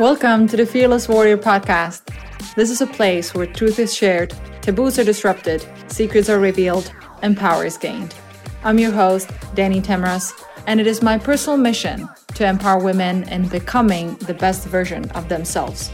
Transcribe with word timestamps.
Welcome 0.00 0.46
to 0.46 0.56
the 0.56 0.64
Fearless 0.64 1.10
Warrior 1.10 1.36
podcast. 1.36 2.08
This 2.54 2.70
is 2.70 2.80
a 2.80 2.86
place 2.86 3.34
where 3.34 3.44
truth 3.44 3.78
is 3.78 3.94
shared, 3.94 4.32
taboos 4.62 4.98
are 4.98 5.04
disrupted, 5.04 5.62
secrets 5.88 6.30
are 6.30 6.40
revealed, 6.40 6.90
and 7.20 7.36
power 7.36 7.66
is 7.66 7.76
gained. 7.76 8.14
I'm 8.64 8.78
your 8.78 8.92
host, 8.92 9.28
Dani 9.54 9.82
Tamras, 9.82 10.32
and 10.66 10.80
it 10.80 10.86
is 10.86 11.02
my 11.02 11.18
personal 11.18 11.58
mission 11.58 12.08
to 12.34 12.46
empower 12.46 12.82
women 12.82 13.28
in 13.28 13.46
becoming 13.48 14.14
the 14.14 14.32
best 14.32 14.66
version 14.66 15.10
of 15.10 15.28
themselves. 15.28 15.90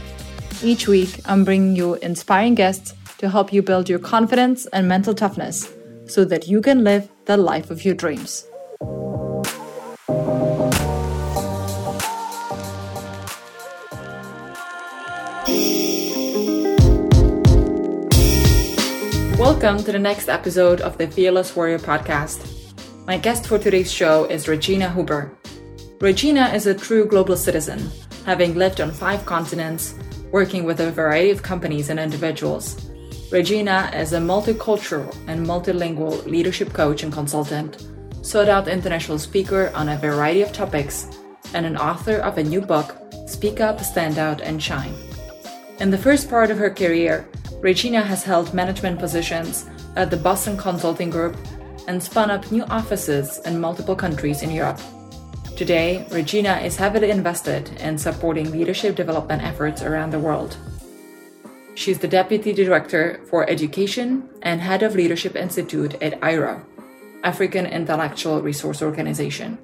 Each 0.63 0.87
week, 0.87 1.19
I'm 1.25 1.43
bringing 1.43 1.75
you 1.75 1.95
inspiring 1.95 2.55
guests 2.55 2.93
to 3.17 3.29
help 3.29 3.51
you 3.51 3.61
build 3.61 3.89
your 3.89 3.99
confidence 3.99 4.67
and 4.67 4.87
mental 4.87 5.13
toughness 5.13 5.69
so 6.05 6.23
that 6.23 6.47
you 6.47 6.61
can 6.61 6.85
live 6.85 7.09
the 7.25 7.35
life 7.35 7.69
of 7.69 7.83
your 7.83 7.93
dreams. 7.93 8.47
Welcome 19.47 19.81
to 19.85 19.93
the 19.93 19.97
next 19.97 20.27
episode 20.27 20.81
of 20.81 20.97
the 20.97 21.07
Fearless 21.07 21.55
Warrior 21.55 21.79
podcast. 21.79 22.75
My 23.07 23.17
guest 23.17 23.47
for 23.47 23.57
today's 23.57 23.89
show 23.89 24.25
is 24.25 24.49
Regina 24.49 24.91
Huber. 24.91 25.31
Regina 26.01 26.49
is 26.49 26.67
a 26.67 26.73
true 26.73 27.05
global 27.05 27.37
citizen, 27.37 27.89
having 28.25 28.55
lived 28.55 28.81
on 28.81 28.91
five 28.91 29.25
continents, 29.25 29.95
working 30.33 30.65
with 30.65 30.81
a 30.81 30.91
variety 30.91 31.31
of 31.31 31.43
companies 31.43 31.89
and 31.89 31.97
individuals. 31.97 32.91
Regina 33.31 33.89
is 33.93 34.11
a 34.11 34.17
multicultural 34.19 35.15
and 35.27 35.47
multilingual 35.47 36.25
leadership 36.25 36.73
coach 36.73 37.03
and 37.03 37.13
consultant, 37.13 37.87
sought 38.23 38.49
out 38.49 38.67
international 38.67 39.17
speaker 39.17 39.71
on 39.73 39.87
a 39.87 39.97
variety 39.97 40.41
of 40.41 40.51
topics, 40.51 41.07
and 41.53 41.65
an 41.65 41.77
author 41.77 42.17
of 42.17 42.37
a 42.37 42.43
new 42.43 42.59
book, 42.59 42.97
Speak 43.27 43.61
Up, 43.61 43.79
Stand 43.79 44.17
Out, 44.17 44.41
and 44.41 44.61
Shine. 44.61 44.93
In 45.79 45.89
the 45.89 45.97
first 45.97 46.29
part 46.29 46.51
of 46.51 46.57
her 46.57 46.69
career, 46.69 47.29
Regina 47.59 48.01
has 48.01 48.23
held 48.23 48.53
management 48.53 48.99
positions 48.99 49.65
at 49.95 50.11
the 50.11 50.17
Boston 50.17 50.55
Consulting 50.57 51.09
Group 51.09 51.35
and 51.87 52.01
spun 52.01 52.29
up 52.29 52.51
new 52.51 52.63
offices 52.65 53.39
in 53.45 53.59
multiple 53.59 53.95
countries 53.95 54.43
in 54.43 54.51
Europe. 54.51 54.79
Today, 55.55 56.05
Regina 56.11 56.57
is 56.57 56.75
heavily 56.75 57.09
invested 57.09 57.71
in 57.81 57.97
supporting 57.97 58.51
leadership 58.51 58.95
development 58.95 59.41
efforts 59.41 59.81
around 59.81 60.11
the 60.11 60.19
world. 60.19 60.55
She's 61.73 61.97
the 61.97 62.07
Deputy 62.07 62.53
Director 62.53 63.21
for 63.27 63.49
Education 63.49 64.29
and 64.43 64.61
Head 64.61 64.83
of 64.83 64.93
Leadership 64.93 65.35
Institute 65.35 65.95
at 65.95 66.21
AIRO, 66.21 66.63
African 67.23 67.65
Intellectual 67.65 68.41
Resource 68.41 68.83
Organization, 68.83 69.57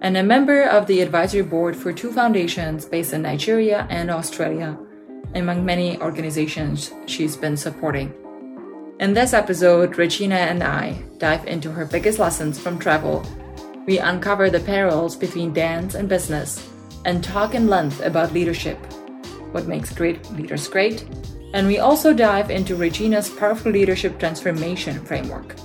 and 0.00 0.16
a 0.16 0.22
member 0.22 0.62
of 0.62 0.86
the 0.86 1.02
advisory 1.02 1.42
board 1.42 1.76
for 1.76 1.92
two 1.92 2.12
foundations 2.12 2.86
based 2.86 3.12
in 3.12 3.22
Nigeria 3.22 3.86
and 3.90 4.10
Australia 4.10 4.78
among 5.36 5.64
many 5.64 5.98
organizations 6.00 6.92
she's 7.06 7.36
been 7.36 7.56
supporting. 7.56 8.14
In 8.98 9.12
this 9.12 9.34
episode, 9.34 9.98
Regina 9.98 10.36
and 10.36 10.62
I 10.62 11.02
dive 11.18 11.46
into 11.46 11.70
her 11.70 11.84
biggest 11.84 12.18
lessons 12.18 12.58
from 12.58 12.78
travel. 12.78 13.26
We 13.86 13.98
uncover 13.98 14.48
the 14.48 14.60
parallels 14.60 15.16
between 15.16 15.52
dance 15.52 15.94
and 15.94 16.08
business 16.08 16.66
and 17.04 17.22
talk 17.22 17.54
in 17.54 17.68
length 17.68 18.00
about 18.00 18.32
leadership, 18.32 18.78
what 19.52 19.66
makes 19.66 19.92
great 19.92 20.30
leaders 20.32 20.66
great, 20.66 21.04
and 21.52 21.66
we 21.66 21.78
also 21.78 22.12
dive 22.12 22.50
into 22.50 22.74
Regina's 22.74 23.28
powerful 23.28 23.70
leadership 23.70 24.18
transformation 24.18 25.04
framework. 25.04 25.56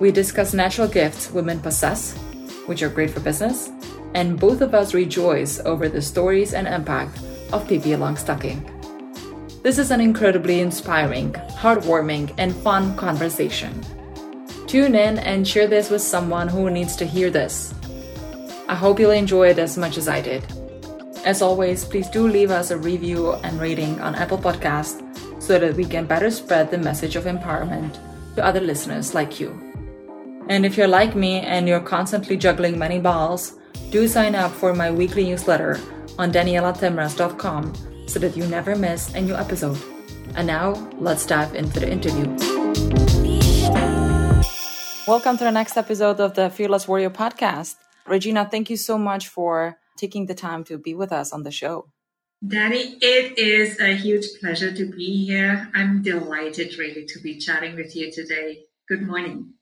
We 0.00 0.10
discuss 0.10 0.54
natural 0.54 0.88
gifts 0.88 1.30
women 1.30 1.60
possess, 1.60 2.16
which 2.66 2.82
are 2.82 2.88
great 2.88 3.10
for 3.10 3.20
business, 3.20 3.70
and 4.14 4.38
both 4.38 4.60
of 4.60 4.74
us 4.74 4.94
rejoice 4.94 5.60
over 5.60 5.88
the 5.88 6.02
stories 6.02 6.54
and 6.54 6.66
impact 6.66 7.18
of 7.52 7.66
Pippi 7.68 7.90
Longstocking. 7.90 8.77
This 9.62 9.78
is 9.78 9.90
an 9.90 10.00
incredibly 10.00 10.60
inspiring, 10.60 11.32
heartwarming, 11.32 12.32
and 12.38 12.54
fun 12.54 12.96
conversation. 12.96 13.84
Tune 14.68 14.94
in 14.94 15.18
and 15.18 15.46
share 15.46 15.66
this 15.66 15.90
with 15.90 16.00
someone 16.00 16.46
who 16.46 16.70
needs 16.70 16.94
to 16.96 17.04
hear 17.04 17.28
this. 17.28 17.74
I 18.68 18.76
hope 18.76 19.00
you'll 19.00 19.10
enjoy 19.10 19.48
it 19.48 19.58
as 19.58 19.76
much 19.76 19.98
as 19.98 20.06
I 20.06 20.20
did. 20.20 20.44
As 21.24 21.42
always, 21.42 21.84
please 21.84 22.08
do 22.08 22.28
leave 22.28 22.52
us 22.52 22.70
a 22.70 22.78
review 22.78 23.32
and 23.42 23.60
rating 23.60 24.00
on 24.00 24.14
Apple 24.14 24.38
Podcast 24.38 25.02
so 25.42 25.58
that 25.58 25.74
we 25.74 25.84
can 25.84 26.06
better 26.06 26.30
spread 26.30 26.70
the 26.70 26.78
message 26.78 27.16
of 27.16 27.24
empowerment 27.24 27.98
to 28.36 28.44
other 28.44 28.60
listeners 28.60 29.12
like 29.12 29.40
you. 29.40 29.50
And 30.48 30.64
if 30.64 30.76
you're 30.76 30.86
like 30.86 31.16
me 31.16 31.40
and 31.40 31.66
you're 31.66 31.80
constantly 31.80 32.36
juggling 32.36 32.78
many 32.78 33.00
balls, 33.00 33.58
do 33.90 34.06
sign 34.06 34.36
up 34.36 34.52
for 34.52 34.72
my 34.72 34.90
weekly 34.92 35.24
newsletter 35.24 35.80
on 36.16 36.30
danielatamras.com 36.30 37.74
so 38.08 38.18
that 38.18 38.36
you 38.36 38.46
never 38.46 38.74
miss 38.74 39.14
a 39.14 39.20
new 39.20 39.34
episode. 39.34 39.78
And 40.34 40.46
now, 40.46 40.72
let's 40.98 41.26
dive 41.26 41.54
into 41.54 41.80
the 41.80 41.90
interview. 41.90 42.26
Welcome 45.06 45.38
to 45.38 45.44
the 45.44 45.52
next 45.52 45.76
episode 45.76 46.20
of 46.20 46.34
the 46.34 46.50
Fearless 46.50 46.88
Warrior 46.88 47.10
podcast. 47.10 47.76
Regina, 48.06 48.48
thank 48.50 48.70
you 48.70 48.76
so 48.76 48.98
much 48.98 49.28
for 49.28 49.78
taking 49.96 50.26
the 50.26 50.34
time 50.34 50.64
to 50.64 50.78
be 50.78 50.94
with 50.94 51.12
us 51.12 51.32
on 51.32 51.42
the 51.42 51.50
show. 51.50 51.90
Dani, 52.44 52.96
it 53.00 53.38
is 53.38 53.80
a 53.80 53.96
huge 53.96 54.26
pleasure 54.40 54.72
to 54.72 54.84
be 54.84 55.26
here. 55.26 55.70
I'm 55.74 56.02
delighted 56.02 56.78
really 56.78 57.04
to 57.06 57.20
be 57.20 57.38
chatting 57.38 57.74
with 57.74 57.96
you 57.96 58.12
today. 58.12 58.64
Good 58.88 59.02
morning. 59.02 59.54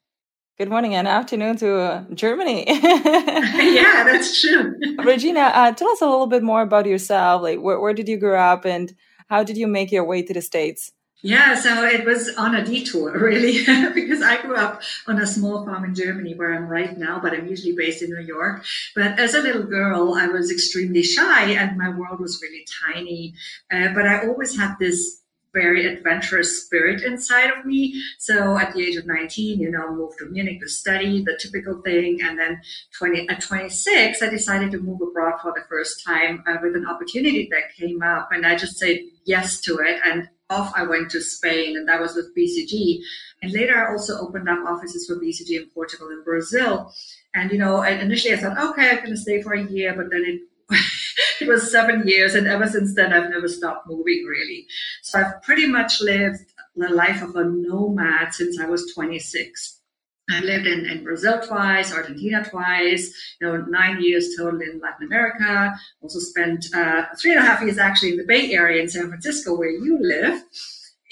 Good 0.58 0.70
morning 0.70 0.94
and 0.94 1.06
afternoon 1.06 1.58
to 1.58 1.76
uh, 1.76 2.04
Germany. 2.14 2.64
yeah, 2.66 4.04
that's 4.04 4.40
true. 4.40 4.74
Regina, 5.04 5.52
uh, 5.52 5.72
tell 5.72 5.90
us 5.90 6.00
a 6.00 6.06
little 6.06 6.28
bit 6.28 6.42
more 6.42 6.62
about 6.62 6.86
yourself. 6.86 7.42
Like, 7.42 7.60
where, 7.60 7.78
where 7.78 7.92
did 7.92 8.08
you 8.08 8.16
grow 8.16 8.40
up 8.40 8.64
and 8.64 8.94
how 9.28 9.42
did 9.42 9.58
you 9.58 9.66
make 9.66 9.92
your 9.92 10.04
way 10.04 10.22
to 10.22 10.32
the 10.32 10.40
States? 10.40 10.92
Yeah, 11.20 11.56
so 11.56 11.84
it 11.84 12.06
was 12.06 12.34
on 12.36 12.54
a 12.54 12.64
detour, 12.64 13.18
really, 13.20 13.58
because 13.92 14.22
I 14.22 14.40
grew 14.40 14.56
up 14.56 14.80
on 15.06 15.20
a 15.20 15.26
small 15.26 15.62
farm 15.66 15.84
in 15.84 15.94
Germany 15.94 16.34
where 16.34 16.54
I'm 16.54 16.68
right 16.68 16.96
now, 16.96 17.20
but 17.20 17.34
I'm 17.34 17.48
usually 17.48 17.76
based 17.76 18.00
in 18.00 18.08
New 18.08 18.24
York. 18.24 18.64
But 18.94 19.18
as 19.18 19.34
a 19.34 19.42
little 19.42 19.64
girl, 19.64 20.14
I 20.14 20.28
was 20.28 20.50
extremely 20.50 21.02
shy 21.02 21.50
and 21.50 21.76
my 21.76 21.90
world 21.90 22.18
was 22.18 22.40
really 22.40 22.66
tiny. 22.82 23.34
Uh, 23.70 23.88
but 23.92 24.06
I 24.06 24.26
always 24.26 24.58
had 24.58 24.76
this 24.80 25.20
very 25.56 25.86
adventurous 25.86 26.62
spirit 26.62 27.02
inside 27.02 27.50
of 27.50 27.64
me. 27.64 28.00
So 28.18 28.58
at 28.58 28.74
the 28.74 28.82
age 28.86 28.96
of 28.96 29.06
19, 29.06 29.58
you 29.58 29.70
know, 29.70 29.90
moved 29.94 30.18
to 30.18 30.26
Munich 30.26 30.60
to 30.60 30.68
study, 30.68 31.22
the 31.22 31.38
typical 31.40 31.80
thing. 31.80 32.20
And 32.22 32.38
then 32.38 32.60
20, 32.98 33.28
at 33.30 33.40
26, 33.40 34.22
I 34.22 34.28
decided 34.28 34.70
to 34.72 34.78
move 34.78 35.00
abroad 35.00 35.40
for 35.40 35.52
the 35.52 35.64
first 35.68 36.04
time 36.04 36.44
uh, 36.46 36.56
with 36.62 36.76
an 36.76 36.86
opportunity 36.86 37.48
that 37.50 37.74
came 37.74 38.02
up. 38.02 38.28
And 38.32 38.46
I 38.46 38.54
just 38.54 38.76
said 38.76 38.98
yes 39.24 39.60
to 39.62 39.78
it. 39.78 39.98
And 40.04 40.28
off 40.50 40.72
I 40.76 40.84
went 40.84 41.10
to 41.10 41.20
Spain, 41.20 41.76
and 41.76 41.88
that 41.88 42.00
was 42.00 42.14
with 42.14 42.36
BCG. 42.36 43.00
And 43.42 43.52
later 43.52 43.76
I 43.76 43.90
also 43.90 44.18
opened 44.18 44.48
up 44.48 44.64
offices 44.66 45.06
for 45.06 45.16
BCG 45.16 45.62
in 45.62 45.66
Portugal 45.70 46.08
and 46.08 46.24
Brazil. 46.24 46.92
And, 47.34 47.50
you 47.50 47.58
know, 47.58 47.82
initially 47.82 48.34
I 48.34 48.38
thought, 48.38 48.58
okay, 48.70 48.90
I'm 48.90 48.96
going 48.98 49.10
to 49.10 49.16
stay 49.16 49.42
for 49.42 49.54
a 49.54 49.66
year, 49.66 49.94
but 49.94 50.10
then 50.10 50.24
it 50.24 50.40
it 51.40 51.48
was 51.48 51.70
seven 51.70 52.06
years, 52.06 52.34
and 52.34 52.46
ever 52.46 52.66
since 52.66 52.94
then, 52.94 53.12
I've 53.12 53.30
never 53.30 53.48
stopped 53.48 53.86
moving 53.86 54.24
really. 54.24 54.66
So 55.02 55.18
I've 55.18 55.42
pretty 55.42 55.66
much 55.66 56.00
lived 56.00 56.40
the 56.76 56.88
life 56.88 57.22
of 57.22 57.34
a 57.36 57.44
nomad 57.44 58.34
since 58.34 58.60
I 58.60 58.66
was 58.66 58.92
26. 58.94 59.80
I've 60.28 60.42
lived 60.42 60.66
in, 60.66 60.86
in 60.86 61.04
Brazil 61.04 61.40
twice, 61.40 61.94
Argentina 61.94 62.44
twice, 62.44 63.14
you 63.40 63.46
know, 63.46 63.58
nine 63.68 64.02
years 64.02 64.34
total 64.36 64.60
in 64.60 64.80
Latin 64.80 65.06
America. 65.06 65.78
Also 66.02 66.18
spent 66.18 66.66
uh, 66.74 67.04
three 67.20 67.30
and 67.30 67.40
a 67.40 67.44
half 67.44 67.62
years 67.62 67.78
actually 67.78 68.12
in 68.12 68.16
the 68.16 68.24
Bay 68.24 68.52
Area 68.52 68.82
in 68.82 68.88
San 68.88 69.08
Francisco, 69.08 69.56
where 69.56 69.70
you 69.70 69.98
live. 70.00 70.42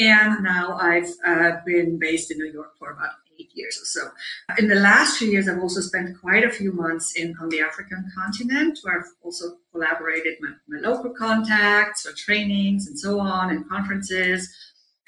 And 0.01 0.43
now 0.43 0.77
I've 0.79 1.09
uh, 1.25 1.53
been 1.65 1.99
based 1.99 2.33
in 2.33 2.39
New 2.39 2.53
York 2.53 2.77
for 2.77 2.91
about 2.91 3.13
eight 3.39 3.51
years 3.55 3.79
or 3.81 3.85
so. 3.85 4.11
In 4.59 4.69
the 4.69 4.75
last 4.75 5.19
few 5.19 5.29
years, 5.29 5.49
I've 5.49 5.61
also 5.61 5.81
spent 5.81 6.21
quite 6.21 6.45
a 6.45 6.51
few 6.51 6.73
months 6.73 7.15
in 7.17 7.37
on 7.41 7.49
the 7.49 7.61
African 7.61 8.11
continent, 8.15 8.79
where 8.83 8.99
I've 8.99 9.13
also 9.23 9.57
collaborated 9.73 10.35
with 10.41 10.53
my 10.69 10.79
local 10.81 11.11
contacts 11.11 12.03
for 12.03 12.13
trainings 12.13 12.87
and 12.87 12.99
so 12.99 13.21
on, 13.21 13.51
and 13.51 13.69
conferences. 13.69 14.55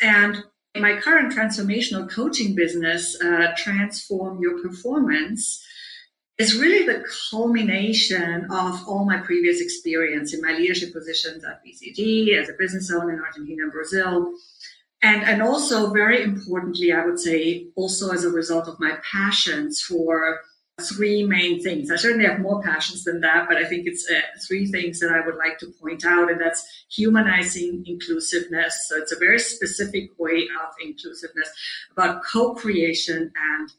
And 0.01 0.45
my 0.75 1.01
current 1.01 1.33
transformational 1.33 2.11
coaching 2.11 2.55
business, 2.55 3.21
uh, 3.23 3.53
Transform 3.57 4.41
Your 4.41 4.61
Performance, 4.63 5.65
is 6.39 6.59
really 6.59 6.85
the 6.85 7.03
culmination 7.31 8.47
of 8.51 8.87
all 8.87 9.07
my 9.07 9.17
previous 9.19 9.61
experience 9.61 10.35
in 10.35 10.43
my 10.43 10.53
leadership 10.53 10.93
positions 10.93 11.45
at 11.45 11.63
BCG, 11.65 12.37
as 12.39 12.51
a 12.51 12.53
business 12.59 12.91
owner 12.91 13.15
in 13.15 13.21
Argentina 13.21 13.63
and 13.63 13.73
Brazil, 13.73 14.33
and 15.03 15.23
and 15.25 15.43
also 15.43 15.91
very 15.93 16.23
importantly 16.23 16.93
i 16.93 17.05
would 17.05 17.19
say 17.19 17.67
also 17.77 18.11
as 18.11 18.25
a 18.25 18.31
result 18.31 18.67
of 18.69 18.81
my 18.81 18.97
passions 19.11 19.81
for 19.81 20.41
three 20.83 21.25
main 21.25 21.63
things. 21.63 21.91
I 21.91 21.97
certainly 21.97 22.27
have 22.27 22.41
more 22.41 22.63
passions 22.63 23.05
than 23.05 23.21
that 23.21 23.49
but 23.49 23.57
i 23.57 23.65
think 23.65 23.87
it's 23.87 24.09
uh, 24.11 24.21
three 24.47 24.67
things 24.67 25.01
that 25.01 25.11
i 25.11 25.25
would 25.25 25.37
like 25.37 25.59
to 25.59 25.73
point 25.81 26.05
out 26.05 26.31
and 26.31 26.41
that's 26.41 26.67
humanizing 26.91 27.85
inclusiveness. 27.87 28.87
So 28.89 28.97
it's 28.97 29.13
a 29.13 29.19
very 29.19 29.39
specific 29.39 30.11
way 30.19 30.49
of 30.63 30.75
inclusiveness 30.85 31.51
about 31.93 32.23
co-creation 32.31 33.33
and 33.53 33.73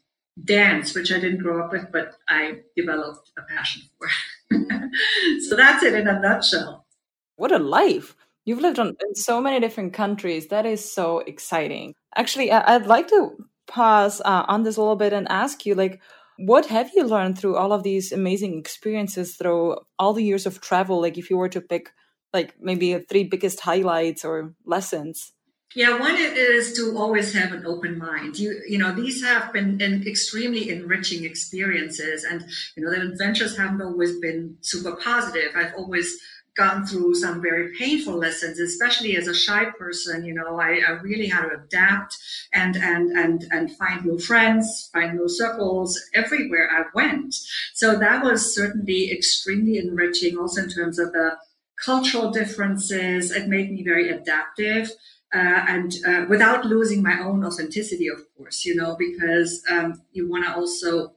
dance 0.44 0.94
which 0.94 1.12
i 1.12 1.20
didn't 1.20 1.38
grow 1.38 1.64
up 1.64 1.72
with 1.72 1.86
but 1.92 2.14
i 2.28 2.60
developed 2.76 3.30
a 3.38 3.42
passion 3.42 3.82
for. 3.98 4.08
So 5.48 5.56
that's 5.56 5.82
it 5.82 5.94
in 5.94 6.08
a 6.08 6.18
nutshell. 6.18 6.86
What 7.36 7.52
a 7.52 7.58
life. 7.58 8.16
You've 8.48 8.62
lived 8.62 8.78
on, 8.78 8.96
in 9.06 9.14
so 9.14 9.42
many 9.42 9.60
different 9.60 9.92
countries. 9.92 10.46
That 10.46 10.64
is 10.64 10.80
so 10.82 11.18
exciting. 11.18 11.92
Actually, 12.16 12.50
I'd 12.50 12.86
like 12.86 13.08
to 13.08 13.36
pause 13.66 14.22
uh, 14.24 14.46
on 14.48 14.62
this 14.62 14.78
a 14.78 14.80
little 14.80 14.96
bit 14.96 15.12
and 15.12 15.28
ask 15.28 15.66
you, 15.66 15.74
like, 15.74 16.00
what 16.38 16.64
have 16.64 16.90
you 16.96 17.04
learned 17.04 17.38
through 17.38 17.58
all 17.58 17.74
of 17.74 17.82
these 17.82 18.10
amazing 18.10 18.58
experiences 18.58 19.36
through 19.36 19.76
all 19.98 20.14
the 20.14 20.24
years 20.24 20.46
of 20.46 20.62
travel? 20.62 20.98
Like, 21.02 21.18
if 21.18 21.28
you 21.28 21.36
were 21.36 21.50
to 21.50 21.60
pick, 21.60 21.90
like, 22.32 22.54
maybe 22.58 22.98
three 22.98 23.24
biggest 23.24 23.60
highlights 23.60 24.24
or 24.24 24.54
lessons. 24.64 25.34
Yeah, 25.74 26.00
one 26.00 26.16
is 26.16 26.72
to 26.78 26.96
always 26.96 27.34
have 27.34 27.52
an 27.52 27.66
open 27.66 27.98
mind. 27.98 28.38
You, 28.38 28.58
you 28.66 28.78
know, 28.78 28.92
these 28.92 29.22
have 29.22 29.52
been 29.52 29.78
extremely 30.06 30.70
enriching 30.70 31.24
experiences, 31.24 32.24
and 32.24 32.46
you 32.74 32.82
know, 32.82 32.90
the 32.90 33.12
adventures 33.12 33.58
haven't 33.58 33.82
always 33.82 34.18
been 34.18 34.56
super 34.62 34.96
positive. 34.96 35.52
I've 35.54 35.74
always 35.76 36.18
gone 36.58 36.84
through 36.84 37.14
some 37.14 37.40
very 37.40 37.72
painful 37.78 38.16
lessons, 38.16 38.58
especially 38.58 39.16
as 39.16 39.28
a 39.28 39.34
shy 39.34 39.66
person. 39.78 40.24
You 40.24 40.34
know, 40.34 40.60
I, 40.60 40.80
I, 40.86 40.90
really 41.00 41.28
had 41.28 41.42
to 41.42 41.54
adapt 41.54 42.18
and 42.52 42.76
and 42.76 43.12
and 43.16 43.46
and 43.50 43.74
find 43.76 44.04
new 44.04 44.18
friends, 44.18 44.90
find 44.92 45.16
new 45.16 45.28
circles 45.28 45.98
everywhere 46.14 46.68
I 46.70 46.82
went. 46.94 47.34
So 47.74 47.98
that 47.98 48.22
was 48.22 48.54
certainly 48.54 49.10
extremely 49.10 49.78
enriching, 49.78 50.36
also 50.36 50.62
in 50.64 50.68
terms 50.68 50.98
of 50.98 51.12
the 51.12 51.38
cultural 51.84 52.30
differences. 52.30 53.30
It 53.30 53.48
made 53.48 53.70
me 53.70 53.82
very 53.82 54.10
adaptive 54.10 54.90
uh, 55.34 55.64
and 55.68 55.94
uh, 56.06 56.24
without 56.28 56.64
losing 56.64 57.02
my 57.02 57.20
own 57.20 57.44
authenticity, 57.44 58.08
of 58.08 58.20
course, 58.36 58.64
you 58.64 58.74
know, 58.74 58.96
because 58.98 59.62
um, 59.70 60.00
you 60.12 60.28
want 60.28 60.44
to 60.46 60.54
also 60.54 61.12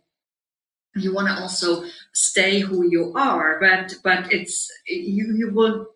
you 0.96 1.14
want 1.14 1.28
to 1.28 1.42
also 1.42 1.84
stay 2.14 2.60
who 2.60 2.86
you 2.90 3.14
are, 3.16 3.60
but 3.60 3.96
but 4.04 4.32
it's 4.32 4.70
you 4.88 5.34
you 5.36 5.52
will 5.54 5.88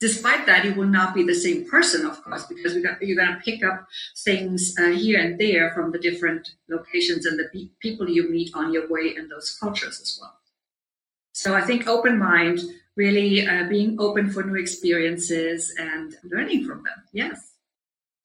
despite 0.00 0.46
that, 0.46 0.64
you 0.64 0.74
will 0.74 0.86
not 0.86 1.14
be 1.14 1.22
the 1.22 1.34
same 1.34 1.68
person, 1.68 2.06
of 2.06 2.22
course, 2.22 2.46
because 2.46 2.74
got, 2.78 3.02
you're 3.02 3.16
going 3.16 3.34
to 3.34 3.40
pick 3.44 3.64
up 3.64 3.86
things 4.24 4.74
uh, 4.78 4.90
here 4.90 5.20
and 5.20 5.38
there 5.38 5.72
from 5.72 5.92
the 5.92 5.98
different 5.98 6.50
locations 6.68 7.26
and 7.26 7.38
the 7.38 7.48
pe- 7.52 7.70
people 7.80 8.08
you 8.08 8.30
meet 8.30 8.50
on 8.54 8.72
your 8.72 8.88
way 8.88 9.14
in 9.16 9.28
those 9.28 9.56
cultures 9.58 10.00
as 10.00 10.18
well. 10.20 10.34
So 11.32 11.54
I 11.54 11.62
think 11.62 11.86
open 11.86 12.18
mind, 12.18 12.60
really 12.96 13.46
uh, 13.46 13.64
being 13.68 13.96
open 14.00 14.30
for 14.30 14.42
new 14.42 14.56
experiences 14.56 15.74
and 15.78 16.14
learning 16.24 16.66
from 16.66 16.78
them. 16.78 17.04
Yes. 17.12 17.54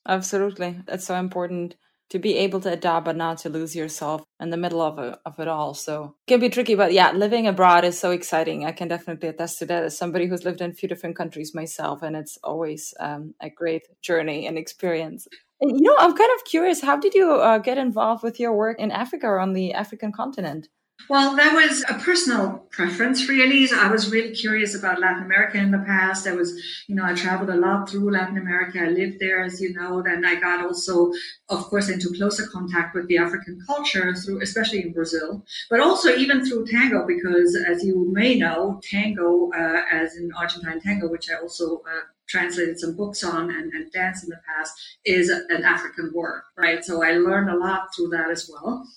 Absolutely. 0.07 0.81
That's 0.85 1.05
so 1.05 1.15
important 1.15 1.75
to 2.13 2.19
be 2.19 2.37
able 2.37 2.61
to 2.61 2.71
adapt 2.71 3.05
but 3.05 3.15
not 3.15 3.39
to 3.39 3.49
lose 3.49 3.75
yourself 3.75 4.23
in 4.39 4.51
the 4.51 4.55
middle 4.55 4.83
of, 4.83 4.99
it, 4.99 5.17
of 5.25 5.39
it 5.39 5.47
all. 5.47 5.73
So 5.73 6.15
it 6.27 6.31
can 6.31 6.39
be 6.39 6.49
tricky, 6.49 6.75
but 6.75 6.93
yeah, 6.93 7.11
living 7.11 7.47
abroad 7.47 7.83
is 7.85 7.97
so 7.97 8.11
exciting. 8.11 8.65
I 8.65 8.71
can 8.71 8.87
definitely 8.87 9.29
attest 9.29 9.57
to 9.59 9.65
that 9.65 9.83
as 9.83 9.97
somebody 9.97 10.27
who's 10.27 10.45
lived 10.45 10.61
in 10.61 10.69
a 10.69 10.75
few 10.75 10.87
different 10.87 11.15
countries 11.15 11.55
myself, 11.55 12.03
and 12.03 12.15
it's 12.15 12.37
always 12.43 12.93
um, 12.99 13.33
a 13.41 13.49
great 13.49 13.87
journey 14.03 14.45
and 14.45 14.59
experience. 14.59 15.27
You 15.59 15.81
know, 15.81 15.95
I'm 15.97 16.15
kind 16.15 16.29
of 16.37 16.45
curious, 16.45 16.83
how 16.83 16.97
did 16.97 17.15
you 17.15 17.31
uh, 17.31 17.57
get 17.57 17.79
involved 17.79 18.21
with 18.21 18.39
your 18.39 18.53
work 18.53 18.79
in 18.79 18.91
Africa 18.91 19.25
or 19.25 19.39
on 19.39 19.53
the 19.53 19.73
African 19.73 20.11
continent? 20.11 20.67
Well, 21.09 21.35
that 21.35 21.53
was 21.53 21.83
a 21.89 21.95
personal 21.95 22.65
preference, 22.71 23.27
really. 23.27 23.67
I 23.73 23.91
was 23.91 24.09
really 24.09 24.33
curious 24.33 24.73
about 24.73 25.01
Latin 25.01 25.23
America 25.23 25.57
in 25.57 25.69
the 25.69 25.79
past. 25.79 26.27
I 26.27 26.33
was, 26.33 26.53
you 26.87 26.95
know, 26.95 27.03
I 27.03 27.13
traveled 27.13 27.49
a 27.49 27.57
lot 27.57 27.89
through 27.89 28.09
Latin 28.11 28.37
America. 28.37 28.79
I 28.79 28.87
lived 28.87 29.19
there, 29.19 29.43
as 29.43 29.59
you 29.59 29.73
know. 29.73 30.01
Then 30.01 30.23
I 30.23 30.39
got 30.39 30.65
also, 30.65 31.11
of 31.49 31.65
course, 31.65 31.89
into 31.89 32.13
closer 32.13 32.47
contact 32.47 32.95
with 32.95 33.07
the 33.07 33.17
African 33.17 33.59
culture 33.67 34.15
through, 34.15 34.41
especially 34.41 34.81
in 34.81 34.93
Brazil, 34.93 35.43
but 35.69 35.81
also 35.81 36.15
even 36.15 36.45
through 36.45 36.67
tango, 36.67 37.05
because 37.05 37.57
as 37.67 37.83
you 37.83 38.09
may 38.13 38.35
know, 38.35 38.79
tango, 38.89 39.51
uh, 39.51 39.81
as 39.91 40.15
in 40.15 40.31
Argentine 40.37 40.79
tango, 40.79 41.09
which 41.09 41.29
I 41.29 41.35
also 41.35 41.81
uh, 41.81 42.01
translated 42.27 42.79
some 42.79 42.95
books 42.95 43.25
on 43.25 43.49
and, 43.49 43.73
and 43.73 43.91
dance 43.91 44.23
in 44.23 44.29
the 44.29 44.39
past, 44.47 44.73
is 45.03 45.29
an 45.29 45.63
African 45.65 46.11
word, 46.15 46.43
right? 46.57 46.83
So 46.83 47.03
I 47.03 47.11
learned 47.11 47.49
a 47.49 47.57
lot 47.57 47.93
through 47.93 48.09
that 48.09 48.31
as 48.31 48.49
well 48.49 48.87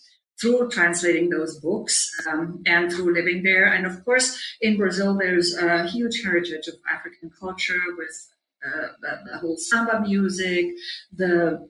through 0.40 0.68
translating 0.70 1.30
those 1.30 1.58
books 1.60 2.10
um, 2.30 2.62
and 2.66 2.92
through 2.92 3.14
living 3.14 3.42
there. 3.42 3.66
And 3.66 3.86
of 3.86 4.04
course, 4.04 4.38
in 4.60 4.76
Brazil, 4.76 5.16
there's 5.16 5.54
a 5.56 5.86
huge 5.86 6.22
heritage 6.22 6.66
of 6.68 6.74
African 6.90 7.30
culture 7.38 7.80
with 7.96 8.28
uh, 8.66 8.88
the, 9.00 9.30
the, 9.30 9.38
whole 9.38 9.56
samba 9.56 10.00
music, 10.00 10.66
the 11.14 11.68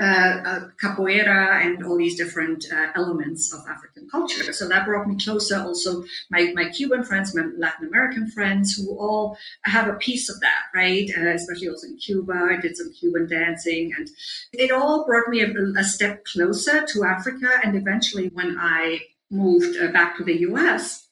uh, 0.00 0.60
capoeira 0.82 1.64
and 1.64 1.84
all 1.84 1.96
these 1.96 2.16
different 2.16 2.64
uh, 2.72 2.88
elements 2.96 3.52
of 3.52 3.60
African 3.68 4.08
culture. 4.10 4.52
So 4.52 4.68
that 4.68 4.86
brought 4.86 5.06
me 5.06 5.16
closer. 5.22 5.58
Also, 5.58 6.04
my, 6.30 6.52
my 6.54 6.68
Cuban 6.70 7.04
friends, 7.04 7.34
my 7.34 7.44
Latin 7.56 7.86
American 7.86 8.30
friends, 8.30 8.74
who 8.74 8.90
all 8.98 9.36
have 9.64 9.88
a 9.88 9.94
piece 9.94 10.28
of 10.28 10.40
that, 10.40 10.62
right? 10.74 11.08
Uh, 11.16 11.28
especially 11.28 11.68
also 11.68 11.86
in 11.86 11.96
Cuba, 11.96 12.32
I 12.32 12.60
did 12.60 12.76
some 12.76 12.92
Cuban 12.92 13.28
dancing, 13.28 13.92
and 13.96 14.08
it 14.52 14.70
all 14.70 15.06
brought 15.06 15.28
me 15.28 15.42
a, 15.42 15.52
a 15.78 15.84
step 15.84 16.24
closer 16.24 16.84
to 16.86 17.04
Africa. 17.04 17.48
And 17.62 17.76
eventually, 17.76 18.30
when 18.34 18.56
I 18.58 19.00
moved 19.30 19.76
uh, 19.80 19.92
back 19.92 20.16
to 20.16 20.24
the 20.24 20.40
U.S 20.40 21.03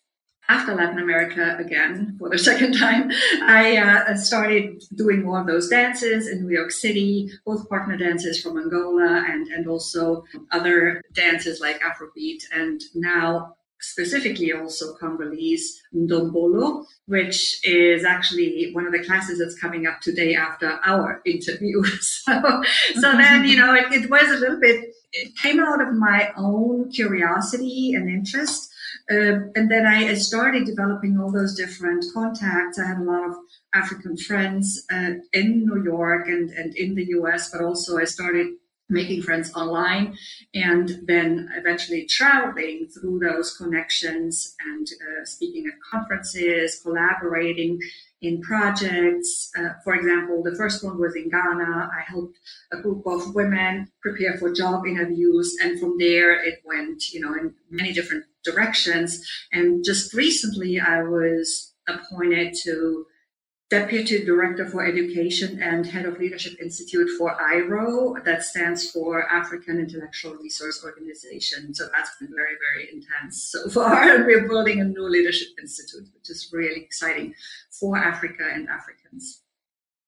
after 0.53 0.75
Latin 0.75 0.99
America 0.99 1.57
again 1.59 2.17
for 2.19 2.29
the 2.29 2.39
second 2.51 2.75
time, 2.75 3.11
I 3.43 3.79
uh, 3.79 4.15
started 4.17 4.83
doing 4.95 5.23
more 5.23 5.41
of 5.41 5.47
those 5.47 5.69
dances 5.69 6.29
in 6.29 6.43
New 6.43 6.55
York 6.55 6.71
City, 6.71 7.31
both 7.47 7.69
partner 7.69 7.97
dances 7.97 8.41
from 8.43 8.59
Angola 8.59 9.25
and, 9.27 9.47
and 9.49 9.67
also 9.67 10.25
other 10.51 11.03
dances 11.15 11.61
like 11.61 11.81
Afrobeat. 11.81 12.43
And 12.53 12.83
now 12.95 13.57
specifically 13.81 14.53
also 14.53 14.95
Congolese 14.95 15.81
Ndombolo, 15.95 16.85
which 17.07 17.67
is 17.67 18.05
actually 18.05 18.71
one 18.73 18.87
of 18.87 18.93
the 18.93 19.03
classes 19.03 19.39
that's 19.39 19.59
coming 19.59 19.87
up 19.87 20.01
today 20.01 20.35
after 20.35 20.79
our 20.85 21.21
interview. 21.27 21.83
so, 21.85 22.63
so 22.95 23.13
then, 23.13 23.45
you 23.47 23.57
know, 23.57 23.75
it, 23.75 23.93
it 23.93 24.11
was 24.11 24.29
a 24.31 24.37
little 24.37 24.61
bit, 24.61 24.95
it 25.13 25.35
came 25.37 25.61
out 25.61 25.81
of 25.81 25.95
my 25.95 26.31
own 26.37 26.91
curiosity 26.91 27.95
and 27.95 28.09
interest 28.09 28.72
uh, 29.11 29.51
and 29.55 29.71
then 29.71 29.87
I, 29.87 30.15
started 30.15 30.65
developing 30.65 31.19
all 31.19 31.33
those 31.33 31.57
different 31.57 32.05
contacts. 32.15 32.79
I 32.79 32.87
had 32.87 32.99
a 32.99 33.03
lot 33.03 33.29
of 33.31 33.37
African 33.75 34.17
friends 34.17 34.85
uh, 34.93 35.15
in 35.33 35.67
New 35.67 35.83
York 35.83 36.29
and, 36.29 36.51
and 36.51 36.75
in 36.77 36.95
the 36.95 37.07
US, 37.19 37.51
but 37.51 37.61
also 37.61 37.99
I 37.99 38.05
started 38.05 38.55
making 38.89 39.23
friends 39.23 39.53
online 39.55 40.15
and 40.55 41.01
then 41.05 41.49
eventually 41.57 42.07
traveling 42.07 42.87
through 42.89 43.19
those 43.19 43.57
connections 43.57 44.55
and 44.67 44.87
uh, 44.87 45.25
speaking 45.25 45.67
at 45.67 45.73
conferences, 45.91 46.81
collaborating 46.83 47.81
in 48.21 48.41
projects. 48.41 49.51
Uh, 49.59 49.71
for 49.83 49.95
example, 49.95 50.43
the 50.43 50.55
first 50.57 50.85
one 50.85 50.99
was 51.01 51.17
in 51.17 51.29
Ghana. 51.29 51.91
I 51.93 52.03
helped 52.07 52.39
a 52.73 52.81
group 52.81 53.05
of 53.07 53.35
women 53.35 53.91
prepare 54.01 54.39
for 54.39 54.53
job 54.53 54.87
interviews, 54.87 55.57
and 55.63 55.81
from 55.81 55.97
there 55.99 56.33
it 56.43 56.61
went, 56.65 57.13
you 57.13 57.21
know, 57.21 57.35
in 57.35 57.55
many 57.71 57.93
different 57.93 58.25
directions. 58.45 59.27
And 59.53 59.85
just 59.85 60.15
recently, 60.15 60.81
I 60.81 61.03
was 61.03 61.75
appointed 61.89 62.55
to 62.63 63.07
Deputy 63.73 64.23
Director 64.23 64.69
for 64.69 64.85
Education 64.85 65.63
and 65.63 65.87
Head 65.87 66.05
of 66.05 66.19
Leadership 66.19 66.61
Institute 66.61 67.09
for 67.17 67.35
AIRO, 67.41 68.23
that 68.23 68.45
stands 68.45 68.91
for 68.91 69.27
African 69.33 69.79
Intellectual 69.81 70.35
Resource 70.35 70.85
Organization. 70.85 71.73
So 71.73 71.89
that's 71.95 72.11
been 72.21 72.35
very, 72.37 72.57
very 72.61 72.91
intense 72.93 73.45
so 73.51 73.69
far. 73.71 74.03
And 74.03 74.27
we're 74.27 74.47
building 74.47 74.83
a 74.83 74.85
new 74.85 75.09
leadership 75.09 75.49
institute, 75.59 76.07
which 76.15 76.29
is 76.29 76.51
really 76.53 76.83
exciting 76.83 77.35
for 77.71 77.97
Africa 77.97 78.45
and 78.53 78.69
Africans. 78.69 79.41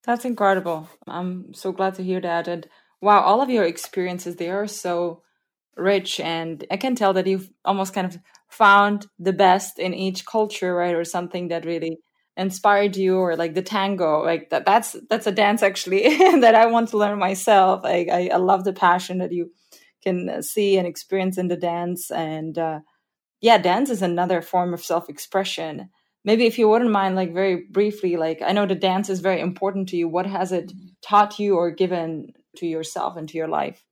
That's 0.05 0.27
incredible. 0.27 0.91
I'm 1.07 1.55
so 1.55 1.73
glad 1.73 1.95
to 1.95 2.03
hear 2.03 2.21
that. 2.21 2.47
And 2.47 2.69
wow, 3.01 3.23
all 3.23 3.41
of 3.41 3.49
your 3.49 3.65
experiences, 3.65 4.37
they 4.37 4.51
are 4.51 4.67
so 4.67 5.23
rich. 5.77 6.21
And 6.21 6.65
I 6.71 6.77
can 6.77 6.95
tell 6.95 7.13
that 7.15 7.27
you've 7.27 7.51
almost 7.65 7.95
kind 7.95 8.07
of 8.07 8.19
found 8.49 9.07
the 9.19 9.33
best 9.33 9.79
in 9.79 9.95
each 9.95 10.27
culture, 10.27 10.75
right? 10.75 10.95
Or 10.95 11.05
something 11.05 11.49
that 11.49 11.65
really 11.65 11.99
inspired 12.37 12.97
you 12.97 13.17
or 13.17 13.37
like 13.37 13.55
the 13.55 13.63
tango 13.63 14.21
like 14.23 14.51
that 14.51 14.67
that's 14.67 14.97
that's 15.09 15.27
a 15.27 15.33
dance 15.33 15.63
actually 15.63 16.03
that 16.41 16.55
i 16.55 16.67
want 16.67 16.89
to 16.89 16.99
learn 16.99 17.19
myself 17.19 17.83
I, 17.85 18.07
I, 18.11 18.31
I 18.33 18.37
love 18.39 18.65
the 18.65 18.73
passion 18.73 19.19
that 19.19 19.31
you 19.31 19.53
can 20.03 20.43
see 20.43 20.77
and 20.77 20.87
experience 20.87 21.39
in 21.39 21.49
the 21.49 21.57
dance 21.57 22.11
and 22.11 22.59
uh, 22.59 22.81
yeah 23.41 23.59
dance 23.59 23.89
is 23.89 24.03
another 24.03 24.43
form 24.43 24.75
of 24.75 24.85
self-expression 24.85 25.89
maybe 26.25 26.47
if 26.47 26.59
you 26.59 26.69
wouldn't 26.69 26.91
mind 26.91 27.15
like 27.15 27.33
very 27.33 27.67
briefly 27.71 28.17
like 28.17 28.43
i 28.43 28.51
know 28.51 28.67
the 28.67 28.75
dance 28.75 29.09
is 29.09 29.21
very 29.21 29.41
important 29.41 29.89
to 29.91 29.97
you 29.97 30.09
what 30.09 30.27
has 30.27 30.51
it 30.51 30.73
taught 31.03 31.39
you 31.39 31.57
or 31.57 31.71
given 31.71 32.33
to 32.57 32.67
yourself 32.67 33.17
and 33.17 33.29
to 33.29 33.39
your 33.39 33.49
life 33.49 33.85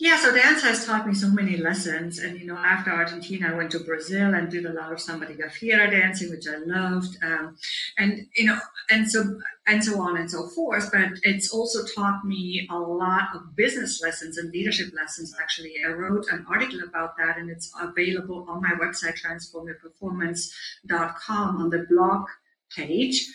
yeah, 0.00 0.16
so 0.16 0.32
dance 0.32 0.62
has 0.62 0.86
taught 0.86 1.08
me 1.08 1.14
so 1.14 1.26
many 1.28 1.56
lessons. 1.56 2.20
And, 2.20 2.38
you 2.38 2.46
know, 2.46 2.56
after 2.56 2.92
Argentina, 2.92 3.48
I 3.48 3.54
went 3.56 3.72
to 3.72 3.80
Brazil 3.80 4.32
and 4.32 4.48
did 4.48 4.64
a 4.64 4.72
lot 4.72 4.92
of 4.92 5.00
samba 5.00 5.26
de 5.26 5.34
gafieira 5.34 5.90
dancing, 5.90 6.30
which 6.30 6.46
I 6.46 6.58
loved. 6.58 7.18
Um, 7.20 7.56
and, 7.98 8.28
you 8.36 8.46
know, 8.46 8.60
and 8.90 9.10
so, 9.10 9.40
and 9.66 9.82
so 9.82 10.00
on 10.00 10.16
and 10.16 10.30
so 10.30 10.46
forth. 10.46 10.92
But 10.92 11.18
it's 11.24 11.52
also 11.52 11.84
taught 11.84 12.24
me 12.24 12.68
a 12.70 12.78
lot 12.78 13.34
of 13.34 13.56
business 13.56 14.00
lessons 14.00 14.38
and 14.38 14.52
leadership 14.52 14.92
lessons, 14.94 15.34
actually. 15.40 15.74
I 15.84 15.88
wrote 15.88 16.28
an 16.30 16.46
article 16.48 16.84
about 16.84 17.16
that 17.16 17.36
and 17.36 17.50
it's 17.50 17.72
available 17.80 18.46
on 18.48 18.62
my 18.62 18.74
website, 18.80 19.20
transformyourperformance.com 19.20 21.56
on 21.56 21.70
the 21.70 21.86
blog 21.90 22.28
page 22.70 23.26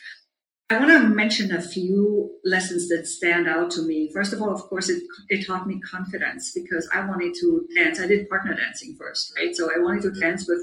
I 0.74 0.80
want 0.80 0.92
to 0.92 1.08
mention 1.10 1.52
a 1.52 1.62
few 1.62 2.32
lessons 2.44 2.90
that 2.90 3.08
stand 3.08 3.48
out 3.48 3.70
to 3.72 3.82
me. 3.84 4.10
First 4.12 4.34
of 4.34 4.42
all, 4.42 4.52
of 4.52 4.62
course, 4.64 4.90
it, 4.90 5.04
it 5.30 5.46
taught 5.46 5.68
me 5.68 5.80
confidence 5.80 6.52
because 6.52 6.90
I 6.94 7.06
wanted 7.06 7.36
to 7.42 7.68
dance. 7.76 8.00
I 8.00 8.08
did 8.08 8.28
partner 8.28 8.56
dancing 8.56 8.96
first, 9.00 9.34
right? 9.38 9.56
So 9.56 9.70
I 9.74 9.80
wanted 9.80 10.04
to 10.04 10.20
dance 10.20 10.48
with 10.48 10.60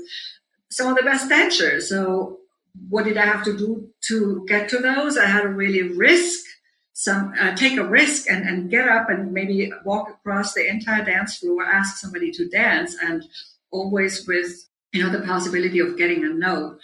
some 0.70 0.88
of 0.88 0.96
the 0.96 1.02
best 1.02 1.28
dancers. 1.28 1.88
So 1.88 2.40
what 2.88 3.04
did 3.04 3.16
I 3.16 3.26
have 3.26 3.44
to 3.44 3.56
do 3.56 3.88
to 4.08 4.44
get 4.48 4.68
to 4.70 4.78
those? 4.78 5.16
I 5.16 5.26
had 5.26 5.42
to 5.42 5.48
really 5.48 5.82
risk 5.82 6.44
some, 6.92 7.32
uh, 7.40 7.54
take 7.54 7.78
a 7.78 7.84
risk 7.84 8.30
and, 8.30 8.46
and 8.46 8.70
get 8.70 8.88
up 8.88 9.08
and 9.08 9.32
maybe 9.32 9.72
walk 9.84 10.10
across 10.10 10.54
the 10.54 10.68
entire 10.68 11.04
dance 11.04 11.38
floor, 11.38 11.64
ask 11.64 11.96
somebody 11.96 12.30
to 12.32 12.48
dance 12.48 12.96
and 13.02 13.24
always 13.70 14.26
with, 14.26 14.68
you 14.92 15.02
know, 15.02 15.10
the 15.10 15.24
possibility 15.24 15.78
of 15.78 15.96
getting 15.96 16.24
a 16.24 16.28
no. 16.28 16.76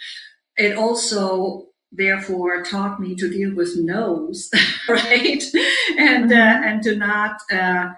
It 0.55 0.77
also 0.77 1.66
therefore 1.91 2.63
taught 2.63 2.99
me 2.99 3.15
to 3.15 3.29
deal 3.29 3.55
with 3.55 3.77
no's, 3.77 4.49
right? 4.89 5.43
and 5.97 6.31
uh, 6.31 6.35
mm-hmm. 6.35 6.63
and 6.63 6.83
to 6.83 6.95
not 6.95 7.37
uh, 7.51 7.89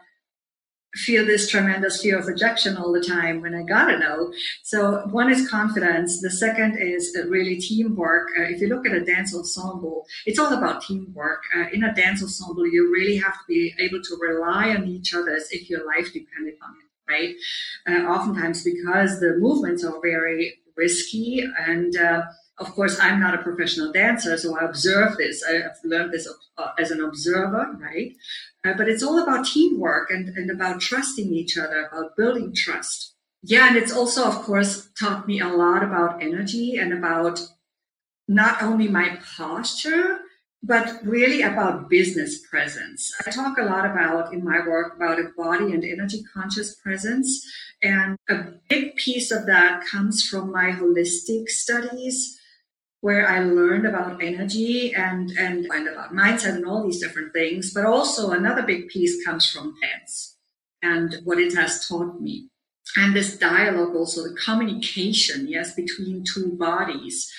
feel 0.96 1.26
this 1.26 1.50
tremendous 1.50 2.02
fear 2.02 2.18
of 2.18 2.26
rejection 2.26 2.76
all 2.76 2.92
the 2.92 3.02
time 3.02 3.42
when 3.42 3.54
I 3.54 3.64
got 3.64 3.94
a 3.94 4.00
no. 4.00 4.34
So 4.64 5.08
one 5.12 5.32
is 5.32 5.50
confidence. 5.50 6.22
The 6.22 6.32
second 6.32 6.78
is 6.80 7.16
uh, 7.18 7.28
really 7.28 7.58
teamwork. 7.58 8.30
Uh, 8.38 8.44
if 8.44 8.60
you 8.60 8.68
look 8.68 8.88
at 8.88 8.94
a 8.94 9.06
dance 9.06 9.36
ensemble, 9.36 10.06
it's 10.26 10.40
all 10.40 10.54
about 10.54 10.82
teamwork. 10.82 11.44
Uh, 11.56 11.66
in 11.72 11.84
a 11.84 11.94
dance 11.94 12.24
ensemble, 12.24 12.68
you 12.68 12.92
really 12.92 13.18
have 13.18 13.34
to 13.34 13.44
be 13.48 13.74
able 13.80 14.02
to 14.02 14.18
rely 14.20 14.70
on 14.70 14.88
each 14.88 15.14
other 15.14 15.32
as 15.32 15.48
if 15.52 15.70
your 15.70 15.86
life 15.86 16.12
depended 16.12 16.56
on 16.64 16.76
it. 16.82 16.86
Right? 17.08 17.36
Uh, 17.88 18.08
oftentimes, 18.08 18.64
because 18.64 19.20
the 19.20 19.36
movements 19.40 19.84
are 19.84 20.00
very 20.02 20.60
risky 20.76 21.44
and 21.68 21.96
uh, 21.98 22.22
of 22.60 22.74
course, 22.76 23.00
I'm 23.00 23.20
not 23.20 23.36
a 23.36 23.44
professional 23.44 23.92
dancer, 23.92 24.38
so 24.38 24.58
I 24.58 24.66
observe 24.66 25.18
this. 25.18 25.44
I've 25.44 25.78
learned 25.84 26.14
this 26.14 26.28
uh, 26.58 26.72
as 26.78 26.92
an 26.92 27.02
observer, 27.02 27.78
right? 27.80 28.14
Uh, 28.66 28.74
but 28.74 28.90
it's 28.90 29.04
all 29.04 29.22
about 29.22 29.46
teamwork 29.46 30.12
and, 30.12 30.30
and 30.30 30.52
about 30.52 30.82
trusting 30.82 31.34
each 31.34 31.58
other, 31.58 31.86
about 31.86 32.18
building 32.18 32.54
trust. 32.54 33.16
Yeah, 33.42 33.70
and 33.70 33.78
it's 33.78 33.94
also, 33.94 34.26
of 34.26 34.36
course, 34.44 34.90
taught 35.00 35.28
me 35.28 35.40
a 35.40 35.48
lot 35.48 35.84
about 35.84 36.22
energy 36.22 36.76
and 36.76 36.92
about 36.92 37.40
not 38.28 38.62
only 38.62 38.90
my 38.90 39.18
posture, 39.38 40.20
but 40.62 41.00
really 41.04 41.42
about 41.42 41.90
business 41.90 42.46
presence. 42.46 43.14
I 43.26 43.32
talk 43.32 43.58
a 43.58 43.64
lot 43.64 43.86
about 43.86 44.34
in 44.34 44.44
my 44.44 44.60
work 44.68 44.96
about 44.98 45.20
a 45.20 45.30
body 45.38 45.72
and 45.72 45.86
energy 45.86 46.22
conscious 46.34 46.76
presence. 46.76 47.50
And 47.82 48.18
a 48.30 48.44
big 48.68 48.98
piece 48.98 49.32
of 49.32 49.46
that 49.46 49.86
comes 49.90 50.22
from 50.22 50.52
my 50.52 50.72
holistic 50.72 51.48
studies 51.48 52.39
where 53.02 53.28
I 53.28 53.40
learned 53.40 53.86
about 53.86 54.22
energy 54.22 54.94
and, 54.94 55.32
and, 55.32 55.66
about 55.66 56.14
mindset 56.14 56.56
and 56.56 56.66
all 56.66 56.84
these 56.84 57.02
different 57.02 57.34
things. 57.34 57.74
But 57.74 57.86
also 57.86 58.32
another 58.32 58.64
big 58.64 58.90
piece 58.90 59.24
comes 59.26 59.50
from 59.50 59.76
dance 59.82 60.38
and 60.82 61.18
what 61.24 61.40
it 61.40 61.56
has 61.56 61.88
taught 61.88 62.20
me. 62.20 62.50
And 62.98 63.16
this 63.16 63.38
dialogue, 63.38 63.96
also 63.96 64.24
the 64.24 64.36
communication, 64.36 65.48
yes, 65.48 65.76
between 65.76 66.24
two 66.24 66.54
bodies. 66.58 67.32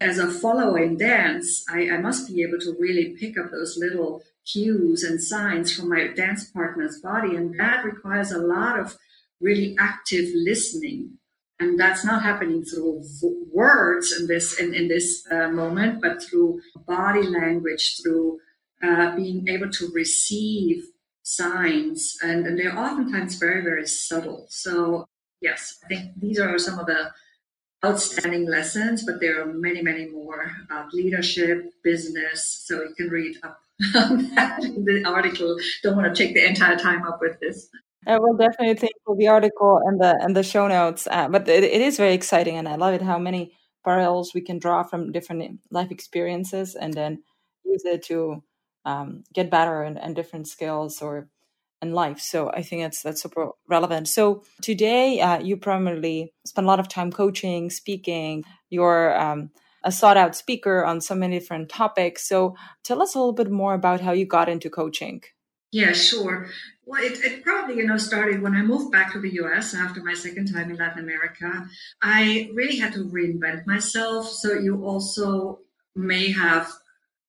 As 0.00 0.18
a 0.18 0.30
follower 0.30 0.78
in 0.78 0.96
dance, 0.96 1.64
I, 1.68 1.90
I 1.90 1.98
must 1.98 2.28
be 2.28 2.42
able 2.42 2.58
to 2.60 2.74
really 2.78 3.16
pick 3.18 3.38
up 3.38 3.50
those 3.50 3.76
little 3.78 4.22
cues 4.50 5.02
and 5.02 5.22
signs 5.22 5.72
from 5.72 5.90
my 5.90 6.08
dance 6.08 6.50
partner's 6.50 7.00
body. 7.00 7.36
And 7.36 7.58
that 7.60 7.84
requires 7.84 8.32
a 8.32 8.38
lot 8.38 8.80
of 8.80 8.96
really 9.40 9.76
active 9.78 10.28
listening 10.34 11.18
and 11.60 11.78
that's 11.78 12.04
not 12.04 12.22
happening 12.22 12.64
through 12.64 13.02
words 13.52 14.12
in 14.18 14.26
this 14.26 14.58
in, 14.58 14.74
in 14.74 14.88
this 14.88 15.26
uh, 15.30 15.48
moment 15.48 16.00
but 16.02 16.22
through 16.22 16.60
body 16.86 17.22
language 17.22 18.00
through 18.02 18.38
uh, 18.82 19.14
being 19.16 19.48
able 19.48 19.70
to 19.70 19.90
receive 19.94 20.84
signs. 21.22 22.16
And, 22.22 22.46
and 22.46 22.58
they're 22.58 22.76
oftentimes 22.76 23.36
very 23.36 23.62
very 23.62 23.86
subtle. 23.86 24.46
So 24.48 25.06
yes 25.40 25.78
i 25.84 25.88
think 25.88 26.12
these 26.18 26.38
are 26.38 26.58
some 26.58 26.78
of 26.78 26.86
the 26.86 27.10
outstanding 27.84 28.46
lessons 28.46 29.04
but 29.04 29.20
there 29.20 29.42
are 29.42 29.52
many 29.52 29.82
many 29.82 30.08
more 30.08 30.50
about 30.64 30.92
leadership 30.92 31.70
business. 31.82 32.64
So 32.66 32.82
you 32.82 32.94
can 32.96 33.08
read 33.10 33.36
up 33.44 33.60
on 33.94 34.34
that 34.34 34.62
in 34.64 34.84
the 34.84 35.04
article. 35.06 35.56
Don't 35.82 35.96
want 35.96 36.14
to 36.14 36.24
take 36.24 36.34
the 36.34 36.46
entire 36.46 36.76
time 36.76 37.04
up 37.04 37.20
with 37.20 37.38
this 37.40 37.68
I 38.06 38.18
will 38.18 38.36
definitely 38.36 38.74
take 38.74 38.94
the 39.06 39.28
article 39.28 39.80
and 39.84 40.00
the 40.00 40.18
and 40.20 40.36
the 40.36 40.42
show 40.42 40.68
notes. 40.68 41.06
Uh, 41.10 41.28
but 41.28 41.48
it, 41.48 41.64
it 41.64 41.80
is 41.80 41.96
very 41.96 42.14
exciting, 42.14 42.56
and 42.56 42.68
I 42.68 42.76
love 42.76 42.94
it 42.94 43.02
how 43.02 43.18
many 43.18 43.52
parallels 43.84 44.32
we 44.34 44.40
can 44.40 44.58
draw 44.58 44.82
from 44.82 45.12
different 45.12 45.60
life 45.70 45.90
experiences, 45.90 46.74
and 46.74 46.94
then 46.94 47.22
use 47.64 47.84
it 47.84 48.02
to 48.04 48.42
um, 48.84 49.24
get 49.32 49.50
better 49.50 49.82
and, 49.82 49.98
and 49.98 50.14
different 50.14 50.48
skills 50.48 51.00
or 51.02 51.28
in 51.82 51.92
life. 51.92 52.20
So 52.20 52.50
I 52.50 52.62
think 52.62 52.82
that's 52.82 53.02
that's 53.02 53.22
super 53.22 53.50
relevant. 53.68 54.08
So 54.08 54.42
today, 54.62 55.20
uh, 55.20 55.38
you 55.40 55.56
primarily 55.56 56.32
spend 56.46 56.66
a 56.66 56.68
lot 56.68 56.80
of 56.80 56.88
time 56.88 57.10
coaching, 57.12 57.70
speaking. 57.70 58.44
You're 58.70 59.18
um, 59.18 59.50
a 59.84 59.92
sought 59.92 60.16
out 60.16 60.34
speaker 60.34 60.84
on 60.84 61.00
so 61.00 61.14
many 61.14 61.38
different 61.38 61.68
topics. 61.68 62.26
So 62.26 62.56
tell 62.82 63.02
us 63.02 63.14
a 63.14 63.18
little 63.18 63.34
bit 63.34 63.50
more 63.50 63.74
about 63.74 64.00
how 64.00 64.12
you 64.12 64.26
got 64.26 64.48
into 64.48 64.70
coaching. 64.70 65.22
Yeah, 65.74 65.90
sure. 65.92 66.46
Well, 66.86 67.02
it, 67.02 67.18
it, 67.24 67.42
probably, 67.42 67.78
you 67.78 67.86
know, 67.88 67.98
started 67.98 68.40
when 68.40 68.54
I 68.54 68.62
moved 68.62 68.92
back 68.92 69.12
to 69.12 69.20
the 69.20 69.34
US 69.42 69.74
after 69.74 70.00
my 70.04 70.14
second 70.14 70.46
time 70.52 70.70
in 70.70 70.76
Latin 70.76 71.02
America. 71.02 71.68
I 72.00 72.48
really 72.54 72.76
had 72.76 72.92
to 72.92 73.04
reinvent 73.06 73.66
myself. 73.66 74.28
So 74.28 74.52
you 74.52 74.84
also 74.84 75.58
may 75.96 76.30
have 76.30 76.72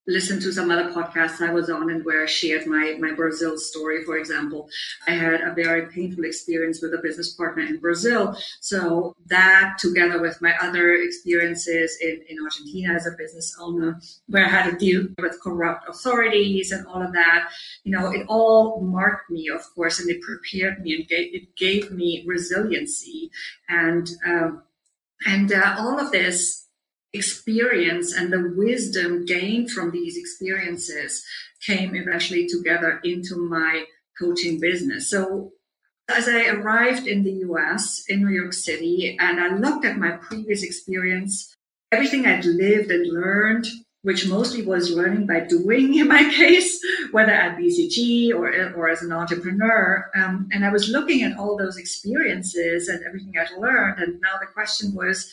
listen 0.08 0.40
to 0.40 0.52
some 0.52 0.70
other 0.70 0.92
podcasts 0.92 1.42
I 1.42 1.52
was 1.52 1.70
on 1.70 1.90
and 1.90 2.06
where 2.06 2.24
I 2.24 2.28
shared 2.28 2.68
my, 2.68 2.96
my 3.00 3.12
Brazil 3.12 3.58
story, 3.58 4.04
for 4.04 4.18
example. 4.18 4.70
I 5.08 5.12
had 5.12 5.42
a 5.42 5.54
very 5.54 5.88
painful 5.88 6.26
experience 6.26 6.82
with 6.82 6.94
a 6.94 7.00
business 7.00 7.34
partner 7.34 7.64
in 7.64 7.80
Brazil. 7.80 8.38
So 8.60 9.16
that 9.28 9.78
together 9.80 10.22
with 10.22 10.42
my 10.42 10.56
other 10.62 10.94
experiences 10.94 11.98
in, 12.02 12.22
in 12.30 12.38
Argentina 12.44 12.94
as 12.94 13.08
a 13.08 13.12
business 13.18 13.56
owner, 13.60 14.00
where 14.28 14.46
I 14.46 14.50
had 14.50 14.70
to 14.70 14.78
deal 14.78 15.08
with 15.18 15.42
corrupt 15.42 15.90
authorities 15.90 16.72
and 16.72 16.86
all 16.88 17.02
of 17.02 17.14
that, 17.14 17.50
you 17.84 17.92
know, 17.92 18.12
it 18.12 18.26
all 18.28 18.82
marked 18.82 19.32
me, 19.32 19.50
of 19.50 19.62
course, 19.74 20.00
and 20.00 20.10
it 20.10 20.22
prepared 20.22 20.82
me 20.82 20.96
and 20.96 21.08
gave, 21.08 21.34
it 21.34 21.56
gave 21.56 21.92
me 21.92 22.24
resiliency 22.28 23.32
and, 23.70 24.10
um, 24.26 24.62
and 25.26 25.52
uh, 25.52 25.76
all 25.80 26.00
of 26.00 26.12
this 26.12 26.65
experience 27.16 28.14
and 28.14 28.32
the 28.32 28.54
wisdom 28.56 29.26
gained 29.26 29.72
from 29.72 29.92
these 29.92 30.18
experiences 30.18 31.24
came 31.66 31.96
eventually 31.96 32.48
together 32.48 33.00
into 33.04 33.38
my 33.38 33.86
coaching 34.20 34.60
business. 34.60 35.10
So 35.10 35.52
as 36.08 36.28
I 36.28 36.48
arrived 36.48 37.08
in 37.08 37.24
the 37.24 37.46
US, 37.50 38.06
in 38.08 38.24
New 38.24 38.34
York 38.34 38.54
City, 38.54 39.18
and 39.20 39.40
I 39.40 39.56
looked 39.56 39.86
at 39.86 39.98
my 39.98 40.12
previous 40.12 40.64
experience, 40.64 41.56
everything 41.92 42.26
I'd 42.26 42.46
lived 42.46 42.92
and 42.92 43.08
learned, 43.12 43.66
which 44.04 44.28
mostly 44.28 44.62
was 44.62 44.92
learning 44.92 45.26
by 45.26 45.40
doing 45.40 45.96
in 45.96 46.08
my 46.08 46.30
case, 46.36 46.80
whether 47.12 47.32
at 47.32 47.58
BCG 47.58 48.32
or, 48.32 48.74
or 48.76 48.88
as 48.88 49.02
an 49.02 49.12
entrepreneur. 49.12 50.12
Um, 50.16 50.48
and 50.52 50.64
I 50.64 50.72
was 50.72 50.90
looking 50.90 51.24
at 51.24 51.38
all 51.40 51.58
those 51.58 51.78
experiences 51.78 52.88
and 52.88 53.04
everything 53.04 53.34
I'd 53.40 53.60
learned. 53.60 54.00
And 54.00 54.22
now 54.22 54.38
the 54.40 54.46
question 54.46 54.94
was, 54.94 55.32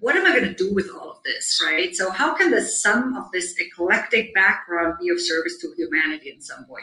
what 0.00 0.16
am 0.16 0.26
I 0.26 0.30
going 0.30 0.44
to 0.44 0.54
do 0.54 0.72
with 0.74 0.90
all 0.90 1.10
of 1.10 1.22
this, 1.24 1.62
right? 1.64 1.94
So, 1.94 2.10
how 2.10 2.34
can 2.34 2.50
the 2.50 2.62
sum 2.62 3.16
of 3.16 3.30
this 3.32 3.54
eclectic 3.58 4.34
background 4.34 4.94
be 5.00 5.08
of 5.10 5.20
service 5.20 5.58
to 5.60 5.72
humanity 5.76 6.30
in 6.30 6.40
some 6.40 6.66
way? 6.68 6.82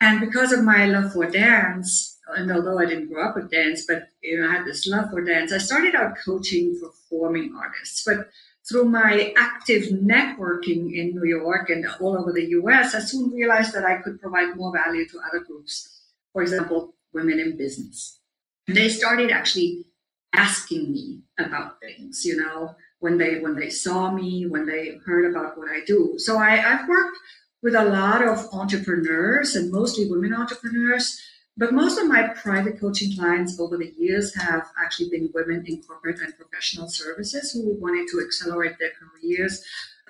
And 0.00 0.20
because 0.20 0.52
of 0.52 0.64
my 0.64 0.86
love 0.86 1.12
for 1.12 1.26
dance, 1.26 2.18
and 2.28 2.50
although 2.50 2.78
I 2.78 2.86
didn't 2.86 3.08
grow 3.08 3.28
up 3.28 3.36
with 3.36 3.50
dance, 3.50 3.84
but 3.86 4.08
you 4.22 4.40
know, 4.40 4.48
I 4.48 4.56
had 4.56 4.66
this 4.66 4.86
love 4.86 5.10
for 5.10 5.22
dance, 5.22 5.52
I 5.52 5.58
started 5.58 5.94
out 5.94 6.16
coaching 6.24 6.78
performing 6.80 7.54
artists. 7.56 8.02
But 8.04 8.30
through 8.68 8.86
my 8.86 9.32
active 9.36 9.84
networking 9.84 10.94
in 10.94 11.14
New 11.14 11.24
York 11.24 11.70
and 11.70 11.86
all 12.00 12.16
over 12.18 12.32
the 12.32 12.46
US, 12.46 12.94
I 12.94 13.00
soon 13.00 13.30
realized 13.30 13.74
that 13.74 13.84
I 13.84 13.98
could 14.02 14.20
provide 14.20 14.56
more 14.56 14.72
value 14.72 15.06
to 15.08 15.20
other 15.20 15.44
groups. 15.44 16.00
For 16.32 16.42
example, 16.42 16.94
women 17.12 17.38
in 17.38 17.56
business. 17.56 18.18
They 18.66 18.88
started 18.88 19.30
actually 19.30 19.84
asking 20.32 20.92
me 20.92 21.20
about 21.38 21.80
things, 21.80 22.24
you 22.24 22.36
know, 22.36 22.74
when 23.00 23.18
they 23.18 23.40
when 23.40 23.56
they 23.56 23.70
saw 23.70 24.10
me, 24.12 24.46
when 24.46 24.66
they 24.66 24.98
heard 25.04 25.30
about 25.30 25.58
what 25.58 25.68
I 25.68 25.80
do. 25.86 26.14
So 26.18 26.38
I, 26.38 26.52
I've 26.56 26.88
worked 26.88 27.18
with 27.62 27.74
a 27.74 27.84
lot 27.84 28.26
of 28.26 28.48
entrepreneurs 28.52 29.54
and 29.54 29.70
mostly 29.70 30.10
women 30.10 30.34
entrepreneurs. 30.34 31.20
But 31.56 31.74
most 31.74 31.98
of 31.98 32.08
my 32.08 32.28
private 32.28 32.80
coaching 32.80 33.14
clients 33.14 33.60
over 33.60 33.76
the 33.76 33.92
years 33.98 34.34
have 34.36 34.70
actually 34.82 35.10
been 35.10 35.30
women 35.34 35.64
in 35.66 35.82
corporate 35.82 36.20
and 36.20 36.34
professional 36.36 36.88
services 36.88 37.52
who 37.52 37.74
wanted 37.78 38.08
to 38.08 38.20
accelerate 38.20 38.78
their 38.78 38.92
careers 38.98 39.62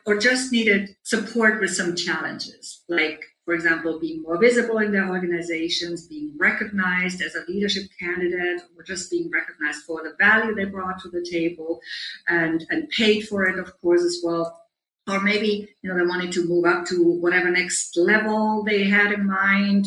or 0.07 0.19
just 0.19 0.52
needed 0.52 0.97
support 1.02 1.61
with 1.61 1.75
some 1.75 1.97
challenges, 1.97 2.83
like 2.88 3.25
for 3.52 3.56
example, 3.56 4.00
being 4.00 4.23
more 4.23 4.38
visible 4.38 4.78
in 4.78 4.92
their 4.92 5.11
organizations, 5.11 6.06
being 6.06 6.32
recognized 6.38 7.21
as 7.21 7.35
a 7.35 7.44
leadership 7.47 7.82
candidate, 8.00 8.62
or 8.75 8.82
just 8.82 9.11
being 9.11 9.30
recognized 9.30 9.85
for 9.85 10.02
the 10.02 10.14
value 10.18 10.54
they 10.54 10.64
brought 10.64 10.99
to 11.02 11.11
the 11.11 11.23
table 11.30 11.82
and, 12.26 12.64
and 12.71 12.88
paid 12.88 13.28
for 13.28 13.44
it, 13.44 13.59
of 13.59 13.78
course, 13.82 14.00
as 14.02 14.23
well. 14.25 14.59
or 15.06 15.21
maybe 15.21 15.68
you 15.82 15.90
know 15.90 15.97
they 15.99 16.06
wanted 16.06 16.32
to 16.32 16.49
move 16.49 16.64
up 16.64 16.87
to 16.87 16.97
whatever 17.21 17.50
next 17.50 17.94
level 17.99 18.64
they 18.64 18.85
had 18.85 19.12
in 19.12 19.26
mind 19.26 19.87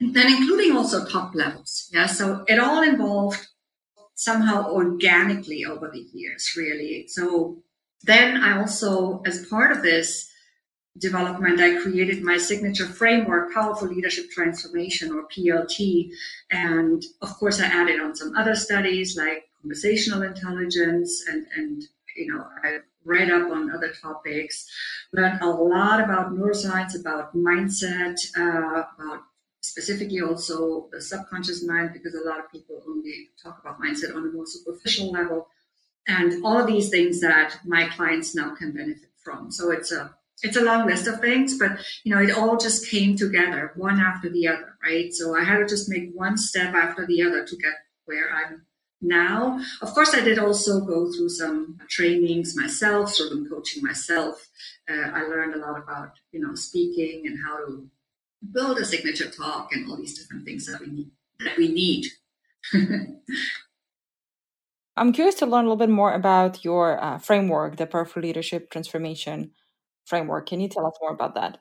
then 0.00 0.26
including 0.36 0.72
also 0.76 0.98
top 1.06 1.34
levels 1.34 1.70
yeah 1.92 2.06
so 2.06 2.44
it 2.48 2.58
all 2.58 2.82
involved 2.82 3.46
somehow 4.14 4.58
organically 4.80 5.60
over 5.72 5.86
the 5.92 6.04
years 6.14 6.54
really 6.56 7.06
so 7.16 7.58
then 8.10 8.38
i 8.38 8.50
also 8.58 9.20
as 9.26 9.46
part 9.46 9.70
of 9.70 9.82
this 9.82 10.30
development 10.98 11.60
i 11.60 11.80
created 11.80 12.22
my 12.22 12.36
signature 12.36 12.86
framework 12.86 13.52
powerful 13.52 13.88
leadership 13.88 14.30
transformation 14.30 15.12
or 15.12 15.26
plt 15.28 16.10
and 16.50 17.02
of 17.20 17.30
course 17.38 17.60
i 17.60 17.66
added 17.66 18.00
on 18.00 18.14
some 18.14 18.34
other 18.36 18.54
studies 18.54 19.16
like 19.16 19.48
conversational 19.60 20.22
intelligence 20.22 21.24
and 21.28 21.46
and 21.56 21.82
you 22.16 22.32
know 22.32 22.46
i 22.62 22.78
read 23.04 23.30
up 23.30 23.50
on 23.50 23.70
other 23.70 23.92
topics, 24.00 24.66
learned 25.12 25.40
a 25.42 25.48
lot 25.48 26.00
about 26.00 26.32
neuroscience, 26.34 26.98
about 26.98 27.36
mindset, 27.36 28.16
uh, 28.36 28.82
about 28.96 29.22
specifically 29.60 30.20
also 30.20 30.88
the 30.92 31.00
subconscious 31.00 31.64
mind, 31.64 31.90
because 31.92 32.14
a 32.14 32.28
lot 32.28 32.38
of 32.38 32.50
people 32.50 32.82
only 32.88 33.28
talk 33.42 33.58
about 33.60 33.80
mindset 33.80 34.14
on 34.14 34.26
a 34.26 34.32
more 34.32 34.46
superficial 34.46 35.10
level, 35.10 35.48
and 36.06 36.44
all 36.44 36.58
of 36.58 36.66
these 36.66 36.90
things 36.90 37.20
that 37.20 37.58
my 37.64 37.88
clients 37.88 38.34
now 38.34 38.54
can 38.54 38.72
benefit 38.72 39.10
from. 39.22 39.50
So 39.50 39.70
it's 39.70 39.92
a 39.92 40.14
it's 40.44 40.56
a 40.58 40.62
long 40.62 40.86
list 40.86 41.06
of 41.06 41.20
things, 41.20 41.58
but 41.58 41.72
you 42.04 42.14
know, 42.14 42.20
it 42.22 42.30
all 42.30 42.56
just 42.58 42.88
came 42.88 43.16
together 43.16 43.72
one 43.76 43.98
after 43.98 44.28
the 44.28 44.46
other, 44.46 44.76
right? 44.84 45.12
So 45.12 45.36
I 45.36 45.42
had 45.42 45.58
to 45.58 45.66
just 45.66 45.88
make 45.88 46.10
one 46.12 46.36
step 46.36 46.74
after 46.74 47.06
the 47.06 47.22
other 47.22 47.44
to 47.46 47.56
get 47.56 47.72
where 48.04 48.30
I'm 48.30 48.66
now. 49.00 49.58
Of 49.80 49.94
course, 49.94 50.14
I 50.14 50.20
did 50.20 50.38
also 50.38 50.80
go 50.80 51.10
through 51.10 51.30
some 51.30 51.78
trainings 51.88 52.54
myself, 52.56 53.14
sort 53.14 53.32
of 53.32 53.48
coaching 53.50 53.82
myself. 53.82 54.48
Uh, 54.88 55.10
I 55.14 55.22
learned 55.22 55.54
a 55.54 55.58
lot 55.58 55.78
about, 55.82 56.10
you 56.30 56.40
know, 56.40 56.54
speaking 56.54 57.22
and 57.26 57.38
how 57.42 57.56
to 57.64 57.88
build 58.52 58.78
a 58.78 58.84
signature 58.84 59.30
talk 59.30 59.72
and 59.72 59.90
all 59.90 59.96
these 59.96 60.18
different 60.18 60.44
things 60.44 60.66
that 60.66 60.80
we 60.80 60.88
need. 60.88 61.10
That 61.40 61.56
we 61.56 61.68
need. 61.68 62.06
I'm 64.96 65.12
curious 65.12 65.34
to 65.36 65.46
learn 65.46 65.64
a 65.64 65.68
little 65.68 65.76
bit 65.76 65.90
more 65.90 66.12
about 66.12 66.64
your 66.64 67.02
uh, 67.02 67.18
framework, 67.18 67.76
the 67.76 67.86
Powerful 67.86 68.22
Leadership 68.22 68.70
Transformation 68.70 69.50
Framework. 70.04 70.48
Can 70.48 70.60
you 70.60 70.68
tell 70.68 70.86
us 70.86 70.94
more 71.00 71.12
about 71.12 71.34
that? 71.34 71.58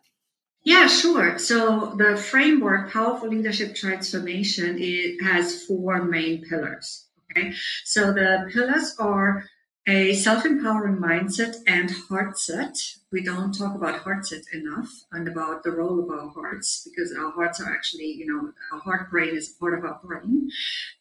Yeah, 0.64 0.88
sure. 0.88 1.38
So 1.38 1.94
the 1.98 2.16
framework, 2.16 2.92
Powerful 2.92 3.30
Leadership 3.30 3.76
Transformation, 3.76 4.78
it 4.80 5.22
has 5.24 5.64
four 5.66 6.04
main 6.04 6.44
pillars. 6.46 7.08
Okay, 7.32 7.54
so 7.84 8.14
the 8.14 8.50
pillars 8.54 8.96
are 9.00 9.44
a 9.86 10.14
self-empowering 10.14 10.96
mindset 10.96 11.58
and 11.68 11.92
heart 11.92 12.40
set. 12.40 12.78
We 13.12 13.22
don't 13.22 13.52
talk 13.52 13.76
about 13.76 14.00
heart 14.00 14.26
set 14.26 14.44
enough 14.54 14.90
and 15.12 15.28
about 15.28 15.64
the 15.64 15.72
role 15.72 16.00
of 16.00 16.10
our 16.10 16.30
hearts 16.30 16.88
because 16.90 17.14
our 17.14 17.32
hearts 17.32 17.60
are 17.60 17.70
actually, 17.70 18.06
you 18.06 18.26
know, 18.26 18.54
our 18.72 18.80
heart 18.80 19.12
brain 19.12 19.36
is 19.36 19.50
part 19.50 19.78
of 19.78 19.84
our 19.84 20.00
brain. 20.02 20.50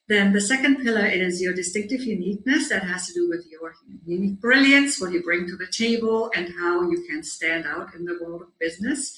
Then 0.09 0.33
the 0.33 0.41
second 0.41 0.83
pillar 0.83 1.07
is 1.07 1.41
your 1.41 1.55
distinctive 1.55 2.03
uniqueness 2.03 2.69
that 2.71 2.83
has 2.83 3.07
to 3.07 3.15
do 3.15 3.29
with 3.29 3.47
your 3.51 3.73
unique 4.05 4.41
brilliance, 4.41 5.01
what 5.01 5.13
you 5.13 5.23
bring 5.23 5.47
to 5.47 5.57
the 5.57 5.69
table 5.69 6.31
and 6.35 6.53
how 6.59 6.83
you 6.91 7.05
can 7.09 7.23
stand 7.23 7.65
out 7.67 7.95
in 7.95 8.05
the 8.05 8.19
world 8.21 8.43
of 8.43 8.59
business. 8.59 9.17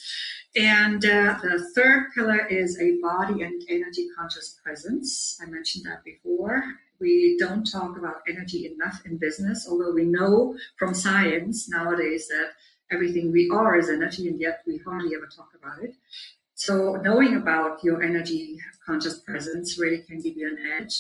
And 0.55 1.05
uh, 1.05 1.39
the 1.43 1.69
third 1.75 2.13
pillar 2.15 2.47
is 2.47 2.79
a 2.79 2.99
body 3.01 3.43
and 3.43 3.63
energy 3.69 4.09
conscious 4.17 4.61
presence. 4.63 5.39
I 5.43 5.47
mentioned 5.47 5.87
that 5.87 6.05
before. 6.05 6.63
We 7.01 7.37
don't 7.39 7.71
talk 7.71 7.97
about 7.97 8.23
energy 8.29 8.67
enough 8.67 9.03
in 9.05 9.19
business, 9.19 9.67
although 9.69 9.93
we 9.93 10.05
know 10.05 10.57
from 10.79 10.95
science 10.95 11.69
nowadays 11.69 12.29
that 12.29 12.51
everything 12.91 13.33
we 13.33 13.51
are 13.51 13.77
is 13.77 13.89
energy, 13.89 14.29
and 14.29 14.41
yet 14.41 14.63
we 14.67 14.79
hardly 14.79 15.15
ever 15.15 15.27
talk 15.27 15.51
about 15.61 15.83
it. 15.83 15.95
So, 16.55 16.97
knowing 16.97 17.37
about 17.37 17.83
your 17.83 18.03
energy 18.03 18.61
conscious 18.87 19.19
presence 19.19 19.79
really 19.79 19.99
can 19.99 20.21
give 20.21 20.37
you 20.37 20.49
an 20.49 20.59
edge. 20.81 20.95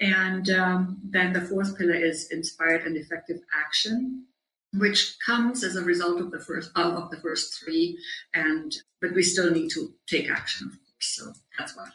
And 0.00 0.48
um, 0.50 0.98
then 1.02 1.32
the 1.32 1.40
fourth 1.40 1.78
pillar 1.78 1.94
is 1.94 2.30
inspired 2.30 2.82
and 2.82 2.96
effective 2.96 3.40
action, 3.54 4.26
which 4.74 5.16
comes 5.24 5.64
as 5.64 5.76
a 5.76 5.82
result 5.82 6.20
of 6.20 6.30
the 6.30 6.40
first 6.40 6.70
of 6.76 7.10
the 7.10 7.16
first 7.18 7.62
three. 7.62 7.98
And 8.34 8.74
but 9.00 9.14
we 9.14 9.22
still 9.22 9.50
need 9.50 9.70
to 9.70 9.94
take 10.06 10.30
action, 10.30 10.68
of 10.68 10.72
course. 10.72 11.16
So 11.16 11.32
that's 11.58 11.76
why. 11.76 11.88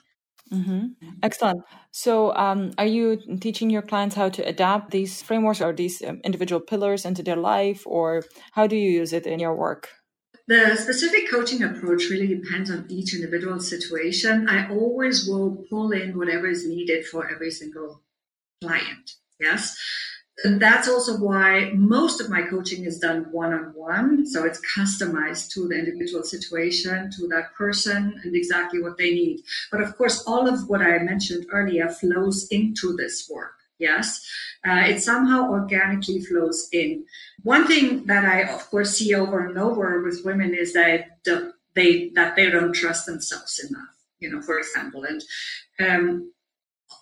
Mm-hmm. 0.53 0.85
Excellent. 1.23 1.61
So, 1.91 2.35
um, 2.35 2.71
are 2.77 2.85
you 2.85 3.17
teaching 3.39 3.69
your 3.69 3.81
clients 3.81 4.15
how 4.15 4.29
to 4.29 4.45
adapt 4.45 4.91
these 4.91 5.21
frameworks 5.21 5.61
or 5.61 5.71
these 5.71 6.01
um, 6.03 6.19
individual 6.25 6.59
pillars 6.59 7.05
into 7.05 7.23
their 7.23 7.37
life, 7.37 7.83
or 7.85 8.23
how 8.51 8.67
do 8.67 8.75
you 8.75 8.91
use 8.91 9.13
it 9.13 9.25
in 9.25 9.39
your 9.39 9.55
work? 9.55 9.87
The 10.47 10.75
specific 10.75 11.29
coaching 11.29 11.63
approach 11.63 12.09
really 12.09 12.27
depends 12.27 12.69
on 12.69 12.85
each 12.89 13.15
individual 13.15 13.59
situation. 13.61 14.49
I 14.49 14.69
always 14.69 15.25
will 15.25 15.63
pull 15.69 15.91
in 15.93 16.17
whatever 16.17 16.47
is 16.47 16.67
needed 16.67 17.05
for 17.05 17.29
every 17.29 17.51
single 17.51 18.01
client. 18.61 19.15
Yes. 19.39 19.77
And 20.43 20.59
that's 20.59 20.87
also 20.87 21.17
why 21.17 21.71
most 21.75 22.19
of 22.19 22.29
my 22.29 22.41
coaching 22.41 22.85
is 22.85 22.99
done 22.99 23.27
one 23.31 23.53
on 23.53 23.73
one. 23.75 24.25
So 24.25 24.43
it's 24.43 24.61
customized 24.75 25.51
to 25.53 25.67
the 25.67 25.77
individual 25.77 26.23
situation, 26.23 27.11
to 27.17 27.27
that 27.27 27.53
person, 27.55 28.19
and 28.23 28.35
exactly 28.35 28.81
what 28.81 28.97
they 28.97 29.11
need. 29.11 29.41
But 29.71 29.81
of 29.81 29.95
course, 29.97 30.23
all 30.25 30.47
of 30.47 30.67
what 30.67 30.81
I 30.81 30.97
mentioned 30.99 31.45
earlier 31.51 31.89
flows 31.89 32.47
into 32.49 32.95
this 32.95 33.29
work. 33.29 33.53
Yes, 33.77 34.23
uh, 34.63 34.83
it 34.85 35.01
somehow 35.01 35.49
organically 35.49 36.21
flows 36.21 36.69
in. 36.71 37.03
One 37.41 37.65
thing 37.65 38.05
that 38.05 38.25
I, 38.25 38.41
of 38.41 38.69
course, 38.69 38.95
see 38.97 39.15
over 39.15 39.43
and 39.43 39.57
over 39.57 40.03
with 40.03 40.21
women 40.23 40.53
is 40.53 40.73
that 40.73 41.17
they 41.73 42.09
that 42.09 42.35
they 42.35 42.49
don't 42.51 42.73
trust 42.73 43.07
themselves 43.07 43.59
enough. 43.59 43.95
You 44.19 44.31
know, 44.31 44.41
for 44.43 44.59
example, 44.59 45.03
and 45.03 45.23
um, 45.79 46.31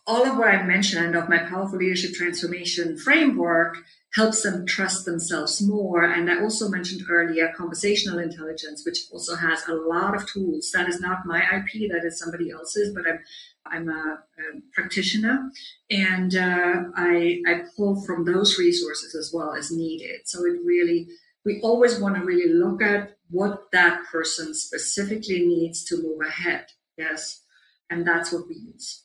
all 0.07 0.25
of 0.25 0.37
what 0.37 0.47
I 0.47 0.63
mentioned 0.63 1.15
of 1.15 1.29
my 1.29 1.39
powerful 1.39 1.77
leadership 1.77 2.13
transformation 2.13 2.97
framework 2.97 3.77
helps 4.15 4.41
them 4.41 4.65
trust 4.65 5.05
themselves 5.05 5.61
more. 5.61 6.03
And 6.03 6.31
I 6.31 6.41
also 6.41 6.67
mentioned 6.67 7.01
earlier 7.09 7.53
conversational 7.55 8.17
intelligence, 8.17 8.83
which 8.85 9.05
also 9.11 9.35
has 9.35 9.67
a 9.67 9.73
lot 9.73 10.15
of 10.15 10.27
tools. 10.27 10.71
That 10.73 10.89
is 10.89 10.99
not 10.99 11.25
my 11.25 11.41
IP, 11.41 11.91
that 11.91 12.03
is 12.03 12.19
somebody 12.19 12.49
else's, 12.49 12.93
but 12.93 13.07
I'm 13.07 13.19
I'm 13.65 13.89
a, 13.89 14.23
a 14.39 14.61
practitioner, 14.73 15.51
and 15.91 16.35
uh, 16.35 16.83
I 16.95 17.41
I 17.47 17.61
pull 17.75 18.03
from 18.03 18.25
those 18.25 18.57
resources 18.57 19.15
as 19.15 19.31
well 19.33 19.53
as 19.53 19.69
needed. 19.69 20.21
So 20.25 20.45
it 20.45 20.59
really 20.65 21.07
we 21.45 21.61
always 21.61 21.99
want 21.99 22.15
to 22.15 22.23
really 22.23 22.51
look 22.51 22.81
at 22.81 23.17
what 23.29 23.71
that 23.71 24.05
person 24.11 24.53
specifically 24.53 25.45
needs 25.45 25.83
to 25.85 26.01
move 26.01 26.19
ahead. 26.21 26.65
Yes, 26.97 27.41
and 27.89 28.07
that's 28.07 28.31
what 28.31 28.47
we 28.47 28.55
use. 28.55 29.03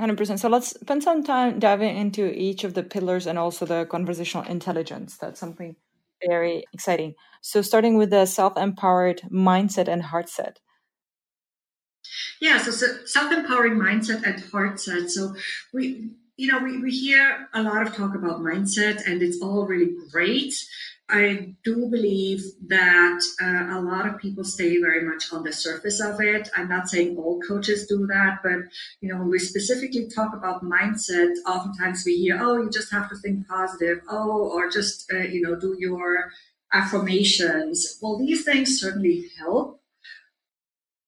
100%. 0.00 0.38
So 0.38 0.48
let's 0.48 0.78
spend 0.78 1.02
some 1.02 1.24
time 1.24 1.58
diving 1.58 1.96
into 1.96 2.30
each 2.38 2.64
of 2.64 2.74
the 2.74 2.82
pillars 2.82 3.26
and 3.26 3.38
also 3.38 3.64
the 3.64 3.86
conversational 3.86 4.44
intelligence. 4.44 5.16
That's 5.16 5.40
something 5.40 5.76
very 6.26 6.64
exciting. 6.72 7.14
So, 7.40 7.62
starting 7.62 7.96
with 7.96 8.10
the 8.10 8.26
self 8.26 8.56
empowered 8.56 9.22
mindset 9.30 9.88
and 9.88 10.02
heart 10.02 10.28
set. 10.28 10.58
Yeah, 12.40 12.58
so, 12.58 12.70
so 12.70 12.86
self 13.04 13.32
empowering 13.32 13.74
mindset 13.74 14.22
and 14.26 14.42
heart 14.52 14.80
set. 14.80 15.10
So, 15.10 15.34
we, 15.72 16.10
you 16.36 16.48
know, 16.48 16.58
we, 16.58 16.78
we 16.78 16.90
hear 16.90 17.48
a 17.54 17.62
lot 17.62 17.86
of 17.86 17.94
talk 17.94 18.14
about 18.14 18.40
mindset 18.40 19.06
and 19.06 19.22
it's 19.22 19.40
all 19.40 19.66
really 19.66 19.94
great. 20.10 20.54
I 21.08 21.54
do 21.62 21.88
believe 21.88 22.42
that 22.66 23.20
uh, 23.40 23.78
a 23.78 23.80
lot 23.80 24.08
of 24.08 24.18
people 24.18 24.42
stay 24.42 24.80
very 24.80 25.04
much 25.04 25.32
on 25.32 25.44
the 25.44 25.52
surface 25.52 26.00
of 26.00 26.20
it. 26.20 26.48
I'm 26.56 26.68
not 26.68 26.88
saying 26.88 27.16
all 27.16 27.40
coaches 27.40 27.86
do 27.86 28.08
that, 28.08 28.40
but 28.42 28.72
you 29.00 29.08
know, 29.08 29.18
when 29.18 29.30
we 29.30 29.38
specifically 29.38 30.08
talk 30.08 30.34
about 30.34 30.64
mindset, 30.64 31.32
oftentimes 31.46 32.02
we 32.04 32.16
hear, 32.16 32.38
"Oh, 32.40 32.60
you 32.60 32.70
just 32.70 32.90
have 32.90 33.08
to 33.10 33.16
think 33.16 33.46
positive," 33.46 34.00
"Oh, 34.10 34.50
or 34.50 34.68
just 34.68 35.10
uh, 35.12 35.18
you 35.18 35.42
know, 35.42 35.54
do 35.54 35.76
your 35.78 36.32
affirmations." 36.72 37.98
Well, 38.02 38.18
these 38.18 38.44
things 38.44 38.80
certainly 38.80 39.30
help, 39.38 39.80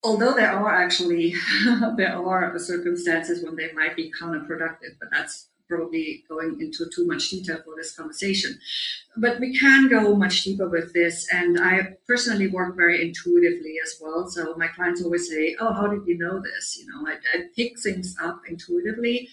although 0.05 0.33
there 0.33 0.53
are 0.53 0.75
actually 0.77 1.35
there 1.97 2.17
are 2.17 2.57
circumstances 2.61 3.45
when 3.45 3.57
they 3.57 3.73
might 3.73 3.97
be 3.97 4.13
counterproductive, 4.13 4.95
but 5.01 5.09
that's 5.11 5.49
probably 5.69 6.25
going 6.29 6.61
into 6.61 6.89
too 6.95 7.07
much 7.07 7.31
detail 7.31 7.59
for 7.65 7.75
this 7.77 7.95
conversation. 7.95 8.59
But 9.17 9.41
we 9.41 9.57
can 9.57 9.89
go 9.89 10.15
much 10.17 10.43
deeper 10.43 10.69
with 10.69 10.93
this. 10.95 11.27
And 11.33 11.61
I 11.61 11.97
personally 12.07 12.49
work 12.49 12.77
very 12.77 13.07
intuitively 13.07 13.77
as 13.83 13.97
well. 14.01 14.29
So 14.29 14.55
my 14.57 14.69
clients 14.69 15.03
always 15.03 15.29
say, 15.29 15.57
Oh, 15.61 15.73
how 15.73 15.87
did 15.89 16.07
you 16.07 16.19
know 16.19 16.41
this? 16.41 16.79
You 16.79 16.87
know, 16.87 17.09
I, 17.09 17.17
I 17.37 17.43
pick 17.55 17.79
things 17.79 18.17
up 18.23 18.43
intuitively 18.49 19.29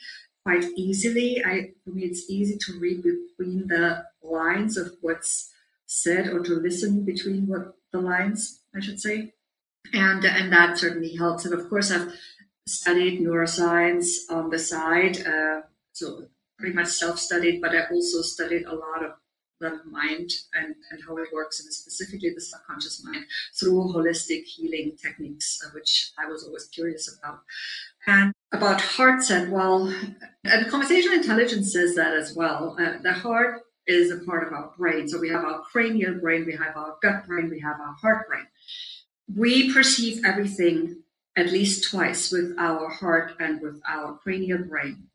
quite 0.45 0.65
easily. 0.75 1.43
I, 1.43 1.71
for 1.83 1.91
me, 1.91 2.03
it's 2.03 2.29
easy 2.29 2.57
to 2.57 2.79
read 2.79 3.03
between 3.03 3.67
the 3.67 4.05
lines 4.21 4.77
of 4.77 4.93
what's 5.01 5.51
said 5.87 6.27
or 6.27 6.39
to 6.41 6.55
listen 6.55 7.03
between 7.03 7.47
what 7.47 7.75
the 7.91 7.99
lines, 7.99 8.61
I 8.75 8.79
should 8.79 8.99
say. 8.99 9.33
And, 9.93 10.23
and 10.25 10.51
that 10.51 10.77
certainly 10.77 11.15
helps. 11.15 11.45
And 11.45 11.53
of 11.53 11.69
course, 11.69 11.91
I've 11.91 12.13
studied 12.67 13.21
neuroscience 13.21 14.07
on 14.29 14.49
the 14.49 14.59
side. 14.59 15.25
Uh, 15.25 15.61
so 15.95 16.27
pretty 16.59 16.75
much 16.75 16.87
self-studied, 16.87 17.61
but 17.61 17.71
I 17.71 17.85
also 17.91 18.21
studied 18.21 18.65
a 18.65 18.75
lot 18.75 19.03
of 19.03 19.11
the 19.61 19.79
mind 19.89 20.29
and, 20.53 20.75
and 20.91 21.01
how 21.07 21.15
it 21.17 21.29
works, 21.33 21.61
and 21.61 21.73
specifically 21.73 22.31
the 22.33 22.41
subconscious 22.41 23.03
mind, 23.03 23.25
through 23.57 23.93
holistic 23.93 24.43
healing 24.43 24.97
techniques, 25.01 25.57
uh, 25.65 25.69
which 25.73 26.11
I 26.19 26.27
was 26.27 26.43
always 26.43 26.65
curious 26.65 27.17
about. 27.17 27.39
And 28.05 28.33
about 28.51 28.81
heart 28.81 29.23
set, 29.23 29.49
well, 29.49 29.93
and 30.43 30.69
conversational 30.69 31.17
intelligence 31.17 31.71
says 31.71 31.95
that 31.95 32.13
as 32.13 32.35
well. 32.35 32.75
Uh, 32.79 33.01
the 33.01 33.13
heart 33.13 33.61
is 33.87 34.11
a 34.11 34.17
part 34.17 34.45
of 34.45 34.53
our 34.53 34.73
brain. 34.77 35.07
So 35.07 35.19
we 35.19 35.29
have 35.29 35.45
our 35.45 35.61
cranial 35.61 36.15
brain, 36.15 36.45
we 36.45 36.53
have 36.53 36.75
our 36.75 36.97
gut 37.01 37.25
brain, 37.25 37.49
we 37.49 37.61
have 37.61 37.79
our 37.79 37.93
heart 37.93 38.27
brain. 38.27 38.47
We 39.33 39.73
perceive 39.73 40.23
everything 40.25 41.03
at 41.37 41.51
least 41.51 41.89
twice 41.89 42.31
with 42.31 42.55
our 42.57 42.89
heart 42.89 43.33
and 43.39 43.61
with 43.61 43.81
our 43.87 44.17
cranial 44.17 44.63
brain. 44.63 45.07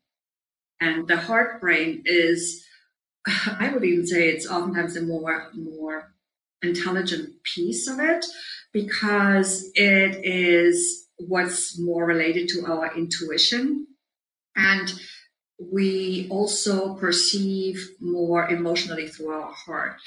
And 0.81 1.07
the 1.07 1.17
heart 1.17 1.61
brain 1.61 2.01
is, 2.05 2.65
I 3.27 3.71
would 3.71 3.85
even 3.85 4.07
say 4.07 4.29
it's 4.29 4.49
oftentimes 4.49 4.97
a 4.97 5.03
more, 5.03 5.49
more 5.53 6.13
intelligent 6.63 7.41
piece 7.43 7.87
of 7.87 7.99
it 7.99 8.25
because 8.73 9.71
it 9.75 10.25
is 10.25 11.07
what's 11.17 11.79
more 11.79 12.05
related 12.05 12.49
to 12.49 12.65
our 12.65 12.95
intuition. 12.97 13.87
And 14.55 14.91
we 15.59 16.27
also 16.29 16.95
perceive 16.95 17.91
more 17.99 18.49
emotionally 18.49 19.07
through 19.07 19.29
our 19.29 19.51
heart. 19.51 19.97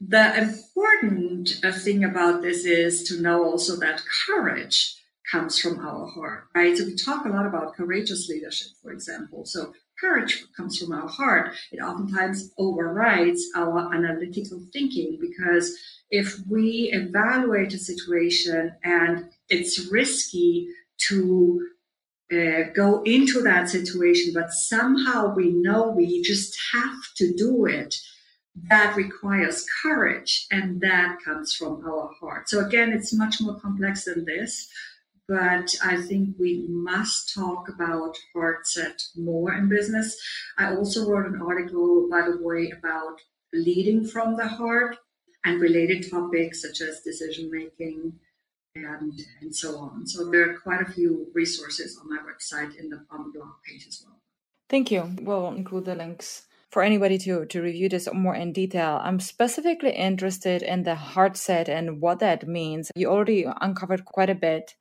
The 0.00 0.38
important 0.38 1.60
uh, 1.64 1.72
thing 1.72 2.04
about 2.04 2.42
this 2.42 2.64
is 2.64 3.02
to 3.04 3.20
know 3.20 3.44
also 3.44 3.76
that 3.76 4.02
courage 4.26 4.95
comes 5.30 5.58
from 5.58 5.78
our 5.80 6.06
heart, 6.06 6.44
right? 6.54 6.76
So 6.76 6.84
we 6.84 6.94
talk 6.94 7.24
a 7.24 7.28
lot 7.28 7.46
about 7.46 7.74
courageous 7.74 8.28
leadership, 8.28 8.68
for 8.82 8.92
example. 8.92 9.44
So 9.44 9.72
courage 10.00 10.44
comes 10.56 10.78
from 10.78 10.92
our 10.92 11.08
heart. 11.08 11.54
It 11.72 11.80
oftentimes 11.80 12.52
overrides 12.58 13.42
our 13.56 13.92
analytical 13.94 14.62
thinking 14.72 15.18
because 15.20 15.76
if 16.10 16.38
we 16.48 16.90
evaluate 16.92 17.72
a 17.74 17.78
situation 17.78 18.74
and 18.84 19.30
it's 19.48 19.90
risky 19.90 20.68
to 21.08 21.66
uh, 22.32 22.70
go 22.74 23.02
into 23.02 23.42
that 23.42 23.68
situation, 23.68 24.32
but 24.34 24.50
somehow 24.50 25.34
we 25.34 25.50
know 25.50 25.90
we 25.90 26.22
just 26.22 26.56
have 26.72 26.98
to 27.16 27.32
do 27.34 27.66
it. 27.66 27.94
That 28.68 28.96
requires 28.96 29.66
courage, 29.82 30.46
and 30.50 30.80
that 30.80 31.18
comes 31.22 31.52
from 31.52 31.84
our 31.86 32.10
heart. 32.18 32.48
So, 32.48 32.64
again, 32.64 32.90
it's 32.90 33.12
much 33.12 33.36
more 33.40 33.60
complex 33.60 34.06
than 34.06 34.24
this, 34.24 34.68
but 35.28 35.74
I 35.82 36.00
think 36.00 36.36
we 36.38 36.66
must 36.68 37.34
talk 37.34 37.68
about 37.68 38.16
heart 38.32 38.66
set 38.66 39.02
more 39.16 39.52
in 39.52 39.68
business. 39.68 40.16
I 40.58 40.74
also 40.74 41.08
wrote 41.08 41.26
an 41.26 41.40
article, 41.40 42.08
by 42.10 42.22
the 42.22 42.38
way, 42.40 42.72
about 42.76 43.20
leading 43.52 44.04
from 44.04 44.36
the 44.36 44.46
heart 44.46 44.96
and 45.44 45.60
related 45.60 46.10
topics 46.10 46.62
such 46.62 46.80
as 46.80 47.00
decision 47.00 47.50
making, 47.50 48.12
and, 48.74 49.12
and 49.40 49.54
so 49.54 49.78
on. 49.78 50.06
So 50.06 50.30
there 50.30 50.50
are 50.50 50.58
quite 50.58 50.82
a 50.82 50.90
few 50.92 51.28
resources 51.34 51.98
on 52.00 52.10
my 52.10 52.18
website 52.18 52.76
in 52.76 52.90
the, 52.90 53.04
on 53.10 53.24
the 53.24 53.38
blog 53.38 53.54
page 53.66 53.86
as 53.88 54.02
well. 54.04 54.18
Thank 54.68 54.90
you. 54.90 55.14
We'll 55.22 55.48
include 55.48 55.84
the 55.84 55.94
links 55.94 56.46
for 56.70 56.82
anybody 56.82 57.16
to, 57.18 57.46
to 57.46 57.62
review 57.62 57.88
this 57.88 58.08
more 58.12 58.34
in 58.34 58.52
detail. 58.52 59.00
I'm 59.02 59.20
specifically 59.20 59.92
interested 59.92 60.62
in 60.62 60.82
the 60.82 60.96
heart 60.96 61.36
set 61.36 61.68
and 61.68 62.00
what 62.00 62.18
that 62.18 62.46
means. 62.46 62.90
You 62.94 63.08
already 63.08 63.46
uncovered 63.60 64.04
quite 64.04 64.30
a 64.30 64.34
bit. 64.34 64.74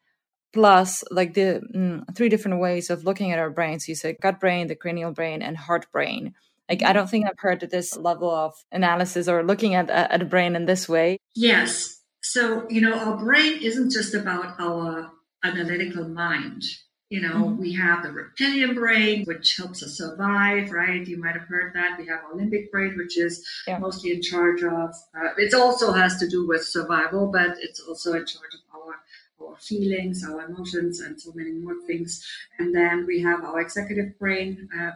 Plus, 0.55 1.03
like 1.11 1.35
the 1.35 1.61
mm, 1.75 2.15
three 2.15 2.29
different 2.29 2.59
ways 2.59 2.89
of 2.89 3.03
looking 3.03 3.31
at 3.31 3.37
our 3.37 3.51
brains. 3.51 3.87
You 3.87 3.93
said 3.93 4.15
gut 4.19 4.39
brain, 4.39 4.65
the 4.65 4.75
cranial 4.75 5.11
brain, 5.11 5.43
and 5.43 5.55
heart 5.55 5.85
brain. 5.91 6.33
Like 6.67 6.81
I 6.81 6.93
don't 6.93 7.09
think 7.09 7.27
I've 7.27 7.37
heard 7.37 7.59
this 7.59 7.95
level 7.95 8.31
of 8.31 8.55
analysis 8.71 9.27
or 9.27 9.43
looking 9.43 9.75
at 9.75 9.91
at 9.91 10.21
a 10.23 10.25
brain 10.25 10.55
in 10.55 10.65
this 10.65 10.89
way. 10.89 11.19
Yes, 11.35 11.95
so, 12.25 12.67
you 12.71 12.81
know, 12.81 12.97
our 12.97 13.17
brain 13.17 13.59
isn't 13.61 13.91
just 13.91 14.15
about 14.15 14.59
our 14.59 15.11
analytical 15.43 16.09
mind. 16.09 16.63
You 17.09 17.21
know, 17.21 17.35
mm-hmm. 17.35 17.61
we 17.61 17.73
have 17.73 18.01
the 18.01 18.11
reptilian 18.11 18.73
brain, 18.73 19.25
which 19.25 19.57
helps 19.57 19.83
us 19.83 19.99
survive, 19.99 20.71
right? 20.71 21.07
You 21.07 21.17
might 21.17 21.35
have 21.35 21.47
heard 21.47 21.75
that. 21.75 21.99
We 21.99 22.07
have 22.07 22.21
our 22.25 22.33
limbic 22.33 22.71
brain, 22.71 22.97
which 22.97 23.15
is 23.15 23.47
yeah. 23.67 23.77
mostly 23.77 24.11
in 24.11 24.23
charge 24.23 24.63
of, 24.63 24.89
uh, 25.15 25.29
it 25.37 25.53
also 25.53 25.91
has 25.91 26.17
to 26.17 26.27
do 26.27 26.47
with 26.47 26.65
survival, 26.65 27.27
but 27.31 27.57
it's 27.59 27.79
also 27.79 28.13
in 28.13 28.25
charge 28.25 28.55
of 28.55 28.64
our 29.41 29.55
feelings, 29.57 30.23
our 30.23 30.45
emotions, 30.45 30.99
and 30.99 31.19
so 31.19 31.31
many 31.35 31.51
more 31.51 31.75
things. 31.87 32.25
And 32.59 32.73
then 32.73 33.05
we 33.05 33.21
have 33.21 33.43
our 33.43 33.59
executive 33.59 34.17
brain, 34.19 34.69
uh, 34.77 34.91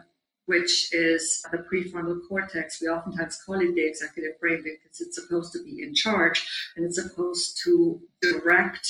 which 0.46 0.92
is 0.92 1.42
the 1.52 1.58
prefrontal 1.58 2.20
cortex. 2.28 2.80
We 2.80 2.88
oftentimes 2.88 3.38
call 3.44 3.60
it 3.60 3.74
the 3.74 3.86
executive 3.86 4.38
brain 4.40 4.62
because 4.64 5.00
it's 5.00 5.20
supposed 5.20 5.52
to 5.52 5.62
be 5.62 5.82
in 5.82 5.94
charge 5.94 6.46
and 6.76 6.84
it's 6.84 7.00
supposed 7.00 7.60
to 7.64 8.00
direct, 8.20 8.86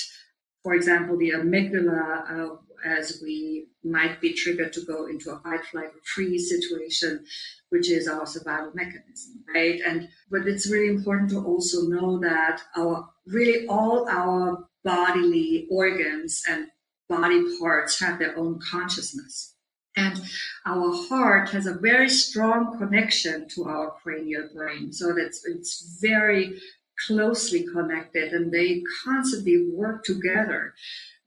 for 0.63 0.75
example, 0.75 1.19
the 1.19 1.31
amygdala 1.31 2.31
uh, 2.31 2.57
as 2.85 3.21
we 3.23 3.69
might 3.85 4.21
be 4.21 4.33
triggered 4.33 4.73
to 4.73 4.81
go 4.83 5.07
into 5.07 5.31
a 5.31 5.39
fight, 5.41 5.65
flight, 5.67 5.89
or 5.89 6.01
freeze 6.15 6.49
situation, 6.49 7.25
which 7.71 7.91
is 7.91 8.09
our 8.09 8.27
survival 8.27 8.73
mechanism, 8.75 9.45
right? 9.55 9.81
And 9.87 10.09
but 10.31 10.47
it's 10.47 10.71
really 10.71 10.89
important 10.89 11.31
to 11.31 11.45
also 11.45 11.83
know 11.83 12.19
that 12.21 12.63
our 12.77 13.09
really 13.27 13.67
all 13.67 14.09
our 14.09 14.67
bodily 14.85 15.67
organs 15.71 16.43
and 16.49 16.67
body 17.09 17.43
parts 17.59 18.01
have 18.01 18.19
their 18.19 18.37
own 18.39 18.59
consciousness 18.71 19.55
and 19.97 20.21
our 20.67 20.93
heart 21.09 21.51
has 21.51 21.67
a 21.67 21.75
very 21.75 22.09
strong 22.09 22.79
connection 22.79 23.49
to 23.49 23.65
our 23.65 23.93
cranial 24.03 24.49
brain. 24.55 24.93
So 24.93 25.13
that's 25.13 25.45
it's 25.45 25.99
very 26.01 26.61
closely 27.07 27.67
connected 27.67 28.33
and 28.33 28.53
they 28.53 28.83
constantly 29.05 29.69
work 29.71 30.05
together. 30.05 30.75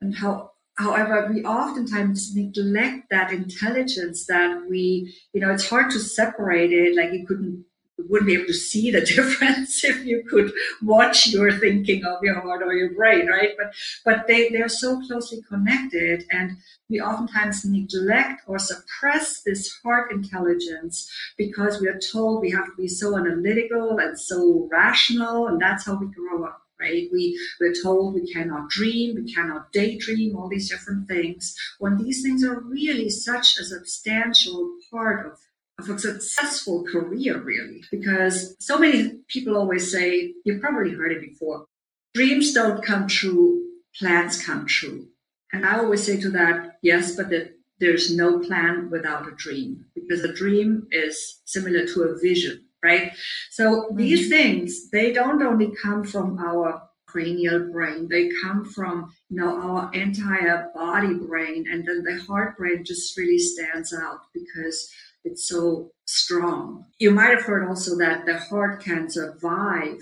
And 0.02 0.16
how 0.16 0.52
however 0.78 1.30
we 1.32 1.44
oftentimes 1.44 2.36
neglect 2.36 3.10
that 3.12 3.32
intelligence 3.32 4.26
that 4.26 4.66
we 4.68 5.14
you 5.34 5.42
know 5.42 5.52
it's 5.52 5.70
hard 5.70 5.92
to 5.92 6.00
separate 6.00 6.72
it 6.72 6.96
like 6.96 7.14
you 7.14 7.28
couldn't 7.28 7.64
wouldn't 7.98 8.28
be 8.28 8.36
able 8.36 8.48
to 8.48 8.54
see 8.54 8.92
the 8.92 9.02
difference 9.16 9.84
if 9.84 10.06
you 10.06 10.24
could 10.30 10.52
watch 10.82 11.28
your 11.28 11.52
thinking 11.52 12.04
of 12.06 12.24
your 12.24 12.40
heart 12.40 12.64
or 12.64 12.74
your 12.74 12.94
brain, 12.94 13.28
right? 13.28 13.52
But 13.58 13.74
but 14.04 14.28
they 14.28 14.50
they're 14.50 14.70
so 14.70 15.02
closely 15.02 15.42
connected, 15.48 16.26
and 16.32 16.58
we 16.90 17.00
oftentimes 17.00 17.66
neglect 17.66 18.44
or 18.48 18.60
suppress 18.60 19.42
this 19.44 19.72
heart 19.84 20.12
intelligence 20.12 21.10
because 21.38 21.80
we 21.80 21.88
are 21.88 22.00
told 22.00 22.42
we 22.42 22.52
have 22.52 22.66
to 22.66 22.76
be 22.78 22.88
so 22.88 23.18
analytical 23.18 23.98
and 24.00 24.20
so 24.20 24.68
rational, 24.72 25.48
and 25.48 25.62
that's 25.62 25.86
how 25.86 25.96
we 25.96 26.08
grow 26.08 26.46
up. 26.46 26.60
Right? 26.80 27.08
We, 27.14 27.40
we're 27.62 27.74
told 27.82 28.14
we 28.14 28.30
cannot 28.34 28.70
dream, 28.70 29.16
we 29.16 29.34
cannot 29.34 29.72
daydream, 29.72 30.36
all 30.36 30.50
these 30.50 30.70
different 30.70 31.08
things, 31.08 31.56
when 31.80 31.96
these 31.98 32.22
things 32.22 32.44
are 32.44 32.60
really 32.60 33.10
such 33.10 33.58
a 33.58 33.64
substantial 33.64 34.70
part 34.92 35.26
of 35.26 35.40
of 35.80 35.90
a 35.90 36.00
successful 36.00 36.84
career, 36.84 37.40
really. 37.42 37.84
Because 37.92 38.56
so 38.60 38.78
many 38.78 39.20
people 39.28 39.58
always 39.58 39.92
say, 39.92 40.34
you've 40.46 40.62
probably 40.62 40.92
heard 40.92 41.12
it 41.12 41.22
before, 41.22 41.66
dreams 42.14 42.54
don't 42.54 42.84
come 42.84 43.08
true, 43.08 43.64
plans 43.98 44.44
come 44.44 44.66
true. 44.66 45.08
And 45.52 45.66
I 45.66 45.78
always 45.78 46.04
say 46.04 46.20
to 46.20 46.30
that, 46.32 46.78
yes, 46.82 47.16
but 47.16 47.30
the, 47.30 47.52
there's 47.80 48.16
no 48.16 48.40
plan 48.40 48.90
without 48.90 49.28
a 49.28 49.36
dream 49.36 49.86
because 49.94 50.24
a 50.24 50.34
dream 50.34 50.88
is 50.92 51.42
similar 51.46 51.86
to 51.88 52.04
a 52.04 52.20
vision, 52.20 52.66
right? 52.84 53.12
So 53.52 53.64
mm-hmm. 53.64 53.98
these 53.98 54.30
things, 54.30 54.90
they 54.90 55.12
don't 55.12 55.42
only 55.42 55.74
come 55.82 56.04
from 56.04 56.40
our 56.40 56.82
cranial 57.08 57.72
brain. 57.72 58.08
They 58.10 58.32
come 58.42 58.66
from, 58.66 59.14
you 59.30 59.38
know, 59.38 59.56
our 59.62 59.94
entire 59.94 60.72
body 60.74 61.14
brain. 61.14 61.66
And 61.72 61.88
then 61.88 62.04
the 62.04 62.20
heart 62.24 62.58
brain 62.58 62.84
just 62.84 63.16
really 63.16 63.38
stands 63.38 63.94
out 63.94 64.22
because 64.34 64.90
it's 65.24 65.48
so 65.48 65.92
strong. 66.06 66.86
You 67.00 67.12
might 67.12 67.30
have 67.30 67.44
heard 67.44 67.68
also 67.68 67.98
that 67.98 68.26
the 68.26 68.38
heart 68.38 68.82
can 68.82 69.10
survive 69.10 70.02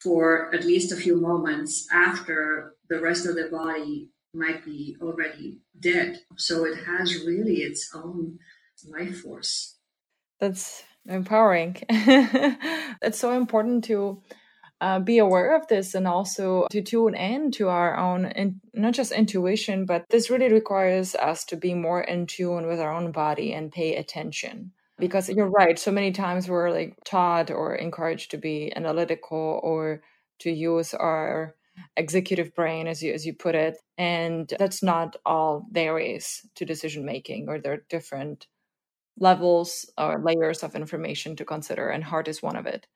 for 0.00 0.54
at 0.54 0.64
least 0.64 0.92
a 0.92 0.96
few 0.96 1.20
moments 1.20 1.86
after 1.92 2.74
the 2.88 3.00
rest 3.00 3.26
of 3.26 3.34
the 3.34 3.48
body 3.50 4.10
might 4.32 4.64
be 4.64 4.96
already 5.02 5.58
dead. 5.78 6.20
So 6.36 6.64
it 6.64 6.84
has 6.84 7.24
really 7.24 7.56
its 7.56 7.90
own 7.94 8.38
life 8.86 9.20
force. 9.20 9.76
That's 10.38 10.84
empowering. 11.06 11.76
it's 11.88 13.18
so 13.18 13.32
important 13.32 13.84
to 13.84 14.22
uh, 14.80 15.00
be 15.00 15.18
aware 15.18 15.56
of 15.56 15.66
this 15.68 15.94
and 15.94 16.06
also 16.06 16.66
to 16.70 16.82
tune 16.82 17.14
in 17.14 17.50
to 17.50 17.68
our 17.68 17.96
own 17.96 18.26
in, 18.26 18.60
not 18.74 18.94
just 18.94 19.12
intuition 19.12 19.84
but 19.84 20.04
this 20.10 20.30
really 20.30 20.52
requires 20.52 21.14
us 21.16 21.44
to 21.44 21.56
be 21.56 21.74
more 21.74 22.02
in 22.02 22.26
tune 22.26 22.66
with 22.66 22.80
our 22.80 22.92
own 22.92 23.10
body 23.10 23.52
and 23.52 23.72
pay 23.72 23.96
attention 23.96 24.72
because 24.98 25.28
you're 25.28 25.50
right 25.50 25.78
so 25.78 25.90
many 25.90 26.12
times 26.12 26.48
we're 26.48 26.70
like 26.70 26.96
taught 27.04 27.50
or 27.50 27.74
encouraged 27.74 28.30
to 28.30 28.36
be 28.36 28.72
analytical 28.76 29.60
or 29.62 30.02
to 30.38 30.50
use 30.50 30.94
our 30.94 31.54
executive 31.96 32.54
brain 32.54 32.88
as 32.88 33.02
you 33.02 33.12
as 33.12 33.24
you 33.24 33.32
put 33.32 33.54
it 33.54 33.76
and 33.98 34.52
that's 34.58 34.82
not 34.82 35.16
all 35.24 35.66
there 35.70 35.98
is 35.98 36.42
to 36.56 36.64
decision 36.64 37.04
making 37.04 37.48
or 37.48 37.60
there 37.60 37.74
are 37.74 37.84
different 37.88 38.46
levels 39.20 39.90
or 39.98 40.20
layers 40.22 40.62
of 40.62 40.74
information 40.74 41.36
to 41.36 41.44
consider, 41.44 41.88
and 41.88 42.04
heart 42.04 42.28
is 42.28 42.42
one 42.42 42.56
of 42.56 42.66
it. 42.66 42.86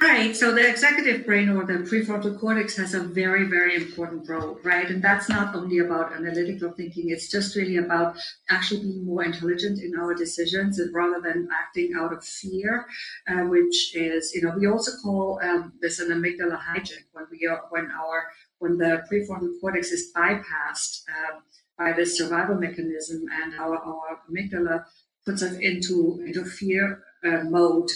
Right. 0.00 0.34
So 0.34 0.52
the 0.52 0.68
executive 0.68 1.24
brain 1.24 1.48
or 1.48 1.64
the 1.64 1.74
prefrontal 1.74 2.38
cortex 2.40 2.76
has 2.76 2.92
a 2.92 3.00
very, 3.00 3.44
very 3.44 3.76
important 3.76 4.28
role, 4.28 4.58
right? 4.64 4.90
And 4.90 5.00
that's 5.00 5.28
not 5.28 5.54
only 5.54 5.78
about 5.78 6.12
analytical 6.12 6.72
thinking, 6.72 7.10
it's 7.10 7.30
just 7.30 7.54
really 7.54 7.76
about 7.76 8.16
actually 8.50 8.80
being 8.80 9.04
more 9.04 9.22
intelligent 9.22 9.80
in 9.80 9.96
our 9.96 10.12
decisions 10.12 10.80
rather 10.92 11.20
than 11.20 11.48
acting 11.52 11.92
out 11.96 12.12
of 12.12 12.24
fear, 12.24 12.84
uh, 13.28 13.44
which 13.44 13.94
is, 13.94 14.32
you 14.34 14.42
know, 14.42 14.54
we 14.58 14.66
also 14.66 14.90
call 15.02 15.40
um, 15.44 15.72
this 15.80 16.00
an 16.00 16.08
amygdala 16.08 16.58
hijack 16.60 17.04
when 17.12 17.26
we 17.30 17.46
are, 17.46 17.62
when 17.70 17.88
our, 17.92 18.26
when 18.58 18.78
the 18.78 19.04
prefrontal 19.10 19.52
cortex 19.60 19.92
is 19.92 20.10
bypassed 20.16 21.02
um, 21.08 21.42
by 21.78 21.92
this 21.92 22.18
survival 22.18 22.56
mechanism 22.56 23.24
and 23.40 23.54
our, 23.54 23.76
our 23.76 24.18
amygdala 24.28 24.84
puts 25.24 25.44
us 25.44 25.54
into, 25.58 26.20
into 26.26 26.44
fear 26.44 27.04
uh, 27.24 27.44
mode. 27.44 27.88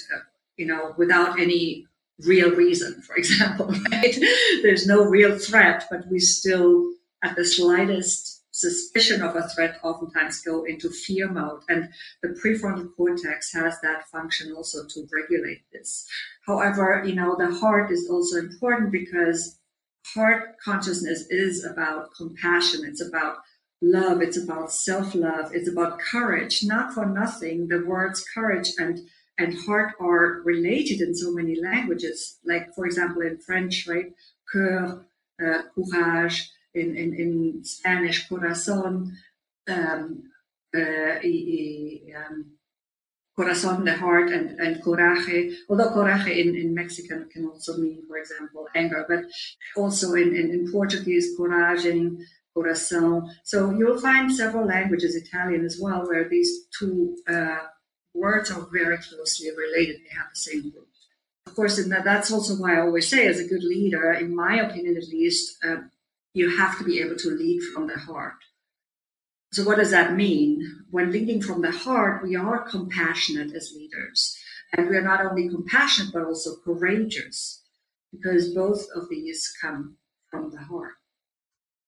You 0.57 0.67
know, 0.67 0.95
without 0.97 1.39
any 1.39 1.87
real 2.21 2.51
reason, 2.55 3.03
for 3.03 3.17
example, 3.17 3.73
right? 3.91 4.17
There's 4.63 4.87
no 4.87 5.05
real 5.05 5.39
threat, 5.39 5.85
but 5.91 6.07
we 6.09 6.19
still, 6.19 6.93
at 7.23 7.37
the 7.37 7.45
slightest 7.45 8.43
suspicion 8.53 9.21
of 9.21 9.37
a 9.37 9.47
threat, 9.49 9.79
oftentimes 9.83 10.41
go 10.41 10.65
into 10.65 10.89
fear 10.89 11.31
mode. 11.31 11.61
And 11.69 11.91
the 12.23 12.29
prefrontal 12.29 12.89
cortex 12.97 13.53
has 13.53 13.79
that 13.83 14.09
function 14.09 14.53
also 14.53 14.87
to 14.87 15.07
regulate 15.13 15.63
this. 15.73 16.09
However, 16.47 17.03
you 17.05 17.15
know, 17.15 17.37
the 17.39 17.55
heart 17.55 17.91
is 17.91 18.09
also 18.11 18.39
important 18.39 18.93
because 18.93 19.59
heart 20.15 20.57
consciousness 20.65 21.27
is 21.29 21.65
about 21.65 22.15
compassion. 22.17 22.85
It's 22.87 23.07
about 23.07 23.37
love. 23.83 24.23
It's 24.23 24.39
about 24.39 24.73
self 24.73 25.15
love. 25.15 25.55
It's 25.55 25.69
about 25.69 25.99
courage. 25.99 26.65
Not 26.65 26.95
for 26.95 27.05
nothing, 27.05 27.69
the 27.69 27.85
words 27.85 28.25
courage 28.35 28.73
and 28.79 29.01
and 29.39 29.59
heart 29.67 29.95
are 30.01 30.41
related 30.45 31.01
in 31.01 31.15
so 31.15 31.31
many 31.31 31.61
languages. 31.61 32.39
Like, 32.45 32.75
for 32.75 32.87
example, 32.87 33.23
in 33.23 33.39
French, 33.39 33.87
right? 33.87 34.13
Cœur, 34.53 35.05
uh, 35.45 35.63
courage, 35.93 36.51
in, 36.75 36.97
in, 36.97 37.15
in 37.15 37.65
Spanish, 37.65 38.29
corazón, 38.29 39.13
um, 39.69 40.23
uh, 40.75 41.19
y, 41.23 42.03
um, 42.15 42.57
corazón, 43.39 43.85
the 43.85 43.95
heart, 43.95 44.31
and, 44.31 44.59
and 44.61 44.83
coraje, 44.83 45.55
although 45.69 45.91
coraje 45.91 46.37
in, 46.37 46.55
in 46.55 46.75
Mexican 46.75 47.29
can 47.31 47.47
also 47.47 47.77
mean, 47.79 48.03
for 48.09 48.19
example, 48.19 48.67
anger, 48.75 49.05
but 49.09 49.25
also 49.77 50.15
in, 50.15 50.35
in, 50.35 50.51
in 50.51 50.73
Portuguese, 50.73 51.37
coragem, 51.39 52.19
coração. 52.57 53.29
So 53.45 53.71
you'll 53.71 54.01
find 54.01 54.33
several 54.33 54.67
languages, 54.67 55.15
Italian 55.15 55.65
as 55.65 55.79
well, 55.81 56.07
where 56.07 56.29
these 56.29 56.67
two 56.79 57.17
uh, 57.29 57.59
words 58.17 58.51
are 58.51 58.67
very 58.73 58.99
closely 58.99 59.51
related. 59.51 59.97
They 59.97 60.17
have 60.17 60.31
the 60.33 60.37
same 60.39 60.73
root. 60.75 60.89
Of 61.47 61.55
course, 61.55 61.79
and 61.79 61.93
that's 61.93 62.33
also 62.33 62.55
why 62.55 62.77
I 62.77 62.81
always 62.81 63.09
say, 63.09 63.27
as 63.27 63.39
a 63.39 63.47
good 63.47 63.63
leader, 63.63 64.13
in 64.13 64.35
my 64.35 64.57
opinion 64.57 64.97
at 64.97 65.09
least, 65.09 65.57
uh, 65.65 65.77
you 66.33 66.57
have 66.57 66.77
to 66.79 66.85
be 66.85 67.01
able 67.01 67.17
to 67.17 67.31
lead 67.31 67.63
from 67.73 67.87
the 67.87 67.99
heart. 67.99 68.35
So, 69.53 69.65
what 69.65 69.77
does 69.77 69.93
that 69.93 70.15
mean? 70.15 70.85
When 70.91 71.13
leading 71.13 71.41
from 71.41 71.63
the 71.63 71.71
heart, 71.71 72.23
we 72.23 72.37
are 72.37 72.69
compassionate 72.69 73.55
as 73.55 73.73
leaders. 73.75 74.37
And 74.77 74.91
we 74.91 74.97
are 74.97 75.03
not 75.03 75.25
only 75.25 75.49
compassionate, 75.49 76.13
but 76.13 76.25
also 76.25 76.57
courageous, 76.65 77.63
because 78.13 78.53
both 78.53 78.87
of 78.95 79.09
these 79.09 79.55
come 79.61 79.97
from 80.31 80.51
the 80.51 80.59
heart. 80.59 80.95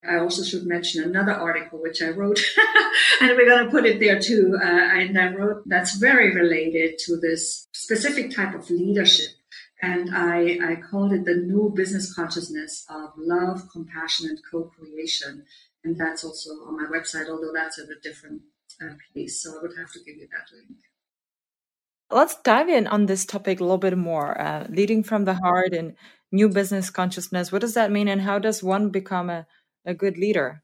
I 0.06 0.18
also 0.18 0.42
should 0.42 0.64
mention 0.64 1.02
another 1.02 1.32
article 1.32 1.80
which 1.82 2.02
I 2.02 2.10
wrote, 2.10 2.40
and 3.20 3.30
we're 3.30 3.48
going 3.48 3.64
to 3.64 3.70
put 3.70 3.84
it 3.84 3.98
there 3.98 4.20
too. 4.20 4.56
Uh, 4.60 4.64
and 4.64 5.18
I 5.18 5.34
wrote 5.34 5.62
that's 5.66 5.96
very 5.96 6.34
related 6.34 6.98
to 7.06 7.16
this 7.16 7.66
specific 7.72 8.34
type 8.34 8.54
of 8.54 8.70
leadership. 8.70 9.30
And 9.80 10.14
I, 10.14 10.58
I 10.62 10.76
called 10.76 11.12
it 11.12 11.24
the 11.24 11.34
new 11.34 11.72
business 11.74 12.12
consciousness 12.12 12.84
of 12.90 13.10
love, 13.16 13.68
compassion, 13.70 14.28
and 14.28 14.38
co 14.50 14.64
creation. 14.64 15.44
And 15.84 15.98
that's 15.98 16.24
also 16.24 16.50
on 16.66 16.76
my 16.76 16.88
website, 16.88 17.28
although 17.28 17.52
that's 17.54 17.78
at 17.78 17.86
a 17.88 18.00
different 18.02 18.42
uh, 18.82 18.94
place. 19.12 19.42
So 19.42 19.58
I 19.58 19.62
would 19.62 19.76
have 19.78 19.92
to 19.92 20.00
give 20.00 20.16
you 20.16 20.28
that 20.32 20.54
link. 20.54 20.78
Let's 22.10 22.36
dive 22.42 22.68
in 22.68 22.86
on 22.86 23.06
this 23.06 23.26
topic 23.26 23.60
a 23.60 23.64
little 23.64 23.78
bit 23.78 23.96
more. 23.96 24.40
Uh, 24.40 24.66
leading 24.68 25.02
from 25.02 25.24
the 25.24 25.34
heart 25.34 25.72
and 25.72 25.94
new 26.32 26.48
business 26.48 26.90
consciousness. 26.90 27.52
What 27.52 27.60
does 27.60 27.74
that 27.74 27.92
mean, 27.92 28.08
and 28.08 28.22
how 28.22 28.38
does 28.38 28.62
one 28.62 28.90
become 28.90 29.30
a 29.30 29.46
a 29.84 29.94
good 29.94 30.18
leader? 30.18 30.62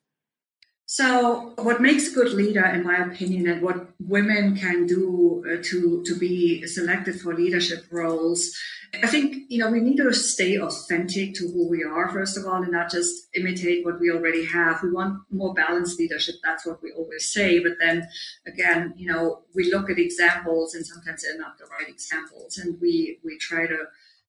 So, 0.87 1.55
what 1.57 1.81
makes 1.81 2.13
a 2.13 2.15
good 2.15 2.35
leader, 2.35 2.65
in 2.65 2.85
my 2.85 2.97
opinion, 2.97 3.49
and 3.49 3.63
what 3.63 3.89
women 3.99 4.55
can 4.55 4.87
do 4.87 5.43
uh, 5.51 5.63
to 5.71 6.03
to 6.05 6.15
be 6.19 6.67
selected 6.67 7.19
for 7.19 7.35
leadership 7.35 7.87
roles, 7.91 8.55
I 9.03 9.07
think 9.07 9.45
you 9.49 9.59
know 9.59 9.71
we 9.71 9.81
need 9.81 9.97
to 9.97 10.13
stay 10.13 10.59
authentic 10.59 11.35
to 11.37 11.49
who 11.49 11.69
we 11.69 11.83
are 11.83 12.11
first 12.11 12.37
of 12.37 12.47
all, 12.47 12.63
and 12.63 12.71
not 12.71 12.91
just 12.91 13.29
imitate 13.35 13.83
what 13.85 13.99
we 13.99 14.11
already 14.11 14.45
have. 14.45 14.83
We 14.83 14.91
want 14.91 15.23
more 15.31 15.55
balanced 15.55 15.99
leadership. 15.99 16.37
That's 16.45 16.67
what 16.67 16.83
we 16.83 16.93
always 16.93 17.33
say. 17.33 17.61
But 17.61 17.79
then 17.81 18.07
again, 18.47 18.93
you 18.99 19.11
know, 19.11 19.43
we 19.55 19.73
look 19.73 19.89
at 19.89 19.99
examples, 19.99 20.75
and 20.75 20.85
sometimes 20.87 21.23
they're 21.23 21.39
not 21.39 21.57
the 21.57 21.65
right 21.65 21.89
examples, 21.89 22.59
and 22.59 22.79
we 22.79 23.19
we 23.25 23.39
try 23.39 23.67
to 23.67 23.87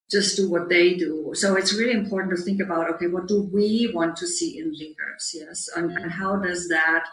just 0.09 0.37
do 0.37 0.49
what 0.49 0.69
they 0.69 0.93
do. 0.93 1.31
So 1.33 1.55
it's 1.55 1.73
really 1.73 1.93
important 1.93 2.35
to 2.35 2.43
think 2.43 2.61
about, 2.61 2.89
okay, 2.91 3.07
what 3.07 3.27
do 3.27 3.49
we 3.51 3.91
want 3.93 4.15
to 4.17 4.27
see 4.27 4.59
in 4.59 4.71
leaders? 4.71 5.33
Yes. 5.33 5.69
And, 5.75 5.91
and 5.91 6.11
how 6.11 6.37
does 6.37 6.67
that, 6.69 7.05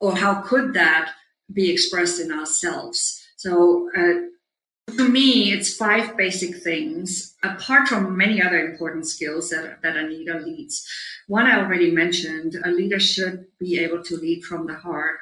or 0.00 0.16
how 0.16 0.42
could 0.42 0.74
that 0.74 1.12
be 1.52 1.70
expressed 1.70 2.20
in 2.20 2.32
ourselves? 2.32 3.20
So, 3.36 3.90
uh, 3.96 4.92
to 4.96 5.08
me, 5.08 5.52
it's 5.52 5.74
five 5.74 6.16
basic 6.16 6.62
things, 6.62 7.34
apart 7.42 7.88
from 7.88 8.16
many 8.16 8.40
other 8.40 8.58
important 8.58 9.08
skills 9.08 9.50
that, 9.50 9.82
that 9.82 9.96
a 9.96 10.02
leader 10.02 10.40
leads. 10.40 10.86
One 11.26 11.46
I 11.46 11.58
already 11.58 11.90
mentioned, 11.90 12.54
a 12.64 12.70
leader 12.70 13.00
should 13.00 13.46
be 13.58 13.80
able 13.80 14.04
to 14.04 14.16
lead 14.16 14.44
from 14.44 14.68
the 14.68 14.76
heart. 14.76 15.16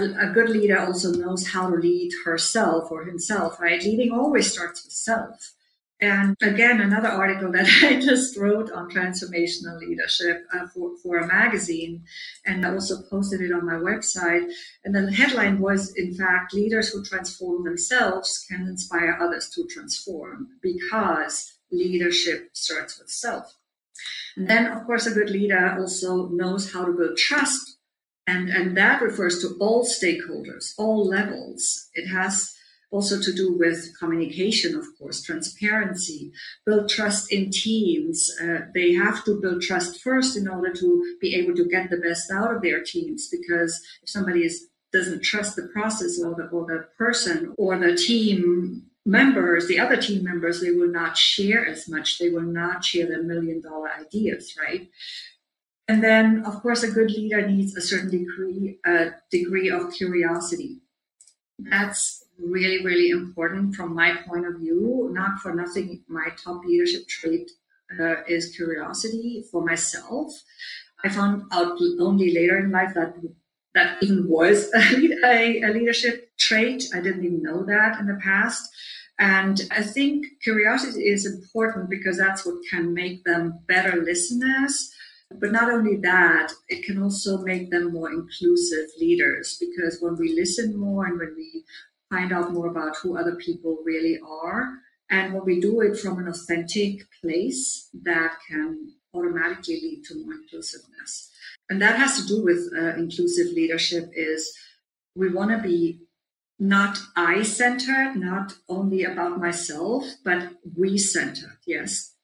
A, 0.00 0.04
a 0.04 0.32
good 0.32 0.48
leader 0.48 0.78
also 0.78 1.12
knows 1.12 1.48
how 1.48 1.68
to 1.68 1.76
lead 1.76 2.12
herself 2.24 2.90
or 2.90 3.04
himself, 3.04 3.60
right? 3.60 3.82
Leading 3.82 4.10
always 4.10 4.50
starts 4.50 4.82
with 4.82 4.94
self. 4.94 5.52
And 6.00 6.36
again, 6.42 6.80
another 6.80 7.08
article 7.08 7.52
that 7.52 7.66
I 7.82 8.00
just 8.00 8.36
wrote 8.36 8.70
on 8.72 8.90
transformational 8.90 9.78
leadership 9.78 10.44
uh, 10.52 10.66
for, 10.66 10.96
for 11.02 11.18
a 11.18 11.26
magazine, 11.26 12.04
and 12.44 12.66
I 12.66 12.72
also 12.72 13.02
posted 13.02 13.40
it 13.40 13.52
on 13.52 13.64
my 13.64 13.74
website. 13.74 14.50
And 14.84 14.94
the 14.94 15.12
headline 15.12 15.60
was, 15.60 15.94
in 15.94 16.14
fact, 16.14 16.52
leaders 16.52 16.88
who 16.88 17.04
transform 17.04 17.64
themselves 17.64 18.44
can 18.48 18.66
inspire 18.66 19.16
others 19.20 19.48
to 19.50 19.66
transform 19.66 20.48
because 20.60 21.54
leadership 21.70 22.50
starts 22.52 22.98
with 22.98 23.08
self. 23.08 23.54
And 24.36 24.48
then, 24.48 24.66
of 24.66 24.84
course, 24.84 25.06
a 25.06 25.14
good 25.14 25.30
leader 25.30 25.76
also 25.78 26.28
knows 26.28 26.72
how 26.72 26.84
to 26.84 26.92
build 26.92 27.16
trust. 27.16 27.78
And, 28.26 28.48
and 28.48 28.76
that 28.76 29.02
refers 29.02 29.40
to 29.42 29.54
all 29.60 29.84
stakeholders, 29.86 30.72
all 30.78 31.06
levels. 31.06 31.88
It 31.94 32.08
has 32.08 32.53
also 32.94 33.20
to 33.20 33.32
do 33.32 33.58
with 33.58 33.92
communication, 33.98 34.76
of 34.76 34.86
course, 34.96 35.20
transparency, 35.20 36.32
build 36.64 36.88
trust 36.88 37.32
in 37.32 37.50
teams. 37.50 38.30
Uh, 38.40 38.60
they 38.72 38.92
have 38.92 39.24
to 39.24 39.40
build 39.40 39.60
trust 39.60 40.00
first 40.00 40.36
in 40.36 40.46
order 40.46 40.72
to 40.72 41.16
be 41.20 41.34
able 41.34 41.54
to 41.56 41.68
get 41.68 41.90
the 41.90 41.96
best 41.96 42.30
out 42.30 42.54
of 42.54 42.62
their 42.62 42.84
teams. 42.84 43.28
Because 43.28 43.82
if 44.02 44.08
somebody 44.08 44.44
is, 44.44 44.68
doesn't 44.92 45.24
trust 45.24 45.56
the 45.56 45.68
process 45.74 46.20
or 46.22 46.36
the, 46.36 46.44
or 46.44 46.66
the 46.66 46.86
person 46.96 47.52
or 47.58 47.76
the 47.76 47.96
team 47.96 48.84
members, 49.04 49.66
the 49.66 49.80
other 49.80 49.96
team 49.96 50.22
members, 50.22 50.60
they 50.60 50.70
will 50.70 50.92
not 51.00 51.16
share 51.16 51.66
as 51.66 51.88
much. 51.88 52.18
They 52.18 52.30
will 52.30 52.42
not 52.42 52.84
share 52.84 53.08
their 53.08 53.24
million 53.24 53.60
dollar 53.60 53.90
ideas, 54.00 54.54
right? 54.56 54.88
And 55.88 56.02
then, 56.02 56.44
of 56.46 56.62
course, 56.62 56.84
a 56.84 56.90
good 56.90 57.10
leader 57.10 57.46
needs 57.46 57.76
a 57.76 57.82
certain 57.82 58.10
degree, 58.10 58.78
a 58.86 59.10
degree 59.32 59.68
of 59.68 59.92
curiosity. 59.92 60.78
That's 61.58 62.23
really, 62.38 62.84
really 62.84 63.10
important 63.10 63.74
from 63.74 63.94
my 63.94 64.16
point 64.26 64.46
of 64.46 64.58
view. 64.60 65.10
Not 65.12 65.38
for 65.40 65.54
nothing, 65.54 66.02
my 66.08 66.28
top 66.42 66.64
leadership 66.64 67.06
trait 67.08 67.50
uh, 68.00 68.22
is 68.28 68.54
curiosity 68.54 69.44
for 69.50 69.64
myself. 69.64 70.32
I 71.04 71.08
found 71.10 71.42
out 71.52 71.78
only 72.00 72.32
later 72.32 72.58
in 72.58 72.70
life 72.70 72.94
that 72.94 73.14
that 73.74 74.02
even 74.02 74.28
was 74.28 74.70
a, 74.74 75.60
a 75.62 75.68
leadership 75.72 76.30
trait. 76.38 76.84
I 76.94 77.00
didn't 77.00 77.24
even 77.24 77.42
know 77.42 77.64
that 77.64 77.98
in 77.98 78.06
the 78.06 78.18
past. 78.22 78.70
And 79.18 79.60
I 79.70 79.82
think 79.82 80.26
curiosity 80.42 81.06
is 81.06 81.26
important 81.26 81.90
because 81.90 82.18
that's 82.18 82.44
what 82.44 82.56
can 82.70 82.94
make 82.94 83.24
them 83.24 83.60
better 83.68 84.02
listeners. 84.02 84.92
But 85.30 85.52
not 85.52 85.70
only 85.70 85.96
that, 85.96 86.52
it 86.68 86.84
can 86.84 87.02
also 87.02 87.38
make 87.38 87.70
them 87.70 87.92
more 87.92 88.10
inclusive 88.10 88.88
leaders 88.98 89.56
because 89.58 89.98
when 90.00 90.16
we 90.16 90.34
listen 90.34 90.76
more 90.76 91.06
and 91.06 91.18
when 91.18 91.34
we 91.36 91.64
find 92.14 92.32
out 92.32 92.52
more 92.52 92.68
about 92.68 92.96
who 92.98 93.18
other 93.18 93.36
people 93.36 93.78
really 93.84 94.18
are. 94.44 94.62
And 95.10 95.34
when 95.34 95.44
we 95.44 95.60
do 95.60 95.80
it 95.80 95.98
from 95.98 96.18
an 96.18 96.28
authentic 96.28 97.02
place, 97.20 97.88
that 98.02 98.32
can 98.48 98.92
automatically 99.12 99.78
lead 99.84 100.04
to 100.06 100.22
more 100.22 100.34
inclusiveness. 100.34 101.30
And 101.68 101.80
that 101.82 101.98
has 101.98 102.20
to 102.20 102.26
do 102.26 102.42
with 102.42 102.70
uh, 102.76 102.94
inclusive 103.04 103.48
leadership 103.52 104.10
is 104.14 104.40
we 105.14 105.28
want 105.32 105.50
to 105.50 105.58
be 105.58 106.00
not 106.58 106.98
I 107.16 107.42
centered, 107.42 108.14
not 108.16 108.54
only 108.68 109.02
about 109.04 109.40
myself, 109.40 110.04
but 110.24 110.50
we 110.76 110.98
centered. 110.98 111.58
Yes. 111.66 112.14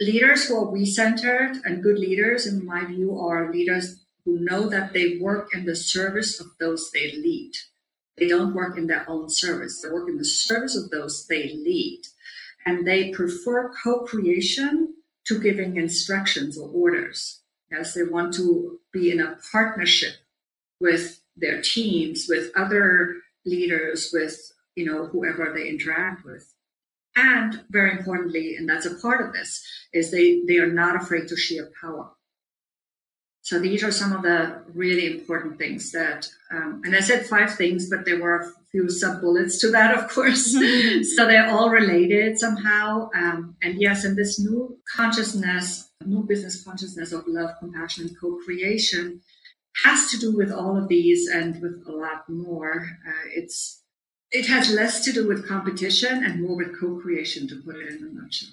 Leaders 0.00 0.46
who 0.46 0.56
are 0.56 0.70
we 0.70 0.84
centered 0.86 1.52
and 1.64 1.82
good 1.82 1.98
leaders, 1.98 2.46
in 2.46 2.64
my 2.64 2.84
view, 2.84 3.18
are 3.18 3.52
leaders 3.52 4.00
who 4.24 4.40
know 4.40 4.68
that 4.68 4.92
they 4.92 5.18
work 5.18 5.54
in 5.54 5.66
the 5.66 5.76
service 5.76 6.40
of 6.40 6.48
those 6.58 6.90
they 6.90 7.12
lead. 7.12 7.52
They 8.18 8.28
don't 8.28 8.54
work 8.54 8.76
in 8.76 8.86
their 8.86 9.08
own 9.08 9.30
service. 9.30 9.80
They 9.80 9.90
work 9.90 10.08
in 10.08 10.18
the 10.18 10.24
service 10.24 10.76
of 10.76 10.90
those 10.90 11.26
they 11.26 11.48
lead. 11.54 12.02
And 12.66 12.86
they 12.86 13.10
prefer 13.10 13.72
co-creation 13.82 14.94
to 15.26 15.38
giving 15.38 15.76
instructions 15.76 16.58
or 16.58 16.68
orders. 16.68 17.40
as 17.72 17.94
they 17.94 18.02
want 18.02 18.34
to 18.34 18.80
be 18.92 19.10
in 19.10 19.20
a 19.20 19.38
partnership 19.52 20.14
with 20.80 21.20
their 21.36 21.62
teams, 21.62 22.26
with 22.28 22.50
other 22.56 23.16
leaders, 23.44 24.10
with 24.12 24.52
you 24.74 24.84
know 24.84 25.06
whoever 25.06 25.52
they 25.54 25.68
interact 25.68 26.24
with. 26.24 26.52
And 27.16 27.62
very 27.70 27.92
importantly, 27.92 28.56
and 28.56 28.68
that's 28.68 28.86
a 28.86 28.94
part 28.96 29.24
of 29.24 29.32
this, 29.32 29.62
is 29.92 30.10
they 30.10 30.42
they 30.46 30.58
are 30.58 30.72
not 30.72 30.96
afraid 30.96 31.28
to 31.28 31.36
share 31.36 31.70
power. 31.80 32.10
So 33.50 33.58
these 33.58 33.82
are 33.82 33.90
some 33.90 34.12
of 34.12 34.22
the 34.22 34.62
really 34.74 35.08
important 35.08 35.58
things 35.58 35.90
that, 35.90 36.28
um, 36.52 36.82
and 36.84 36.94
I 36.94 37.00
said 37.00 37.26
five 37.26 37.52
things, 37.52 37.90
but 37.90 38.04
there 38.04 38.22
were 38.22 38.36
a 38.36 38.52
few 38.70 38.88
sub 38.88 39.20
bullets 39.20 39.58
to 39.58 39.72
that, 39.72 39.92
of 39.92 40.08
course. 40.08 40.52
so 41.16 41.26
they're 41.26 41.50
all 41.50 41.68
related 41.68 42.38
somehow. 42.38 43.10
Um, 43.12 43.56
and 43.60 43.82
yes, 43.82 44.04
in 44.04 44.14
this 44.14 44.38
new 44.38 44.78
consciousness, 44.94 45.90
new 46.06 46.22
business 46.22 46.62
consciousness 46.62 47.10
of 47.10 47.24
love, 47.26 47.50
compassion, 47.58 48.06
and 48.06 48.16
co-creation 48.20 49.20
has 49.84 50.08
to 50.12 50.16
do 50.16 50.36
with 50.36 50.52
all 50.52 50.76
of 50.76 50.86
these 50.86 51.28
and 51.28 51.60
with 51.60 51.82
a 51.88 51.92
lot 51.92 52.28
more. 52.28 52.86
Uh, 53.04 53.26
it's, 53.34 53.82
it 54.30 54.46
has 54.46 54.70
less 54.72 55.04
to 55.04 55.12
do 55.12 55.26
with 55.26 55.48
competition 55.48 56.22
and 56.22 56.40
more 56.40 56.56
with 56.56 56.78
co-creation, 56.78 57.48
to 57.48 57.56
put 57.56 57.74
it 57.74 57.88
in 57.88 57.96
a 57.96 58.22
nutshell. 58.22 58.50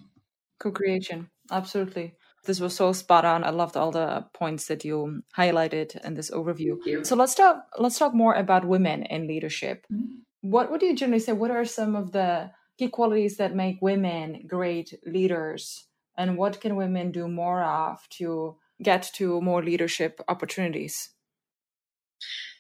Co-creation, 0.60 1.30
absolutely 1.52 2.16
this 2.46 2.60
was 2.60 2.76
so 2.76 2.94
spot 2.94 3.26
on. 3.26 3.44
I 3.44 3.50
loved 3.50 3.76
all 3.76 3.92
the 3.92 4.26
points 4.34 4.68
that 4.68 4.86
you 4.86 5.24
highlighted 5.38 6.04
in 6.04 6.14
this 6.14 6.32
overview. 6.32 7.06
So 7.06 7.16
let's 7.16 7.36
talk 7.36 7.64
let's 7.78 7.98
talk 7.98 8.14
more 8.14 8.34
about 8.34 8.66
women 8.66 9.04
in 9.04 9.28
leadership. 9.28 9.86
Mm-hmm. 9.92 10.22
What 10.42 10.72
would 10.72 10.82
you 10.82 10.96
generally 10.96 11.20
say? 11.20 11.34
What 11.34 11.52
are 11.52 11.66
some 11.66 11.96
of 11.96 12.12
the 12.12 12.52
key 12.78 12.90
qualities 12.90 13.38
that 13.38 13.56
make 13.56 13.82
women 13.82 14.46
great 14.48 14.94
leaders, 15.06 15.88
and 16.16 16.38
what 16.38 16.62
can 16.62 16.76
women 16.76 17.12
do 17.12 17.28
more 17.28 17.64
of 17.64 18.08
to 18.18 18.58
get 18.82 19.10
to 19.16 19.42
more 19.42 19.64
leadership 19.64 20.22
opportunities? 20.28 21.10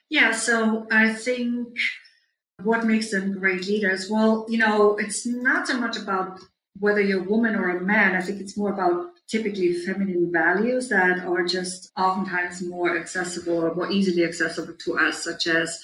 Yeah, 0.09 0.31
so 0.31 0.87
I 0.91 1.13
think 1.13 1.77
what 2.63 2.85
makes 2.85 3.11
them 3.11 3.37
great 3.39 3.67
leaders? 3.67 4.09
Well, 4.09 4.45
you 4.49 4.57
know, 4.57 4.97
it's 4.97 5.25
not 5.25 5.67
so 5.67 5.79
much 5.79 5.97
about 5.97 6.39
whether 6.79 7.01
you're 7.01 7.23
a 7.23 7.29
woman 7.29 7.55
or 7.55 7.69
a 7.69 7.81
man. 7.81 8.15
I 8.15 8.21
think 8.21 8.39
it's 8.39 8.57
more 8.57 8.71
about 8.73 9.11
typically 9.29 9.73
feminine 9.73 10.31
values 10.31 10.89
that 10.89 11.19
are 11.19 11.43
just 11.43 11.91
oftentimes 11.97 12.61
more 12.61 12.97
accessible 12.97 13.65
or 13.65 13.75
more 13.75 13.91
easily 13.91 14.23
accessible 14.23 14.73
to 14.73 14.97
us, 14.97 15.23
such 15.23 15.47
as 15.47 15.79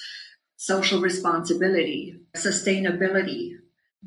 social 0.56 1.02
responsibility, 1.02 2.16
sustainability. 2.36 3.56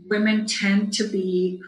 Women 0.08 0.46
tend 0.46 0.92
to 0.94 1.04
be 1.04 1.60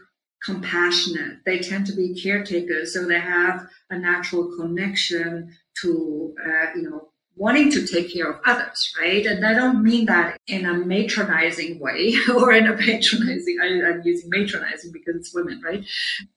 compassionate. 0.43 1.39
They 1.45 1.59
tend 1.59 1.87
to 1.87 1.93
be 1.93 2.21
caretakers, 2.21 2.95
so 2.95 3.07
they 3.07 3.21
have 3.21 3.69
a 3.91 3.99
natural 3.99 4.57
connection 4.57 5.55
to, 5.83 6.35
uh, 6.45 6.67
you 6.75 6.83
know, 6.83 7.09
wanting 7.39 7.71
to 7.71 7.87
take 7.87 8.13
care 8.13 8.31
of 8.31 8.41
others, 8.45 8.93
right? 9.01 9.25
And 9.25 9.47
I 9.47 9.55
don't 9.55 9.83
mean 9.83 10.07
that 10.07 10.37
in 10.49 10.67
a 10.67 10.75
matronizing 10.75 11.79
way 11.81 12.15
or 12.35 12.53
in 12.53 12.67
a 12.67 12.77
patronizing, 12.77 13.59
I, 13.63 13.67
am 13.67 14.03
using 14.05 14.31
matronizing 14.31 14.93
because 14.93 15.15
it's 15.17 15.35
women, 15.35 15.63
right? 15.65 15.85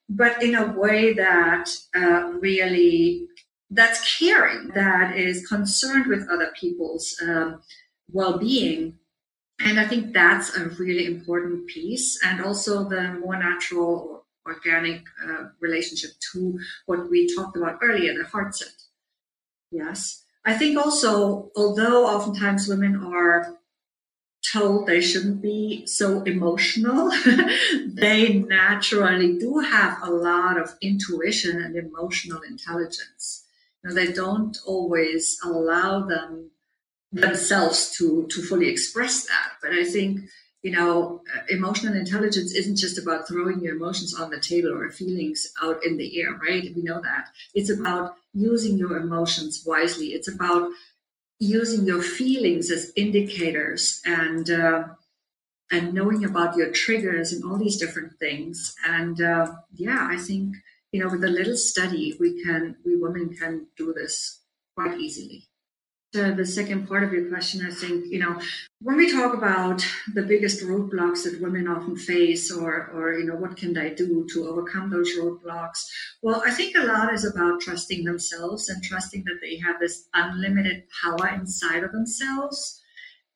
But 0.08 0.42
in 0.44 0.56
a 0.56 0.72
way 0.72 1.14
that 1.14 1.70
uh, 1.96 2.34
really, 2.40 3.28
that's 3.72 4.18
caring, 4.20 4.70
that 4.76 5.18
is 5.18 5.48
concerned 5.48 6.06
with 6.08 6.30
other 6.30 6.52
people's 6.60 7.16
um, 7.24 7.62
well-being. 8.12 9.00
And 9.60 9.80
I 9.80 9.88
think 9.88 10.14
that's 10.14 10.56
a 10.56 10.70
really 10.70 11.06
important 11.06 11.68
piece. 11.68 12.20
And 12.24 12.42
also 12.42 12.88
the 12.88 13.14
more 13.14 13.38
natural 13.38 14.24
or 14.46 14.54
organic 14.54 15.04
uh, 15.24 15.46
relationship 15.60 16.12
to 16.34 16.60
what 16.86 17.10
we 17.10 17.34
talked 17.36 17.58
about 17.58 17.80
earlier, 17.82 18.14
the 18.18 18.28
heart 18.28 18.56
set. 18.56 18.74
Yes. 19.72 20.21
I 20.45 20.54
think 20.54 20.77
also, 20.77 21.51
although 21.56 22.08
oftentimes 22.08 22.67
women 22.67 22.95
are 22.95 23.58
told 24.51 24.88
they 24.88 25.01
shouldn't 25.01 25.41
be 25.41 25.86
so 25.86 26.23
emotional, 26.23 27.12
they 27.88 28.34
naturally 28.34 29.38
do 29.38 29.60
have 29.60 29.99
a 30.01 30.10
lot 30.10 30.60
of 30.60 30.75
intuition 30.82 31.62
and 31.62 31.75
emotional 31.75 32.41
intelligence. 32.41 33.45
You 33.84 33.89
know, 33.89 33.95
they 33.95 34.12
don't 34.12 34.58
always 34.65 35.38
allow 35.43 36.08
them 36.08 36.51
themselves 37.12 37.91
to 37.97 38.25
to 38.32 38.41
fully 38.41 38.69
express 38.69 39.25
that. 39.25 39.54
But 39.62 39.73
I 39.73 39.84
think 39.84 40.21
you 40.63 40.71
know, 40.71 41.21
uh, 41.36 41.39
emotional 41.49 41.95
intelligence 41.95 42.54
isn't 42.54 42.77
just 42.77 42.99
about 42.99 43.27
throwing 43.27 43.62
your 43.62 43.75
emotions 43.75 44.13
on 44.13 44.30
the 44.30 44.39
table 44.39 44.71
or 44.71 44.91
feelings 44.91 45.51
out 45.62 45.84
in 45.84 45.97
the 45.97 46.21
air, 46.21 46.34
right? 46.36 46.71
We 46.75 46.84
know 46.84 47.01
that. 47.01 47.30
It's 47.56 47.71
about 47.71 48.15
using 48.34 48.78
your 48.78 48.98
emotions 48.98 49.63
wisely. 49.65 50.08
It's 50.08 50.28
about 50.34 50.72
using 51.39 51.86
your 51.86 52.02
feelings 52.02 52.72
as 52.72 52.91
indicators 52.96 54.02
and 54.06 54.50
uh, 54.50 54.84
and 55.72 55.94
knowing 55.94 56.26
about 56.26 56.58
your 56.58 56.72
triggers 56.72 57.32
and 57.32 57.44
all 57.44 57.58
these 57.58 57.78
different 57.78 58.20
things. 58.20 58.76
And 58.86 59.22
uh, 59.22 59.54
yeah, 59.74 60.08
I 60.10 60.17
think 60.17 60.56
you 60.91 61.02
know, 61.02 61.10
with 61.10 61.24
a 61.24 61.30
little 61.30 61.58
study, 61.58 62.17
we 62.20 62.44
can 62.44 62.78
we 62.86 62.98
women 62.98 63.36
can 63.36 63.67
do 63.78 63.94
this 63.94 64.41
quite 64.76 65.00
easily 65.00 65.48
to 66.13 66.34
the 66.34 66.45
second 66.45 66.88
part 66.88 67.04
of 67.04 67.13
your 67.13 67.30
question, 67.30 67.65
I 67.65 67.71
think, 67.71 68.06
you 68.12 68.19
know, 68.19 68.39
when 68.82 68.97
we 68.97 69.12
talk 69.12 69.34
about 69.34 69.86
the 70.13 70.24
biggest 70.24 70.62
roadblocks 70.62 71.24
that 71.24 71.39
women 71.41 71.67
often 71.67 71.95
face 71.95 72.52
or, 72.52 72.89
or, 72.93 73.13
you 73.13 73.26
know, 73.26 73.36
what 73.36 73.56
can 73.56 73.74
they 73.74 73.93
do 73.93 74.28
to 74.34 74.47
overcome 74.47 74.89
those 74.89 75.17
roadblocks? 75.17 75.86
Well, 76.21 76.43
I 76.45 76.52
think 76.52 76.76
a 76.76 76.82
lot 76.82 77.13
is 77.13 77.24
about 77.24 77.62
trusting 77.62 78.04
themselves 78.04 78.67
and 78.67 78.84
trusting 78.84 79.24
that 79.24 79.39
they 79.41 79.58
have 79.58 79.80
this 79.80 80.10
unlimited 80.13 80.84
power 81.02 81.30
inside 81.30 81.84
of 81.84 81.93
themselves. 81.93 82.82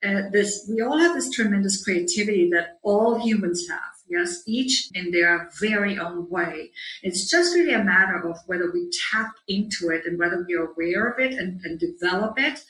Uh, 0.04 0.22
this, 0.30 0.70
we 0.70 0.82
all 0.82 0.98
have 0.98 1.14
this 1.14 1.30
tremendous 1.30 1.82
creativity 1.82 2.50
that 2.50 2.78
all 2.82 3.18
humans 3.18 3.66
have 3.70 3.95
yes, 4.08 4.42
each 4.46 4.88
in 4.94 5.10
their 5.10 5.50
very 5.60 5.98
own 5.98 6.28
way. 6.28 6.70
It's 7.02 7.28
just 7.28 7.54
really 7.54 7.74
a 7.74 7.84
matter 7.84 8.16
of 8.16 8.38
whether 8.46 8.70
we 8.72 8.90
tap 9.12 9.32
into 9.48 9.90
it 9.90 10.06
and 10.06 10.18
whether 10.18 10.44
we're 10.46 10.70
aware 10.70 11.08
of 11.08 11.18
it 11.18 11.34
and, 11.38 11.60
and 11.64 11.78
develop 11.78 12.38
it. 12.38 12.64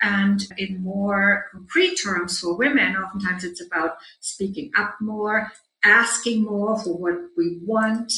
And 0.00 0.42
in 0.56 0.82
more 0.82 1.46
concrete 1.52 1.96
terms 1.96 2.40
for 2.40 2.56
women, 2.56 2.96
oftentimes 2.96 3.44
it's 3.44 3.60
about 3.64 3.98
speaking 4.20 4.70
up 4.76 4.94
more, 5.00 5.52
asking 5.84 6.44
more 6.44 6.78
for 6.78 6.96
what 6.96 7.18
we 7.36 7.58
want, 7.62 8.12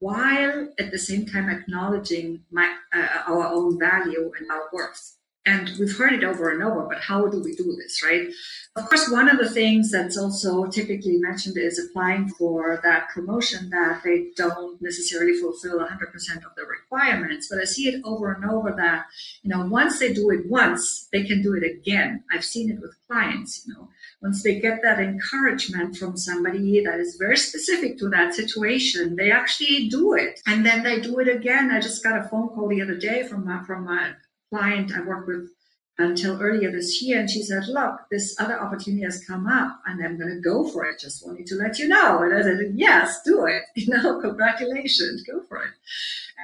while 0.00 0.68
at 0.78 0.90
the 0.90 0.98
same 0.98 1.26
time 1.26 1.48
acknowledging 1.48 2.42
my, 2.50 2.74
uh, 2.92 3.22
our 3.28 3.46
own 3.46 3.78
value 3.78 4.32
and 4.38 4.50
our 4.50 4.68
worth. 4.72 5.16
And 5.46 5.70
we've 5.78 5.96
heard 5.96 6.12
it 6.12 6.22
over 6.22 6.50
and 6.50 6.62
over, 6.62 6.82
but 6.82 7.00
how 7.00 7.26
do 7.26 7.42
we 7.42 7.54
do 7.54 7.74
this, 7.74 8.02
right? 8.04 8.28
Of 8.76 8.88
course, 8.88 9.10
one 9.10 9.28
of 9.28 9.38
the 9.38 9.48
things 9.48 9.90
that's 9.90 10.18
also 10.18 10.66
typically 10.66 11.16
mentioned 11.16 11.56
is 11.56 11.78
applying 11.78 12.28
for 12.28 12.78
that 12.82 13.08
promotion 13.08 13.70
that 13.70 14.02
they 14.04 14.28
don't 14.36 14.80
necessarily 14.82 15.40
fulfill 15.40 15.78
100% 15.78 15.86
of 15.88 16.54
the 16.56 16.64
requirements. 16.64 17.48
But 17.50 17.60
I 17.60 17.64
see 17.64 17.88
it 17.88 18.02
over 18.04 18.32
and 18.32 18.44
over 18.50 18.72
that, 18.76 19.06
you 19.42 19.48
know, 19.48 19.66
once 19.66 19.98
they 19.98 20.12
do 20.12 20.30
it 20.30 20.46
once, 20.46 21.08
they 21.10 21.24
can 21.24 21.42
do 21.42 21.54
it 21.54 21.64
again. 21.64 22.22
I've 22.30 22.44
seen 22.44 22.70
it 22.70 22.80
with 22.80 22.94
clients, 23.08 23.64
you 23.66 23.74
know, 23.74 23.88
once 24.22 24.42
they 24.42 24.60
get 24.60 24.82
that 24.82 25.00
encouragement 25.00 25.96
from 25.96 26.16
somebody 26.16 26.84
that 26.84 27.00
is 27.00 27.16
very 27.16 27.38
specific 27.38 27.98
to 27.98 28.08
that 28.10 28.34
situation, 28.34 29.16
they 29.16 29.30
actually 29.30 29.88
do 29.88 30.12
it. 30.12 30.40
And 30.46 30.66
then 30.66 30.82
they 30.82 31.00
do 31.00 31.18
it 31.18 31.28
again. 31.28 31.70
I 31.70 31.80
just 31.80 32.04
got 32.04 32.18
a 32.18 32.28
phone 32.28 32.48
call 32.48 32.68
the 32.68 32.82
other 32.82 32.96
day 32.96 33.26
from, 33.26 33.64
from 33.64 33.88
a 33.88 34.14
client 34.50 34.92
I 34.94 35.00
worked 35.02 35.28
with 35.28 35.50
until 35.98 36.40
earlier 36.40 36.70
this 36.70 37.02
year. 37.02 37.20
And 37.20 37.30
she 37.30 37.42
said, 37.42 37.66
look, 37.68 38.00
this 38.10 38.34
other 38.38 38.58
opportunity 38.58 39.04
has 39.04 39.24
come 39.24 39.46
up 39.46 39.80
and 39.86 40.04
I'm 40.04 40.18
going 40.18 40.34
to 40.34 40.40
go 40.40 40.66
for 40.68 40.84
it. 40.86 40.98
Just 40.98 41.26
wanted 41.26 41.46
to 41.46 41.56
let 41.56 41.78
you 41.78 41.88
know. 41.88 42.22
And 42.22 42.34
I 42.34 42.42
said, 42.42 42.72
yes, 42.74 43.22
do 43.24 43.46
it. 43.46 43.62
You 43.74 43.94
know, 43.94 44.20
congratulations, 44.20 45.22
go 45.22 45.42
for 45.48 45.62
it. 45.62 45.70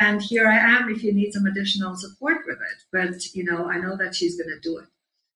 And 0.01 0.23
here 0.23 0.47
I 0.47 0.57
am 0.57 0.89
if 0.89 1.03
you 1.03 1.13
need 1.13 1.33
some 1.33 1.47
additional 1.47 1.97
support 1.97 2.39
with 2.47 2.59
it. 2.59 2.83
But, 2.93 3.35
you 3.35 3.45
know, 3.45 3.69
I 3.69 3.79
know 3.79 3.97
that 3.97 4.15
she's 4.15 4.37
going 4.37 4.51
to 4.51 4.61
do 4.61 4.79
it. 4.79 4.87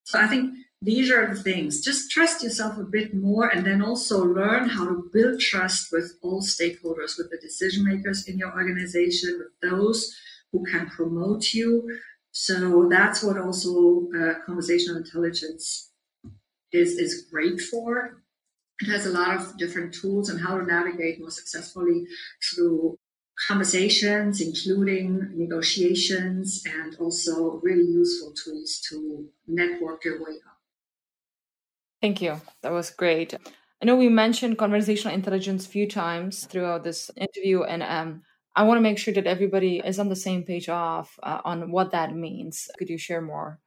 So 0.03 0.19
I 0.19 0.27
think 0.27 0.53
these 0.81 1.11
are 1.11 1.33
the 1.33 1.41
things. 1.41 1.81
Just 1.81 2.09
trust 2.11 2.43
yourself 2.43 2.77
a 2.77 2.83
bit 2.83 3.13
more 3.13 3.47
and 3.47 3.65
then 3.65 3.81
also 3.81 4.23
learn 4.23 4.67
how 4.67 4.85
to 4.85 5.09
build 5.13 5.39
trust 5.39 5.91
with 5.91 6.17
all 6.21 6.41
stakeholders, 6.41 7.17
with 7.17 7.29
the 7.29 7.37
decision 7.41 7.85
makers 7.85 8.27
in 8.27 8.37
your 8.37 8.51
organization, 8.51 9.39
with 9.39 9.71
those 9.71 10.15
who 10.51 10.65
can 10.65 10.87
promote 10.87 11.53
you, 11.53 11.87
so 12.31 12.87
that's 12.89 13.23
what 13.23 13.37
also 13.37 14.07
uh, 14.17 14.35
conversational 14.45 14.97
intelligence 14.97 15.91
is, 16.71 16.97
is 16.97 17.27
great 17.31 17.59
for. 17.61 18.23
It 18.81 18.87
has 18.87 19.05
a 19.05 19.11
lot 19.11 19.35
of 19.35 19.57
different 19.57 19.93
tools 19.93 20.29
on 20.29 20.39
how 20.39 20.57
to 20.57 20.65
navigate 20.65 21.19
more 21.19 21.31
successfully 21.31 22.07
through 22.43 22.97
conversations, 23.47 24.41
including 24.41 25.37
negotiations, 25.37 26.63
and 26.65 26.95
also 26.97 27.59
really 27.63 27.83
useful 27.85 28.33
tools 28.33 28.81
to 28.89 29.29
network 29.47 30.05
your 30.05 30.23
way 30.23 30.37
up. 30.47 30.57
Thank 32.01 32.21
you. 32.21 32.41
That 32.61 32.71
was 32.71 32.89
great. 32.89 33.33
I 33.33 33.85
know 33.85 33.95
we 33.95 34.09
mentioned 34.09 34.57
conversational 34.57 35.13
intelligence 35.13 35.65
a 35.65 35.69
few 35.69 35.87
times 35.87 36.45
throughout 36.45 36.83
this 36.83 37.09
interview, 37.15 37.63
and 37.63 37.83
um, 37.83 38.23
I 38.55 38.63
want 38.63 38.77
to 38.77 38.81
make 38.81 38.97
sure 38.97 39.13
that 39.13 39.27
everybody 39.27 39.81
is 39.83 39.99
on 39.99 40.09
the 40.09 40.15
same 40.15 40.43
page 40.43 40.67
off 40.67 41.17
uh, 41.23 41.41
on 41.45 41.71
what 41.71 41.91
that 41.91 42.15
means. 42.15 42.67
Could 42.77 42.89
you 42.89 42.97
share 42.97 43.21
more 43.21 43.59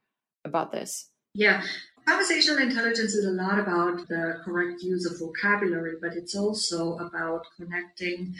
about 0.43 0.71
this? 0.71 1.09
Yeah, 1.33 1.63
conversational 2.07 2.59
intelligence 2.59 3.13
is 3.13 3.25
a 3.25 3.31
lot 3.31 3.59
about 3.59 4.07
the 4.07 4.41
correct 4.43 4.81
use 4.81 5.05
of 5.05 5.19
vocabulary, 5.19 5.95
but 6.01 6.13
it's 6.13 6.35
also 6.35 6.97
about 6.97 7.45
connecting 7.57 8.35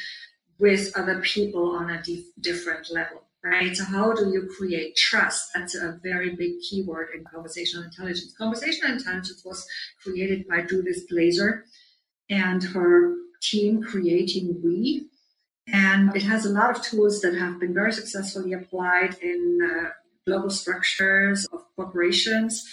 with 0.60 0.92
other 0.96 1.20
people 1.22 1.76
on 1.76 1.90
a 1.90 2.02
dif- 2.02 2.34
different 2.40 2.90
level, 2.92 3.24
right? 3.44 3.76
So, 3.76 3.84
how 3.84 4.14
do 4.14 4.30
you 4.30 4.50
create 4.58 4.96
trust? 4.96 5.50
That's 5.54 5.76
a 5.76 6.00
very 6.04 6.36
big 6.36 6.60
keyword 6.62 7.10
in 7.16 7.26
conversational 7.26 7.86
intelligence. 7.86 8.34
Conversational 8.38 8.94
intelligence 8.94 9.42
was 9.44 9.68
created 10.02 10.48
by 10.48 10.62
Judith 10.62 11.10
Glaser 11.10 11.66
and 12.30 12.64
her 12.64 13.16
team 13.42 13.84
creating 13.84 14.62
We. 14.64 15.10
And 15.68 16.16
it 16.16 16.24
has 16.24 16.46
a 16.46 16.50
lot 16.50 16.76
of 16.76 16.84
tools 16.84 17.22
that 17.22 17.36
have 17.36 17.60
been 17.60 17.74
very 17.74 17.92
successfully 17.92 18.54
applied 18.54 19.18
in 19.22 19.60
uh, 19.64 19.90
global 20.26 20.50
structures 20.50 21.46
of 21.48 21.64
corporations 21.76 22.64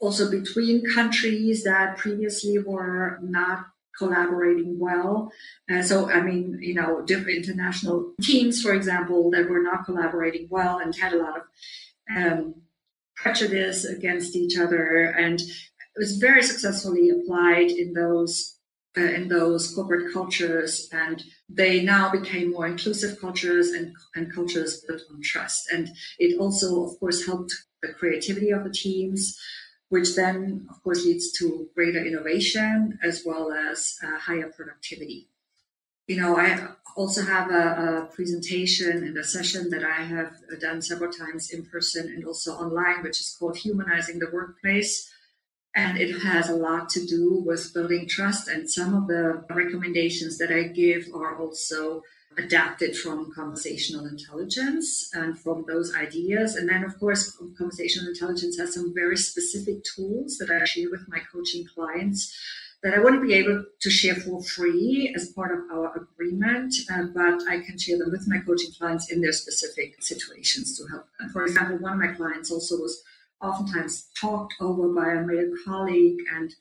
also 0.00 0.30
between 0.30 0.82
countries 0.84 1.62
that 1.64 1.98
previously 1.98 2.58
were 2.58 3.18
not 3.22 3.66
collaborating 3.96 4.78
well. 4.78 5.30
Uh, 5.70 5.82
so, 5.82 6.10
I 6.10 6.22
mean, 6.22 6.58
you 6.60 6.74
know, 6.74 7.02
different 7.02 7.46
international 7.46 8.14
teams, 8.22 8.62
for 8.62 8.72
example, 8.72 9.30
that 9.30 9.48
were 9.48 9.62
not 9.62 9.84
collaborating 9.84 10.48
well 10.50 10.78
and 10.78 10.96
had 10.96 11.12
a 11.12 11.18
lot 11.18 11.36
of 11.36 11.42
um, 12.16 12.54
prejudice 13.14 13.84
against 13.84 14.34
each 14.34 14.58
other, 14.58 15.04
and 15.04 15.38
it 15.40 15.98
was 15.98 16.16
very 16.16 16.42
successfully 16.42 17.10
applied 17.10 17.70
in 17.70 17.92
those 17.92 18.56
in 18.96 19.28
those 19.28 19.72
corporate 19.74 20.12
cultures, 20.12 20.88
and 20.92 21.22
they 21.48 21.82
now 21.82 22.10
became 22.10 22.50
more 22.50 22.66
inclusive 22.66 23.20
cultures 23.20 23.70
and, 23.70 23.94
and 24.14 24.34
cultures 24.34 24.82
built 24.86 25.02
on 25.10 25.20
trust. 25.22 25.70
And 25.72 25.90
it 26.18 26.38
also, 26.38 26.84
of 26.84 26.98
course, 26.98 27.24
helped 27.24 27.54
the 27.82 27.92
creativity 27.92 28.50
of 28.50 28.64
the 28.64 28.70
teams 28.70 29.38
which 29.90 30.14
then, 30.14 30.66
of 30.70 30.82
course, 30.82 31.04
leads 31.04 31.32
to 31.32 31.68
greater 31.74 32.02
innovation 32.02 32.98
as 33.02 33.24
well 33.26 33.52
as 33.52 33.96
uh, 34.02 34.18
higher 34.18 34.48
productivity. 34.48 35.28
You 36.06 36.20
know, 36.20 36.36
I 36.36 36.68
also 36.96 37.22
have 37.22 37.50
a, 37.50 38.08
a, 38.08 38.14
presentation 38.14 39.04
and 39.04 39.16
a 39.16 39.24
session 39.24 39.70
that 39.70 39.84
I 39.84 40.02
have 40.02 40.32
done 40.60 40.80
several 40.80 41.12
times 41.12 41.50
in 41.50 41.66
person 41.66 42.06
and 42.06 42.24
also 42.24 42.52
online, 42.52 43.02
which 43.02 43.20
is 43.20 43.36
called 43.38 43.56
Humanizing 43.56 44.20
the 44.20 44.30
Workplace. 44.32 45.09
And 45.74 45.98
it 45.98 46.20
has 46.22 46.48
a 46.48 46.56
lot 46.56 46.88
to 46.90 47.06
do 47.06 47.42
with 47.46 47.72
building 47.72 48.08
trust. 48.08 48.48
And 48.48 48.68
some 48.68 48.94
of 48.94 49.06
the 49.06 49.44
recommendations 49.50 50.38
that 50.38 50.50
I 50.50 50.64
give 50.64 51.06
are 51.14 51.38
also 51.38 52.02
adapted 52.36 52.96
from 52.96 53.32
conversational 53.34 54.06
intelligence 54.06 55.10
and 55.12 55.38
from 55.38 55.64
those 55.66 55.94
ideas. 55.94 56.56
And 56.56 56.68
then, 56.68 56.84
of 56.84 56.98
course, 56.98 57.36
conversational 57.56 58.08
intelligence 58.08 58.58
has 58.58 58.74
some 58.74 58.92
very 58.94 59.16
specific 59.16 59.84
tools 59.84 60.38
that 60.38 60.50
I 60.50 60.64
share 60.64 60.90
with 60.90 61.08
my 61.08 61.20
coaching 61.32 61.66
clients 61.72 62.36
that 62.82 62.94
I 62.94 62.98
wouldn't 62.98 63.22
be 63.22 63.34
able 63.34 63.64
to 63.80 63.90
share 63.90 64.14
for 64.14 64.42
free 64.42 65.12
as 65.14 65.32
part 65.32 65.52
of 65.52 65.70
our 65.70 65.94
agreement, 65.96 66.74
uh, 66.90 67.02
but 67.14 67.42
I 67.46 67.60
can 67.60 67.78
share 67.78 67.98
them 67.98 68.10
with 68.10 68.26
my 68.26 68.38
coaching 68.38 68.70
clients 68.78 69.12
in 69.12 69.20
their 69.20 69.32
specific 69.32 70.02
situations 70.02 70.78
to 70.78 70.86
help 70.86 71.06
them. 71.18 71.28
For 71.28 71.44
example, 71.44 71.76
one 71.76 71.92
of 71.92 71.98
my 71.98 72.14
clients 72.14 72.50
also 72.50 72.76
was 72.76 73.02
oftentimes 73.42 74.08
talked 74.20 74.54
over 74.60 74.88
by 74.88 75.12
a 75.12 75.26
male 75.26 75.52
colleague 75.64 76.18
and 76.34 76.54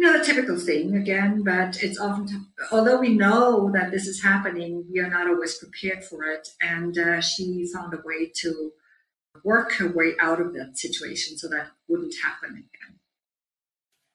you 0.00 0.06
know, 0.06 0.16
the 0.16 0.24
typical 0.24 0.56
thing 0.56 0.96
again, 0.96 1.42
but 1.42 1.82
it's 1.82 2.00
often, 2.00 2.46
although 2.72 2.98
we 2.98 3.10
know 3.10 3.70
that 3.74 3.90
this 3.90 4.06
is 4.06 4.22
happening, 4.22 4.86
we 4.90 4.98
are 4.98 5.10
not 5.10 5.26
always 5.26 5.58
prepared 5.58 6.02
for 6.02 6.24
it. 6.24 6.48
And 6.58 6.96
uh, 6.96 7.20
she 7.20 7.66
found 7.70 7.92
a 7.92 7.98
way 8.02 8.32
to 8.36 8.72
work 9.44 9.74
her 9.74 9.92
way 9.92 10.14
out 10.18 10.40
of 10.40 10.54
that 10.54 10.78
situation 10.78 11.36
so 11.36 11.48
that 11.48 11.72
wouldn't 11.86 12.14
happen 12.24 12.50
again. 12.50 12.98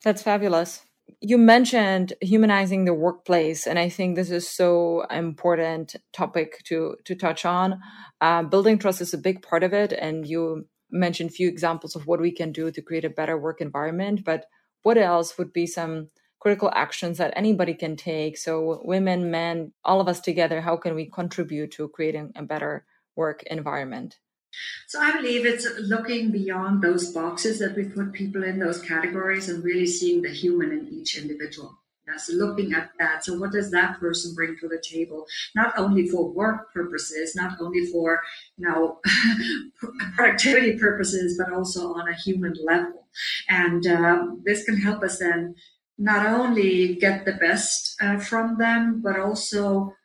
That's 0.03 0.24
fabulous. 0.24 0.82
You 1.22 1.38
mentioned 1.38 2.13
humanizing 2.20 2.86
the 2.86 2.93
workplace, 2.95 3.68
and 3.68 3.78
I 3.78 3.89
think 3.89 4.16
this 4.16 4.32
is 4.32 4.49
so 4.49 5.05
important 5.11 5.95
topic 6.13 6.63
to 6.66 6.95
to 7.05 7.13
touch 7.13 7.45
on. 7.45 7.80
Uh, 8.22 8.41
building 8.41 8.80
trust 8.80 9.01
is 9.01 9.13
a 9.13 9.20
big 9.20 9.43
part 9.43 9.61
of 9.61 9.72
it, 9.72 9.93
and 9.93 10.28
you 10.28 10.68
mentioned 10.92 11.34
few 11.34 11.48
examples 11.48 11.96
of 11.96 12.08
what 12.08 12.22
we 12.22 12.32
can 12.32 12.52
do 12.52 12.72
to 12.72 12.82
create 12.82 13.06
a 13.06 13.10
better 13.10 13.38
work 13.38 13.62
environment. 13.62 14.24
But 14.24 14.46
what 14.84 14.98
else 14.98 15.38
would 15.38 15.52
be 15.52 15.68
some 15.68 16.10
critical 16.40 16.72
actions 16.74 17.18
that 17.18 17.34
anybody 17.36 17.74
can 17.74 17.96
take? 17.96 18.38
So, 18.38 18.82
women, 18.84 19.32
men, 19.32 19.74
all 19.84 20.00
of 20.00 20.08
us 20.08 20.20
together, 20.20 20.62
how 20.62 20.78
can 20.78 20.96
we 20.96 21.10
contribute 21.10 21.72
to 21.72 21.90
creating 21.90 22.34
a 22.36 22.44
better 22.44 22.86
work 23.16 23.44
environment? 23.44 24.18
So 24.88 25.00
I 25.02 25.12
believe 25.12 25.46
it's 25.46 25.68
looking 25.80 26.32
beyond 26.32 26.82
those 26.82 27.12
boxes 27.12 27.60
that 27.60 27.76
we 27.76 27.86
put 27.86 28.14
people 28.14 28.44
in 28.44 28.60
those 28.60 28.82
categories 28.82 29.50
and 29.50 29.64
really 29.64 29.88
seeing 29.88 30.22
the 30.22 30.30
human 30.30 30.72
in 30.72 30.88
each 30.88 31.18
individual. 31.18 31.78
Yes, 32.08 32.30
looking 32.30 32.74
at 32.74 32.91
that. 32.99 33.26
So 33.26 33.38
what 33.39 33.51
does 33.51 33.72
that 33.72 33.99
person 33.99 34.36
bring 34.36 34.58
to 34.60 34.68
the 34.68 34.82
table? 34.84 35.26
Not 35.56 35.74
only 35.78 36.08
for 36.08 36.30
work 36.30 36.72
purposes, 36.72 37.36
not 37.36 37.60
only 37.60 37.88
for 37.88 38.22
you 38.58 38.68
know 38.68 38.99
productivity 40.16 40.78
purposes, 40.78 41.36
but 41.38 41.51
also 41.51 41.93
on 41.93 42.08
a 42.08 42.14
human 42.14 42.53
level. 42.64 43.08
And 43.49 43.88
uh, 43.88 44.28
this 44.43 44.66
can 44.66 44.78
help 44.78 45.01
us 45.03 45.20
then 45.20 45.56
not 45.97 46.28
only 46.28 46.95
get 46.95 47.26
the 47.26 47.34
best 47.34 47.95
uh, 48.01 48.20
from 48.20 48.58
them, 48.58 49.01
but 49.03 49.20
also 49.20 49.95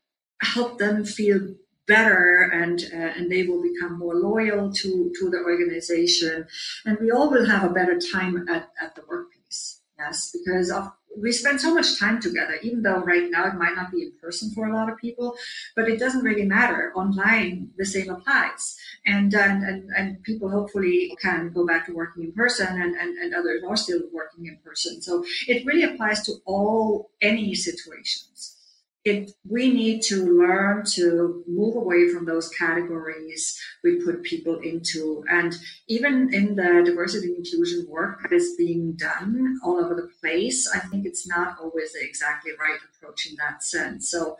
help 0.42 0.78
them 0.78 1.04
feel 1.04 1.54
better 1.86 2.50
and 2.54 2.84
uh, 2.94 3.18
and 3.18 3.30
they 3.30 3.42
will 3.42 3.60
become 3.60 3.98
more 3.98 4.14
loyal 4.14 4.72
to 4.72 5.12
to 5.18 5.28
the 5.28 5.38
organization 5.44 6.46
and 6.86 6.96
we 7.00 7.10
all 7.10 7.28
will 7.28 7.46
have 7.46 7.64
a 7.64 7.74
better 7.74 7.98
time 8.12 8.48
at, 8.48 8.68
at 8.80 8.94
the 8.94 9.02
workplace 9.08 9.80
yes 9.98 10.30
because 10.32 10.70
of 10.70 10.92
we 11.16 11.32
spend 11.32 11.60
so 11.60 11.74
much 11.74 11.98
time 11.98 12.20
together, 12.20 12.58
even 12.62 12.82
though 12.82 12.98
right 12.98 13.30
now 13.30 13.46
it 13.46 13.54
might 13.54 13.74
not 13.74 13.90
be 13.90 14.02
in 14.02 14.12
person 14.20 14.50
for 14.50 14.66
a 14.66 14.74
lot 14.74 14.90
of 14.90 14.98
people, 14.98 15.34
but 15.74 15.88
it 15.88 15.98
doesn't 15.98 16.24
really 16.24 16.44
matter. 16.44 16.92
Online, 16.94 17.68
the 17.76 17.84
same 17.84 18.10
applies. 18.10 18.76
And, 19.06 19.32
and, 19.34 19.62
and, 19.64 19.90
and 19.96 20.22
people 20.22 20.50
hopefully 20.50 21.16
can 21.20 21.52
go 21.52 21.66
back 21.66 21.86
to 21.86 21.92
working 21.94 22.24
in 22.24 22.32
person 22.32 22.68
and, 22.80 22.94
and, 22.94 23.18
and 23.18 23.34
others 23.34 23.62
are 23.66 23.76
still 23.76 24.02
working 24.12 24.46
in 24.46 24.58
person. 24.64 25.02
So 25.02 25.24
it 25.48 25.66
really 25.66 25.82
applies 25.82 26.22
to 26.24 26.34
all, 26.44 27.10
any 27.20 27.54
situations 27.54 28.59
it 29.04 29.30
we 29.48 29.72
need 29.72 30.02
to 30.02 30.38
learn 30.38 30.84
to 30.84 31.42
move 31.48 31.76
away 31.76 32.08
from 32.10 32.26
those 32.26 32.48
categories 32.50 33.58
we 33.82 34.04
put 34.04 34.22
people 34.22 34.58
into. 34.58 35.24
And 35.30 35.56
even 35.88 36.32
in 36.34 36.54
the 36.54 36.82
diversity 36.84 37.28
and 37.28 37.38
inclusion 37.38 37.86
work 37.88 38.20
that 38.22 38.32
is 38.32 38.56
being 38.58 38.92
done 38.92 39.58
all 39.64 39.78
over 39.82 39.94
the 39.94 40.10
place 40.20 40.68
i 40.74 40.78
think 40.78 41.06
it's 41.06 41.26
not 41.26 41.56
always 41.60 41.92
the 41.92 42.02
exactly 42.02 42.52
right 42.60 42.78
approach 42.94 43.26
in 43.26 43.36
that 43.36 43.62
sense. 43.62 44.10
So 44.10 44.36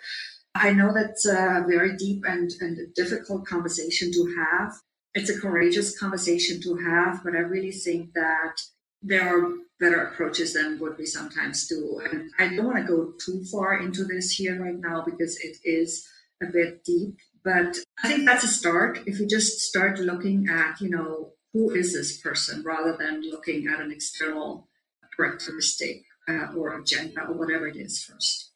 i 0.55 0.73
know 0.73 0.93
that's 0.93 1.27
a 1.27 1.65
very 1.67 1.97
deep 1.97 2.25
and, 2.27 2.51
and 2.61 2.95
difficult 2.95 3.47
conversation 3.47 4.13
to 4.13 4.35
have. 4.37 4.75
It's 5.15 5.31
a 5.31 5.41
courageous 5.41 5.99
conversation 5.99 6.61
to 6.63 6.77
have 6.77 7.25
but 7.25 7.35
i 7.35 7.39
really 7.39 7.73
think 7.73 8.13
that 8.13 8.61
there 9.03 9.39
are 9.39 9.53
better 9.81 10.03
approaches 10.05 10.53
than 10.53 10.79
what 10.79 10.99
we 10.99 11.07
sometimes 11.07 11.67
do. 11.67 12.01
And 12.11 12.31
I 12.39 12.55
don't 12.55 12.67
want 12.67 12.79
to 12.79 12.85
go 12.85 13.13
too 13.19 13.45
far 13.51 13.81
into 13.81 14.05
this 14.05 14.33
here 14.33 14.63
right 14.63 14.79
now 14.79 15.03
because 15.05 15.39
it 15.41 15.57
is 15.65 16.07
a 16.43 16.47
bit 16.47 16.85
deep. 16.85 17.17
But 17.43 17.79
I 18.05 18.09
think 18.09 18.27
that's 18.27 18.45
a 18.45 18.49
start. 18.49 19.01
If 19.07 19.19
we 19.19 19.27
just 19.27 19.61
start 19.61 19.99
looking 19.99 20.49
at, 20.49 20.81
you 20.81 20.91
know, 20.91 21.33
who 21.53 21.71
is 21.71 21.95
this 21.95 22.21
person 22.21 22.63
rather 22.63 22.97
than 22.97 23.23
looking 23.23 23.67
at 23.67 23.81
an 23.81 23.91
external 23.91 24.69
characteristic 25.17 26.05
uh, 26.29 26.53
or 26.57 26.79
agenda 26.79 27.23
or 27.27 27.35
whatever 27.35 27.67
it 27.67 27.77
is 27.77 28.05
first. 28.05 28.53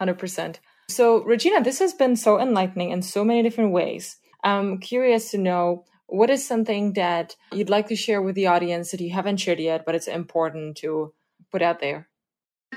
100%. 0.00 0.56
So, 0.88 1.22
Regina, 1.24 1.62
this 1.62 1.78
has 1.78 1.92
been 1.92 2.16
so 2.16 2.40
enlightening 2.40 2.90
in 2.90 3.02
so 3.02 3.24
many 3.24 3.42
different 3.42 3.72
ways. 3.72 4.16
I'm 4.42 4.78
curious 4.78 5.30
to 5.30 5.38
know 5.38 5.84
what 6.12 6.28
is 6.28 6.46
something 6.46 6.92
that 6.92 7.36
you'd 7.52 7.70
like 7.70 7.88
to 7.88 7.96
share 7.96 8.20
with 8.20 8.34
the 8.34 8.46
audience 8.46 8.90
that 8.90 9.00
you 9.00 9.10
haven't 9.10 9.38
shared 9.38 9.58
yet, 9.58 9.84
but 9.86 9.94
it's 9.94 10.06
important 10.06 10.76
to 10.76 11.14
put 11.50 11.62
out 11.62 11.80
there? 11.80 12.08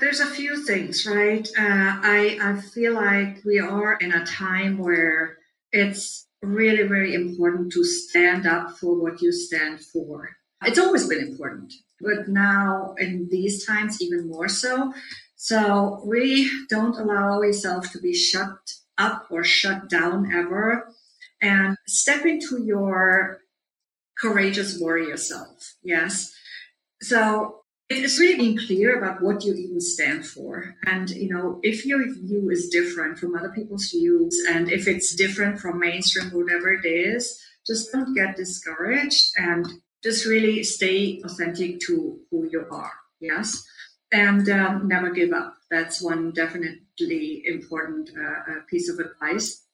There's 0.00 0.20
a 0.20 0.26
few 0.26 0.64
things, 0.64 1.06
right? 1.06 1.46
Uh, 1.58 2.00
I, 2.02 2.38
I 2.40 2.60
feel 2.74 2.94
like 2.94 3.44
we 3.44 3.58
are 3.58 3.98
in 4.00 4.12
a 4.12 4.24
time 4.24 4.78
where 4.78 5.36
it's 5.70 6.26
really, 6.42 6.84
really 6.84 7.14
important 7.14 7.72
to 7.72 7.84
stand 7.84 8.46
up 8.46 8.78
for 8.78 8.98
what 8.98 9.20
you 9.20 9.32
stand 9.32 9.80
for. 9.80 10.30
It's 10.64 10.78
always 10.78 11.06
been 11.06 11.20
important, 11.20 11.74
but 12.00 12.28
now 12.28 12.94
in 12.98 13.28
these 13.30 13.66
times, 13.66 14.00
even 14.00 14.30
more 14.30 14.48
so. 14.48 14.94
So 15.36 16.02
we 16.06 16.50
don't 16.70 16.96
allow 16.96 17.42
yourself 17.42 17.92
to 17.92 17.98
be 17.98 18.14
shut 18.14 18.56
up 18.96 19.26
or 19.30 19.44
shut 19.44 19.90
down 19.90 20.32
ever 20.32 20.88
and 21.42 21.76
step 21.86 22.24
into 22.24 22.62
your 22.62 23.40
courageous 24.18 24.78
warrior 24.80 25.16
self. 25.16 25.74
Yes. 25.82 26.32
So 27.02 27.60
it's 27.88 28.18
really 28.18 28.36
being 28.36 28.58
clear 28.58 28.98
about 28.98 29.22
what 29.22 29.44
you 29.44 29.54
even 29.54 29.80
stand 29.80 30.26
for. 30.26 30.74
And, 30.86 31.10
you 31.10 31.28
know, 31.28 31.60
if 31.62 31.86
your 31.86 32.02
view 32.12 32.50
is 32.50 32.68
different 32.68 33.18
from 33.18 33.36
other 33.36 33.50
people's 33.50 33.90
views 33.90 34.42
and 34.48 34.70
if 34.70 34.88
it's 34.88 35.14
different 35.14 35.60
from 35.60 35.78
mainstream, 35.78 36.30
whatever 36.30 36.72
it 36.72 36.86
is, 36.86 37.40
just 37.66 37.92
don't 37.92 38.14
get 38.14 38.36
discouraged 38.36 39.30
and 39.36 39.66
just 40.02 40.26
really 40.26 40.62
stay 40.62 41.20
authentic 41.24 41.80
to 41.80 42.18
who 42.30 42.48
you 42.50 42.66
are. 42.70 42.92
Yes. 43.20 43.64
And 44.12 44.48
um, 44.48 44.88
never 44.88 45.10
give 45.10 45.32
up. 45.32 45.56
That's 45.70 46.00
one 46.00 46.32
definitely 46.32 47.42
important 47.44 48.10
uh, 48.16 48.52
uh 48.52 48.60
piece 48.70 48.88
of 48.88 49.00
advice 49.00 49.65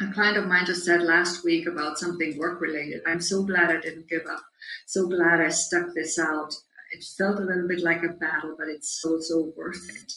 a 0.00 0.12
client 0.12 0.36
of 0.36 0.46
mine 0.46 0.66
just 0.66 0.84
said 0.84 1.02
last 1.02 1.44
week 1.44 1.66
about 1.66 1.98
something 1.98 2.36
work 2.36 2.60
related. 2.60 3.02
I'm 3.06 3.20
so 3.20 3.42
glad 3.42 3.70
I 3.70 3.80
didn't 3.80 4.08
give 4.08 4.26
up. 4.30 4.42
So 4.86 5.06
glad 5.06 5.40
I 5.40 5.48
stuck 5.48 5.94
this 5.94 6.18
out. 6.18 6.54
It 6.92 7.04
felt 7.16 7.40
a 7.40 7.42
little 7.42 7.66
bit 7.66 7.80
like 7.80 8.02
a 8.02 8.08
battle, 8.08 8.54
but 8.58 8.68
it's 8.68 9.00
so, 9.00 9.18
so 9.20 9.52
worth 9.56 9.88
it 9.88 10.12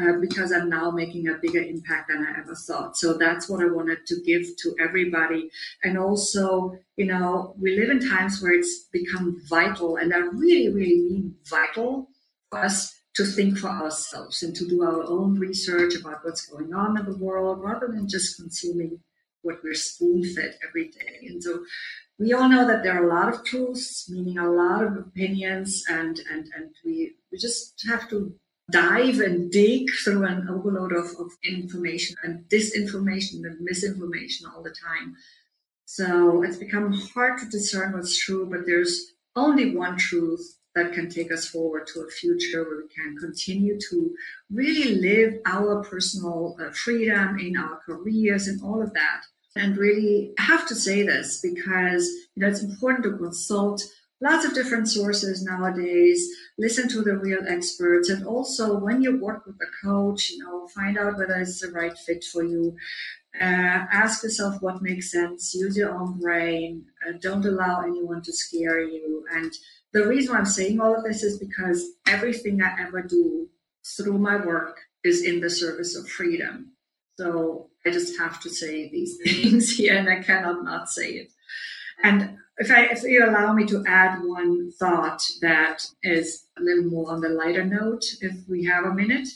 uh, 0.00 0.18
because 0.20 0.52
I'm 0.52 0.68
now 0.68 0.90
making 0.90 1.28
a 1.28 1.34
bigger 1.34 1.60
impact 1.60 2.08
than 2.08 2.26
I 2.26 2.40
ever 2.40 2.54
thought. 2.54 2.96
So 2.96 3.14
that's 3.14 3.48
what 3.48 3.60
I 3.60 3.66
wanted 3.66 4.06
to 4.06 4.20
give 4.24 4.44
to 4.58 4.74
everybody. 4.80 5.50
And 5.82 5.98
also, 5.98 6.78
you 6.96 7.06
know, 7.06 7.54
we 7.60 7.78
live 7.78 7.90
in 7.90 8.08
times 8.08 8.40
where 8.42 8.52
it's 8.52 8.86
become 8.92 9.40
vital, 9.48 9.96
and 9.96 10.14
I 10.14 10.18
really, 10.18 10.68
really 10.72 11.00
mean 11.00 11.34
vital 11.48 12.08
for 12.50 12.60
us 12.60 12.94
to 13.16 13.24
think 13.24 13.58
for 13.58 13.68
ourselves 13.68 14.42
and 14.42 14.56
to 14.56 14.66
do 14.66 14.82
our 14.82 15.04
own 15.04 15.38
research 15.38 15.94
about 15.94 16.24
what's 16.24 16.46
going 16.46 16.74
on 16.74 16.98
in 16.98 17.04
the 17.04 17.16
world 17.16 17.60
rather 17.62 17.86
than 17.86 18.08
just 18.08 18.36
consuming 18.36 19.00
what 19.44 19.62
we're 19.62 19.74
spoon 19.74 20.24
fed 20.34 20.58
every 20.66 20.88
day. 20.88 21.26
And 21.28 21.42
so 21.42 21.64
we 22.18 22.32
all 22.32 22.48
know 22.48 22.66
that 22.66 22.82
there 22.82 23.00
are 23.00 23.08
a 23.08 23.14
lot 23.14 23.32
of 23.32 23.44
truths, 23.44 24.08
meaning 24.08 24.38
a 24.38 24.50
lot 24.50 24.84
of 24.84 24.96
opinions, 24.96 25.84
and 25.88 26.18
and 26.30 26.46
and 26.56 26.70
we 26.84 27.14
we 27.30 27.38
just 27.38 27.82
have 27.88 28.08
to 28.10 28.34
dive 28.70 29.20
and 29.20 29.50
dig 29.50 29.88
through 30.02 30.24
an 30.24 30.48
overload 30.48 30.92
of, 30.92 31.06
of 31.18 31.30
information 31.44 32.16
and 32.22 32.44
disinformation 32.48 33.44
and 33.44 33.60
misinformation 33.60 34.46
all 34.46 34.62
the 34.62 34.70
time. 34.70 35.14
So 35.84 36.42
it's 36.42 36.56
become 36.56 36.92
hard 36.92 37.38
to 37.40 37.48
discern 37.48 37.92
what's 37.92 38.18
true, 38.18 38.48
but 38.50 38.64
there's 38.64 39.12
only 39.36 39.76
one 39.76 39.98
truth 39.98 40.56
that 40.74 40.92
can 40.92 41.10
take 41.10 41.30
us 41.30 41.46
forward 41.46 41.86
to 41.88 42.00
a 42.00 42.10
future 42.10 42.64
where 42.64 42.78
we 42.78 42.88
can 42.88 43.16
continue 43.18 43.78
to 43.90 44.14
really 44.50 44.96
live 44.96 45.40
our 45.46 45.84
personal 45.84 46.56
uh, 46.60 46.70
freedom 46.72 47.38
in 47.38 47.56
our 47.56 47.80
careers 47.84 48.48
and 48.48 48.62
all 48.62 48.82
of 48.82 48.92
that 48.94 49.22
and 49.56 49.76
really 49.76 50.32
have 50.38 50.66
to 50.66 50.74
say 50.74 51.02
this 51.02 51.40
because 51.40 52.08
you 52.34 52.42
know 52.42 52.48
it's 52.48 52.62
important 52.62 53.04
to 53.04 53.16
consult 53.16 53.84
lots 54.20 54.44
of 54.44 54.54
different 54.54 54.88
sources 54.88 55.44
nowadays 55.44 56.28
listen 56.58 56.88
to 56.88 57.02
the 57.02 57.16
real 57.16 57.46
experts 57.46 58.08
and 58.08 58.26
also 58.26 58.78
when 58.78 59.02
you 59.02 59.18
work 59.18 59.46
with 59.46 59.56
a 59.56 59.86
coach 59.86 60.30
you 60.30 60.38
know 60.38 60.66
find 60.68 60.98
out 60.98 61.16
whether 61.16 61.34
it's 61.34 61.60
the 61.60 61.70
right 61.70 61.96
fit 61.98 62.24
for 62.24 62.42
you. 62.42 62.76
Uh, 63.40 63.82
ask 63.90 64.22
yourself 64.22 64.62
what 64.62 64.80
makes 64.80 65.10
sense 65.10 65.54
use 65.54 65.76
your 65.76 65.92
own 65.92 66.20
brain 66.20 66.84
uh, 67.06 67.12
don't 67.20 67.44
allow 67.44 67.82
anyone 67.82 68.22
to 68.22 68.32
scare 68.32 68.80
you. 68.80 69.24
And 69.32 69.52
the 69.92 70.06
reason 70.06 70.36
i'm 70.36 70.44
saying 70.46 70.80
all 70.80 70.94
of 70.94 71.04
this 71.04 71.22
is 71.22 71.38
because 71.38 71.84
everything 72.06 72.60
i 72.62 72.80
ever 72.80 73.02
do 73.02 73.48
through 73.96 74.18
my 74.18 74.36
work 74.36 74.80
is 75.02 75.22
in 75.22 75.40
the 75.40 75.50
service 75.50 75.96
of 75.96 76.08
freedom 76.08 76.73
so 77.16 77.70
I 77.86 77.90
just 77.90 78.18
have 78.18 78.40
to 78.40 78.50
say 78.50 78.88
these 78.90 79.18
things 79.24 79.76
here 79.76 79.96
and 79.96 80.08
I 80.08 80.22
cannot 80.22 80.64
not 80.64 80.88
say 80.88 81.10
it. 81.10 81.28
And 82.02 82.38
if 82.58 82.70
I, 82.70 82.86
if 82.86 83.02
you 83.02 83.24
allow 83.24 83.52
me 83.52 83.66
to 83.66 83.84
add 83.86 84.20
one 84.22 84.70
thought 84.72 85.22
that 85.40 85.82
is 86.02 86.46
a 86.58 86.62
little 86.62 86.84
more 86.84 87.10
on 87.10 87.20
the 87.20 87.28
lighter 87.28 87.64
note, 87.64 88.04
if 88.20 88.34
we 88.48 88.64
have 88.64 88.84
a 88.84 88.94
minute. 88.94 89.28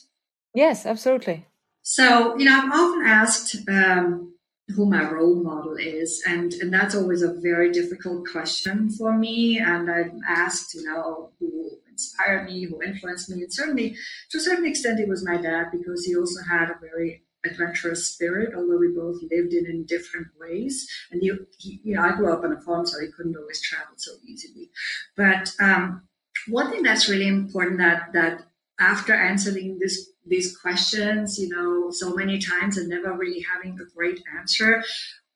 Yes, 0.55 0.87
absolutely. 0.87 1.47
So, 1.83 2.37
you 2.37 2.45
know, 2.45 2.61
I'm 2.61 2.73
often 2.73 3.07
asked 3.07 3.57
um, 3.69 4.35
who 4.75 4.87
my 4.87 5.11
role 5.11 5.43
model 5.43 5.77
is, 5.77 6.23
and, 6.27 6.53
and 6.55 6.73
that's 6.73 6.95
always 6.95 7.23
a 7.23 7.33
very 7.33 7.73
difficult 7.73 8.27
question 8.31 8.91
for 8.91 9.17
me. 9.17 9.59
And 9.59 9.91
I'm 9.91 10.21
asked, 10.29 10.75
you 10.75 10.85
know, 10.85 11.31
who 11.39 11.71
inspired 11.91 12.45
me, 12.45 12.65
who 12.65 12.83
influenced 12.83 13.31
me. 13.31 13.43
And 13.43 13.53
certainly, 13.53 13.97
to 14.31 14.39
a 14.39 14.41
certain 14.41 14.67
extent, 14.67 15.01
it 15.01 15.09
was 15.09 15.25
my 15.25 15.39
dad 15.39 15.69
because 15.73 16.05
he 16.05 16.17
also 16.17 16.41
had 16.49 16.71
a 16.71 16.79
very 16.81 17.23
adventurous 17.45 18.07
spirit, 18.07 18.55
although 18.55 18.79
we 18.79 18.89
both 18.89 19.21
lived 19.31 19.53
in 19.53 19.67
in 19.67 19.85
different 19.85 20.29
ways. 20.39 20.89
And 21.11 21.23
you, 21.23 21.47
he, 21.59 21.81
you 21.85 21.95
know, 21.95 22.03
I 22.03 22.13
grew 22.13 22.33
up 22.33 22.45
on 22.45 22.53
a 22.53 22.61
farm, 22.61 22.87
so 22.87 23.01
he 23.01 23.13
couldn't 23.13 23.37
always 23.37 23.63
travel 23.63 23.95
so 23.97 24.13
easily. 24.27 24.71
But 25.17 25.53
um, 25.61 26.03
one 26.49 26.71
thing 26.71 26.83
that's 26.83 27.09
really 27.09 27.29
important 27.29 27.79
that 27.79 28.13
that 28.13 28.43
after 28.81 29.15
answering 29.15 29.79
this 29.79 30.11
these 30.27 30.57
questions, 30.57 31.39
you 31.39 31.49
know, 31.49 31.91
so 31.91 32.15
many 32.15 32.39
times 32.39 32.77
and 32.77 32.89
never 32.89 33.13
really 33.13 33.41
having 33.41 33.79
a 33.81 33.97
great 33.97 34.21
answer, 34.39 34.85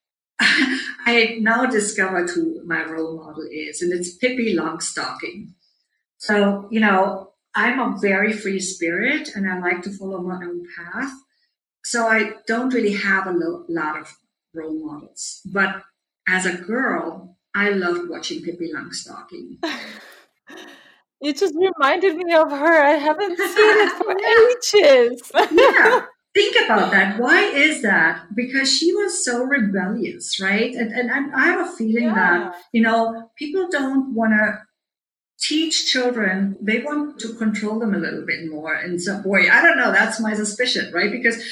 I 0.40 1.38
now 1.40 1.66
discovered 1.66 2.30
who 2.30 2.62
my 2.64 2.84
role 2.84 3.16
model 3.16 3.46
is, 3.50 3.80
and 3.80 3.92
it's 3.92 4.16
Pippi 4.16 4.56
Longstocking. 4.56 5.52
So, 6.18 6.68
you 6.70 6.78
know, 6.78 7.32
I'm 7.54 7.80
a 7.80 7.98
very 7.98 8.32
free 8.32 8.60
spirit 8.60 9.30
and 9.34 9.50
I 9.50 9.58
like 9.58 9.82
to 9.82 9.90
follow 9.90 10.22
my 10.22 10.36
own 10.36 10.64
path. 10.76 11.12
So 11.92 12.06
I 12.06 12.32
don't 12.46 12.72
really 12.72 12.94
have 12.94 13.26
a 13.26 13.32
lo- 13.32 13.66
lot 13.68 14.00
of 14.00 14.16
role 14.54 14.82
models. 14.82 15.42
But 15.44 15.82
as 16.26 16.46
a 16.46 16.56
girl, 16.56 17.36
I 17.54 17.68
loved 17.68 18.08
watching 18.08 18.40
Pippi 18.42 18.72
Longstocking. 18.72 19.58
You 21.24 21.32
just 21.32 21.54
reminded 21.54 22.16
me 22.16 22.34
of 22.34 22.50
her. 22.50 22.84
I 22.84 22.94
haven't 22.94 23.36
seen 23.38 23.46
it 23.46 23.92
for 23.92 24.12
ages. 25.08 25.30
yeah. 25.52 26.06
Think 26.34 26.56
about 26.64 26.90
that. 26.90 27.20
Why 27.20 27.42
is 27.44 27.82
that? 27.82 28.24
Because 28.34 28.76
she 28.76 28.92
was 28.92 29.24
so 29.24 29.44
rebellious, 29.44 30.40
right? 30.40 30.74
And, 30.74 30.90
and 30.90 31.32
I 31.32 31.44
have 31.44 31.68
a 31.68 31.70
feeling 31.76 32.06
yeah. 32.06 32.14
that, 32.14 32.56
you 32.72 32.82
know, 32.82 33.30
people 33.38 33.68
don't 33.70 34.14
want 34.14 34.32
to 34.32 34.62
teach 35.42 35.86
children, 35.86 36.56
they 36.60 36.80
want 36.80 37.18
to 37.20 37.34
control 37.34 37.78
them 37.78 37.94
a 37.94 37.98
little 37.98 38.24
bit 38.24 38.48
more 38.50 38.74
in 38.76 38.98
some 38.98 39.22
way. 39.24 39.50
I 39.50 39.60
don't 39.60 39.76
know. 39.76 39.92
That's 39.92 40.20
my 40.20 40.34
suspicion, 40.34 40.92
right? 40.92 41.10
Because 41.10 41.42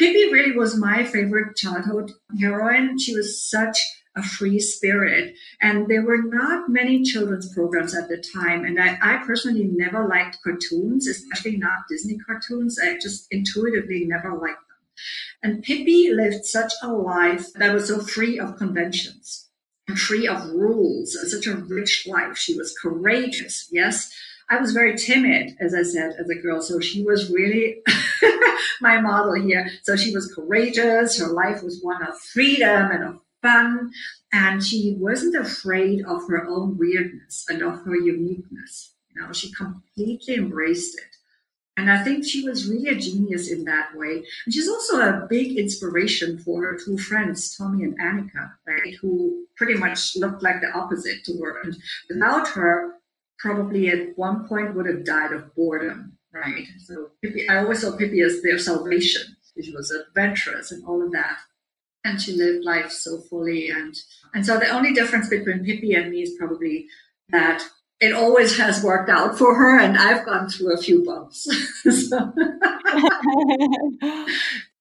Pippi 0.00 0.32
really 0.32 0.56
was 0.56 0.78
my 0.78 1.04
favorite 1.04 1.58
childhood 1.58 2.12
heroine. 2.40 2.98
She 2.98 3.14
was 3.14 3.46
such 3.46 3.78
a 4.16 4.22
free 4.22 4.58
spirit. 4.58 5.34
And 5.60 5.88
there 5.88 6.02
were 6.02 6.22
not 6.22 6.70
many 6.70 7.02
children's 7.02 7.52
programs 7.52 7.94
at 7.94 8.08
the 8.08 8.16
time. 8.16 8.64
And 8.64 8.80
I, 8.82 8.96
I, 9.02 9.22
personally 9.26 9.64
never 9.70 10.08
liked 10.08 10.38
cartoons, 10.42 11.06
especially 11.06 11.58
not 11.58 11.80
Disney 11.90 12.16
cartoons. 12.16 12.78
I 12.82 12.94
just 12.94 13.26
intuitively 13.30 14.06
never 14.06 14.32
liked 14.32 14.64
them. 14.68 14.78
And 15.42 15.62
Pippi 15.62 16.10
lived 16.14 16.46
such 16.46 16.72
a 16.82 16.88
life 16.88 17.52
that 17.56 17.74
was 17.74 17.88
so 17.88 18.00
free 18.00 18.38
of 18.38 18.56
conventions 18.56 19.50
and 19.86 19.98
free 19.98 20.26
of 20.26 20.48
rules, 20.48 21.14
such 21.30 21.46
a 21.46 21.56
rich 21.56 22.06
life. 22.06 22.38
She 22.38 22.56
was 22.56 22.74
courageous, 22.82 23.68
yes. 23.70 24.10
I 24.50 24.60
was 24.60 24.72
very 24.72 24.96
timid, 24.96 25.56
as 25.60 25.74
I 25.74 25.82
said, 25.84 26.14
as 26.18 26.28
a 26.28 26.34
girl. 26.34 26.60
So 26.60 26.80
she 26.80 27.04
was 27.04 27.30
really 27.30 27.82
my 28.80 29.00
model 29.00 29.34
here. 29.34 29.70
So 29.84 29.96
she 29.96 30.12
was 30.12 30.34
courageous. 30.34 31.18
Her 31.18 31.28
life 31.28 31.62
was 31.62 31.80
one 31.82 32.02
of 32.02 32.18
freedom 32.18 32.90
and 32.90 33.04
of 33.04 33.20
fun. 33.42 33.92
And 34.32 34.62
she 34.62 34.96
wasn't 34.98 35.36
afraid 35.36 36.04
of 36.04 36.26
her 36.28 36.46
own 36.46 36.76
weirdness 36.76 37.46
and 37.48 37.62
of 37.62 37.84
her 37.84 37.94
uniqueness. 37.94 38.94
You 39.14 39.22
know, 39.22 39.32
she 39.32 39.52
completely 39.52 40.34
embraced 40.34 40.98
it. 40.98 41.16
And 41.76 41.90
I 41.90 42.02
think 42.02 42.26
she 42.26 42.46
was 42.46 42.68
really 42.68 42.88
a 42.88 42.94
genius 42.94 43.50
in 43.50 43.64
that 43.64 43.96
way. 43.96 44.24
And 44.44 44.52
she's 44.52 44.68
also 44.68 45.00
a 45.00 45.26
big 45.30 45.56
inspiration 45.56 46.38
for 46.38 46.62
her 46.62 46.78
two 46.84 46.98
friends, 46.98 47.56
Tommy 47.56 47.84
and 47.84 47.98
Annika, 47.98 48.52
right? 48.66 48.94
Who 49.00 49.46
pretty 49.56 49.74
much 49.74 50.16
looked 50.16 50.42
like 50.42 50.60
the 50.60 50.70
opposite 50.72 51.24
to 51.24 51.38
her. 51.38 51.62
And 51.62 51.76
without 52.10 52.48
her, 52.48 52.99
probably 53.40 53.88
at 53.88 54.16
one 54.16 54.46
point 54.46 54.74
would 54.74 54.86
have 54.86 55.04
died 55.04 55.32
of 55.32 55.54
boredom, 55.54 56.18
right? 56.32 56.66
So 56.78 57.10
Pippi, 57.22 57.48
I 57.48 57.58
always 57.58 57.80
saw 57.80 57.96
Pippi 57.96 58.20
as 58.20 58.42
their 58.42 58.58
salvation. 58.58 59.36
She 59.62 59.72
was 59.72 59.90
adventurous 59.90 60.70
and 60.72 60.84
all 60.86 61.02
of 61.02 61.12
that. 61.12 61.38
And 62.04 62.20
she 62.20 62.32
lived 62.32 62.64
life 62.64 62.90
so 62.90 63.18
fully. 63.18 63.68
And, 63.68 63.94
and 64.34 64.46
so 64.46 64.58
the 64.58 64.68
only 64.68 64.92
difference 64.92 65.28
between 65.28 65.64
Pippi 65.64 65.94
and 65.94 66.10
me 66.10 66.22
is 66.22 66.36
probably 66.38 66.86
that 67.30 67.62
it 68.00 68.14
always 68.14 68.56
has 68.56 68.82
worked 68.82 69.10
out 69.10 69.36
for 69.36 69.54
her 69.54 69.78
and 69.78 69.98
I've 69.98 70.24
gone 70.24 70.48
through 70.48 70.72
a 70.72 70.78
few 70.78 71.04
bumps. 71.04 71.46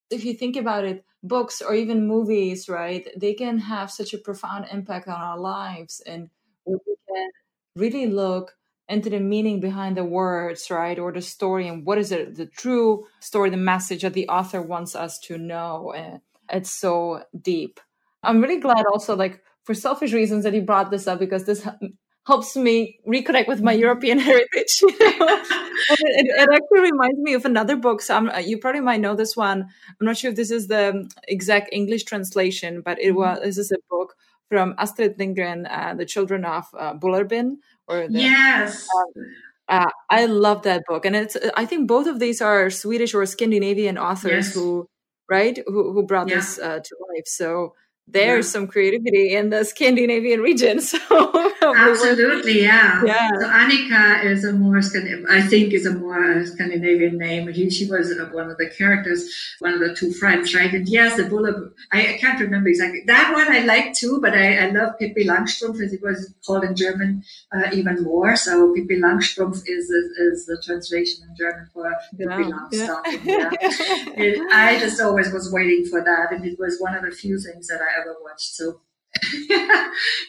if 0.09 0.23
you 0.23 0.33
think 0.33 0.55
about 0.55 0.85
it, 0.85 1.03
books 1.21 1.61
or 1.61 1.75
even 1.75 2.07
movies, 2.07 2.69
right? 2.69 3.07
They 3.17 3.33
can 3.33 3.59
have 3.59 3.91
such 3.91 4.13
a 4.13 4.17
profound 4.17 4.67
impact 4.71 5.09
on 5.09 5.19
our 5.19 5.37
lives 5.37 6.01
and 6.05 6.29
we 6.65 6.77
can 6.85 7.29
really 7.79 8.07
look 8.07 8.55
into 8.87 9.09
the 9.09 9.19
meaning 9.19 9.59
behind 9.59 9.95
the 9.95 10.03
words, 10.03 10.69
right? 10.71 10.97
Or 10.97 11.11
the 11.11 11.21
story 11.21 11.67
and 11.67 11.85
what 11.85 11.97
is 11.97 12.11
it, 12.11 12.35
the 12.35 12.47
true 12.47 13.05
story, 13.19 13.49
the 13.49 13.57
message 13.57 14.01
that 14.01 14.13
the 14.13 14.27
author 14.27 14.61
wants 14.61 14.95
us 14.95 15.19
to 15.19 15.37
know. 15.37 15.93
And 15.95 16.21
it's 16.51 16.71
so 16.71 17.23
deep. 17.39 17.79
I'm 18.23 18.41
really 18.41 18.59
glad 18.59 18.85
also, 18.91 19.15
like, 19.15 19.41
for 19.63 19.75
selfish 19.75 20.11
reasons 20.11 20.43
that 20.43 20.55
you 20.55 20.61
brought 20.61 20.89
this 20.89 21.07
up 21.07 21.19
because 21.19 21.45
this 21.45 21.65
helps 22.25 22.55
me 22.55 22.99
reconnect 23.07 23.47
with 23.47 23.61
my 23.61 23.71
European 23.71 24.19
heritage. 24.29 24.49
it, 24.81 26.27
it, 26.41 26.49
actually 26.51 26.91
reminds 26.91 27.19
me 27.19 27.33
of 27.33 27.45
another 27.45 27.75
book. 27.75 28.01
So 28.01 28.15
I'm, 28.15 28.31
you 28.43 28.57
probably 28.57 28.81
might 28.81 29.01
know 29.01 29.15
this 29.15 29.37
one. 29.37 29.67
I'm 29.99 30.05
not 30.05 30.17
sure 30.17 30.31
if 30.31 30.35
this 30.35 30.51
is 30.51 30.67
the 30.67 31.09
exact 31.27 31.69
English 31.71 32.03
translation, 32.05 32.81
but 32.81 32.99
it 32.99 33.09
mm-hmm. 33.09 33.17
was 33.17 33.39
this 33.43 33.57
is 33.57 33.71
a 33.71 33.77
book 33.89 34.15
from 34.49 34.75
Astrid 34.77 35.17
Lindgren, 35.17 35.65
uh, 35.65 35.93
The 35.95 36.05
Children 36.05 36.43
of 36.43 36.65
uh, 36.77 36.93
Bullerbyn. 36.95 37.57
Or 37.87 38.07
the, 38.07 38.19
yes. 38.19 38.87
Um, 38.95 39.25
uh, 39.69 39.89
I 40.09 40.25
love 40.25 40.63
that 40.63 40.81
book, 40.87 41.05
and 41.05 41.15
it's. 41.15 41.37
I 41.55 41.65
think 41.65 41.87
both 41.87 42.07
of 42.07 42.19
these 42.19 42.41
are 42.41 42.69
Swedish 42.69 43.13
or 43.13 43.25
Scandinavian 43.25 43.97
authors 43.97 44.47
yes. 44.47 44.53
who, 44.55 44.89
right, 45.29 45.59
who 45.67 45.93
who 45.93 46.03
brought 46.03 46.27
yeah. 46.27 46.35
this 46.35 46.57
uh, 46.57 46.79
to 46.79 46.95
life. 47.13 47.27
So 47.27 47.75
there's 48.11 48.47
yeah. 48.47 48.51
some 48.51 48.67
creativity 48.67 49.35
in 49.35 49.49
the 49.49 49.63
Scandinavian 49.63 50.41
region. 50.41 50.79
So 50.89 51.75
absolutely, 51.75 52.61
yeah. 52.61 53.03
Yeah. 53.05 53.29
So 53.39 53.47
Annika 53.47 54.23
is 54.23 54.43
a 54.43 54.53
more 54.53 54.79
I 55.29 55.41
think 55.41 55.73
is 55.73 55.85
a 55.85 55.93
more 55.93 56.45
Scandinavian 56.45 57.17
name. 57.17 57.47
He, 57.49 57.69
she 57.69 57.85
was 57.85 58.13
one 58.31 58.49
of 58.49 58.57
the 58.57 58.69
characters, 58.69 59.29
one 59.59 59.73
of 59.73 59.79
the 59.79 59.93
two 59.93 60.11
friends, 60.13 60.55
right? 60.55 60.73
And 60.73 60.87
yes, 60.87 61.17
the 61.17 61.25
bullet. 61.25 61.55
I, 61.91 62.13
I 62.13 62.17
can't 62.17 62.39
remember 62.39 62.69
exactly 62.69 63.01
that 63.07 63.33
one. 63.33 63.51
I 63.51 63.65
like 63.65 63.93
too, 63.93 64.19
but 64.21 64.33
I, 64.33 64.57
I 64.57 64.69
love 64.71 64.97
Pippi 64.99 65.25
Langstrumpf 65.25 65.83
as 65.83 65.93
it 65.93 66.01
was 66.01 66.33
called 66.45 66.63
in 66.63 66.75
German 66.75 67.23
uh, 67.53 67.69
even 67.73 68.03
more. 68.03 68.35
So 68.35 68.73
Pippi 68.73 68.99
Langstrumpf 68.99 69.61
is 69.67 69.89
is 69.89 70.45
the 70.45 70.61
translation 70.63 71.27
in 71.29 71.35
German 71.35 71.67
for 71.73 71.93
yeah. 72.17 72.27
Pippi 72.27 72.51
Langstrumpf. 72.51 73.25
Yeah. 73.29 73.51
yeah. 74.17 74.43
I 74.51 74.79
just 74.79 74.99
always 75.01 75.31
was 75.31 75.51
waiting 75.51 75.85
for 75.85 76.01
that, 76.03 76.31
and 76.31 76.45
it 76.45 76.57
was 76.57 76.79
one 76.79 76.95
of 76.95 77.03
the 77.03 77.11
few 77.11 77.39
things 77.39 77.67
that 77.67 77.81
I 77.81 77.98
ever 77.99 78.15
watched. 78.23 78.55
So 78.55 78.81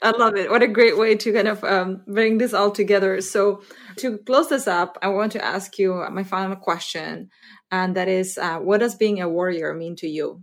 I 0.03 0.13
love 0.19 0.37
it. 0.37 0.51
What 0.51 0.63
a 0.63 0.69
great 0.69 0.97
way 0.97 1.15
to 1.15 1.33
kind 1.33 1.49
of 1.49 1.63
um, 1.65 2.03
bring 2.07 2.39
this 2.39 2.55
all 2.55 2.71
together. 2.71 3.21
So, 3.21 3.63
to 3.99 4.19
close 4.19 4.49
this 4.49 4.67
up, 4.67 4.97
I 5.03 5.09
want 5.09 5.33
to 5.33 5.45
ask 5.45 5.79
you 5.79 6.05
my 6.11 6.25
final 6.25 6.57
question, 6.57 7.31
and 7.71 7.95
that 7.97 8.09
is 8.09 8.39
uh, 8.39 8.59
what 8.59 8.81
does 8.81 8.95
being 8.95 9.21
a 9.21 9.29
warrior 9.29 9.75
mean 9.75 9.97
to 9.97 10.09
you? 10.09 10.43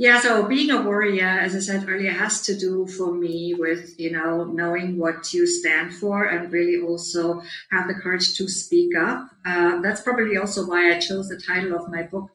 Yeah, 0.00 0.20
so 0.20 0.46
being 0.46 0.70
a 0.70 0.80
warrior, 0.80 1.26
as 1.26 1.56
I 1.56 1.58
said 1.58 1.88
earlier, 1.88 2.12
has 2.12 2.42
to 2.42 2.56
do 2.56 2.86
for 2.86 3.12
me 3.12 3.56
with, 3.58 3.98
you 3.98 4.12
know, 4.12 4.44
knowing 4.44 4.96
what 4.96 5.34
you 5.34 5.44
stand 5.44 5.92
for 5.92 6.22
and 6.22 6.52
really 6.52 6.80
also 6.80 7.42
have 7.72 7.88
the 7.88 7.94
courage 7.94 8.36
to 8.36 8.48
speak 8.48 8.96
up. 8.96 9.28
Uh, 9.44 9.80
that's 9.80 10.02
probably 10.02 10.36
also 10.36 10.68
why 10.68 10.92
I 10.92 11.00
chose 11.00 11.28
the 11.28 11.42
title 11.44 11.74
of 11.74 11.90
my 11.90 12.04
book, 12.04 12.30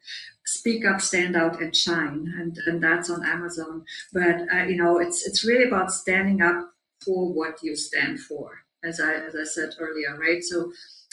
Speak 0.45 0.85
Up, 0.85 1.01
Stand 1.01 1.35
Out 1.35 1.61
and 1.61 1.75
Shine. 1.75 2.33
And, 2.37 2.57
and 2.65 2.83
that's 2.83 3.09
on 3.09 3.25
Amazon. 3.25 3.85
But, 4.11 4.41
uh, 4.53 4.63
you 4.65 4.77
know, 4.77 4.99
it's, 4.99 5.25
it's 5.25 5.45
really 5.45 5.65
about 5.65 5.91
standing 5.91 6.41
up 6.41 6.69
for 7.03 7.33
what 7.33 7.61
you 7.63 7.75
stand 7.75 8.19
for, 8.19 8.63
as 8.83 8.99
I, 8.99 9.13
as 9.13 9.35
I 9.35 9.43
said 9.43 9.71
earlier, 9.79 10.17
right? 10.17 10.43
So 10.43 10.71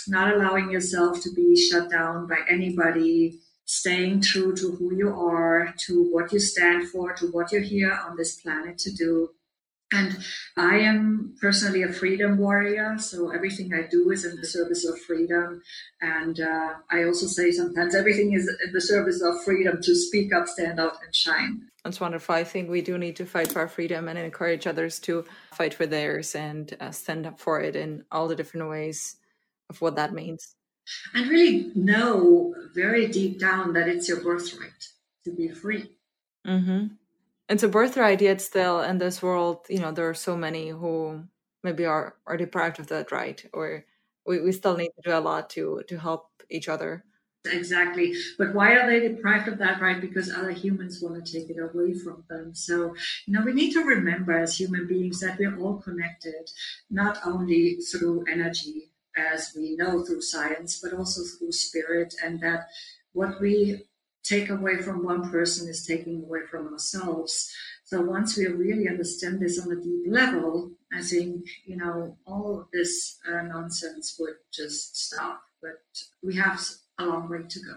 not 0.08 0.34
allowing 0.34 0.70
yourself 0.70 1.20
to 1.22 1.32
be 1.34 1.56
shut 1.56 1.90
down 1.90 2.26
by 2.26 2.38
anybody, 2.48 3.40
staying 3.64 4.20
true 4.20 4.54
to 4.56 4.72
who 4.72 4.94
you 4.94 5.10
are, 5.10 5.74
to 5.86 6.10
what 6.12 6.32
you 6.32 6.40
stand 6.40 6.88
for, 6.88 7.12
to 7.14 7.26
what 7.26 7.52
you're 7.52 7.60
here 7.60 7.92
on 7.92 8.16
this 8.16 8.40
planet 8.40 8.78
to 8.78 8.92
do. 8.92 9.30
And 9.92 10.18
I 10.56 10.78
am 10.78 11.34
personally 11.40 11.82
a 11.82 11.92
freedom 11.92 12.38
warrior, 12.38 12.96
so 12.98 13.30
everything 13.30 13.74
I 13.74 13.88
do 13.90 14.10
is 14.10 14.24
in 14.24 14.36
the 14.36 14.46
service 14.46 14.84
of 14.84 15.00
freedom. 15.00 15.62
And 16.00 16.38
uh, 16.38 16.74
I 16.90 17.04
also 17.04 17.26
say 17.26 17.50
sometimes 17.50 17.94
everything 17.94 18.32
is 18.32 18.48
in 18.64 18.72
the 18.72 18.80
service 18.80 19.20
of 19.20 19.42
freedom 19.42 19.80
to 19.82 19.94
speak 19.96 20.32
up, 20.32 20.46
stand 20.46 20.78
out, 20.78 20.98
and 21.04 21.14
shine. 21.14 21.62
That's 21.84 22.00
wonderful. 22.00 22.34
I 22.34 22.44
think 22.44 22.70
we 22.70 22.82
do 22.82 22.98
need 22.98 23.16
to 23.16 23.26
fight 23.26 23.50
for 23.50 23.60
our 23.60 23.68
freedom 23.68 24.08
and 24.08 24.18
encourage 24.18 24.66
others 24.66 25.00
to 25.00 25.24
fight 25.52 25.74
for 25.74 25.86
theirs 25.86 26.34
and 26.34 26.76
uh, 26.78 26.92
stand 26.92 27.26
up 27.26 27.40
for 27.40 27.60
it 27.60 27.74
in 27.74 28.04
all 28.12 28.28
the 28.28 28.36
different 28.36 28.68
ways 28.68 29.16
of 29.70 29.80
what 29.80 29.96
that 29.96 30.12
means 30.12 30.54
and 31.14 31.28
really 31.28 31.72
know 31.74 32.54
very 32.74 33.06
deep 33.08 33.38
down 33.38 33.72
that 33.74 33.88
it's 33.88 34.08
your 34.08 34.22
birthright 34.22 34.88
to 35.24 35.32
be 35.34 35.48
free. 35.48 35.90
Mm-hmm. 36.46 36.94
It's 37.50 37.62
a 37.64 37.68
birthright, 37.68 38.22
yet 38.22 38.40
still 38.40 38.80
in 38.80 38.98
this 38.98 39.22
world, 39.22 39.66
you 39.68 39.80
know, 39.80 39.92
there 39.92 40.08
are 40.08 40.14
so 40.14 40.36
many 40.36 40.68
who 40.70 41.24
maybe 41.62 41.84
are 41.84 42.16
are 42.26 42.36
deprived 42.38 42.80
of 42.80 42.86
that 42.88 43.12
right, 43.12 43.44
or 43.52 43.84
we, 44.26 44.40
we 44.40 44.52
still 44.52 44.76
need 44.76 44.90
to 44.96 45.02
do 45.04 45.12
a 45.16 45.20
lot 45.20 45.50
to 45.50 45.82
to 45.88 45.98
help 45.98 46.30
each 46.48 46.68
other. 46.68 47.04
Exactly. 47.46 48.14
But 48.38 48.54
why 48.54 48.74
are 48.74 48.86
they 48.86 49.08
deprived 49.08 49.48
of 49.48 49.58
that 49.58 49.80
right? 49.80 50.00
Because 50.00 50.30
other 50.30 50.50
humans 50.52 51.00
want 51.02 51.24
to 51.24 51.32
take 51.32 51.50
it 51.50 51.58
away 51.58 51.94
from 51.94 52.24
them. 52.28 52.54
So, 52.54 52.94
you 53.26 53.32
know, 53.34 53.42
we 53.42 53.54
need 53.54 53.72
to 53.72 53.82
remember 53.82 54.32
as 54.32 54.58
human 54.60 54.86
beings 54.86 55.20
that 55.20 55.38
we're 55.38 55.58
all 55.58 55.78
connected, 55.78 56.50
not 56.90 57.18
only 57.26 57.76
through 57.76 58.26
energy, 58.30 58.92
as 59.16 59.52
we 59.56 59.74
know 59.76 60.04
through 60.04 60.22
science, 60.22 60.80
but 60.82 60.92
also 60.92 61.22
through 61.24 61.52
spirit, 61.52 62.14
and 62.22 62.40
that 62.40 62.68
what 63.12 63.40
we 63.40 63.86
take 64.24 64.50
away 64.50 64.78
from 64.78 65.04
one 65.04 65.30
person 65.30 65.68
is 65.68 65.86
taking 65.86 66.22
away 66.22 66.40
from 66.50 66.68
ourselves. 66.68 67.52
So 67.84 68.00
once 68.02 68.36
we 68.36 68.46
really 68.46 68.88
understand 68.88 69.40
this 69.40 69.58
on 69.58 69.72
a 69.72 69.80
deep 69.80 70.04
level, 70.06 70.72
I 70.92 71.02
think, 71.02 71.44
you 71.66 71.76
know, 71.76 72.16
all 72.26 72.60
of 72.60 72.66
this 72.72 73.18
uh, 73.28 73.42
nonsense 73.42 74.16
would 74.18 74.36
just 74.52 74.96
stop. 74.96 75.42
But 75.62 75.80
we 76.22 76.36
have 76.36 76.60
a 76.98 77.06
long 77.06 77.28
way 77.28 77.38
to 77.48 77.58
go. 77.60 77.74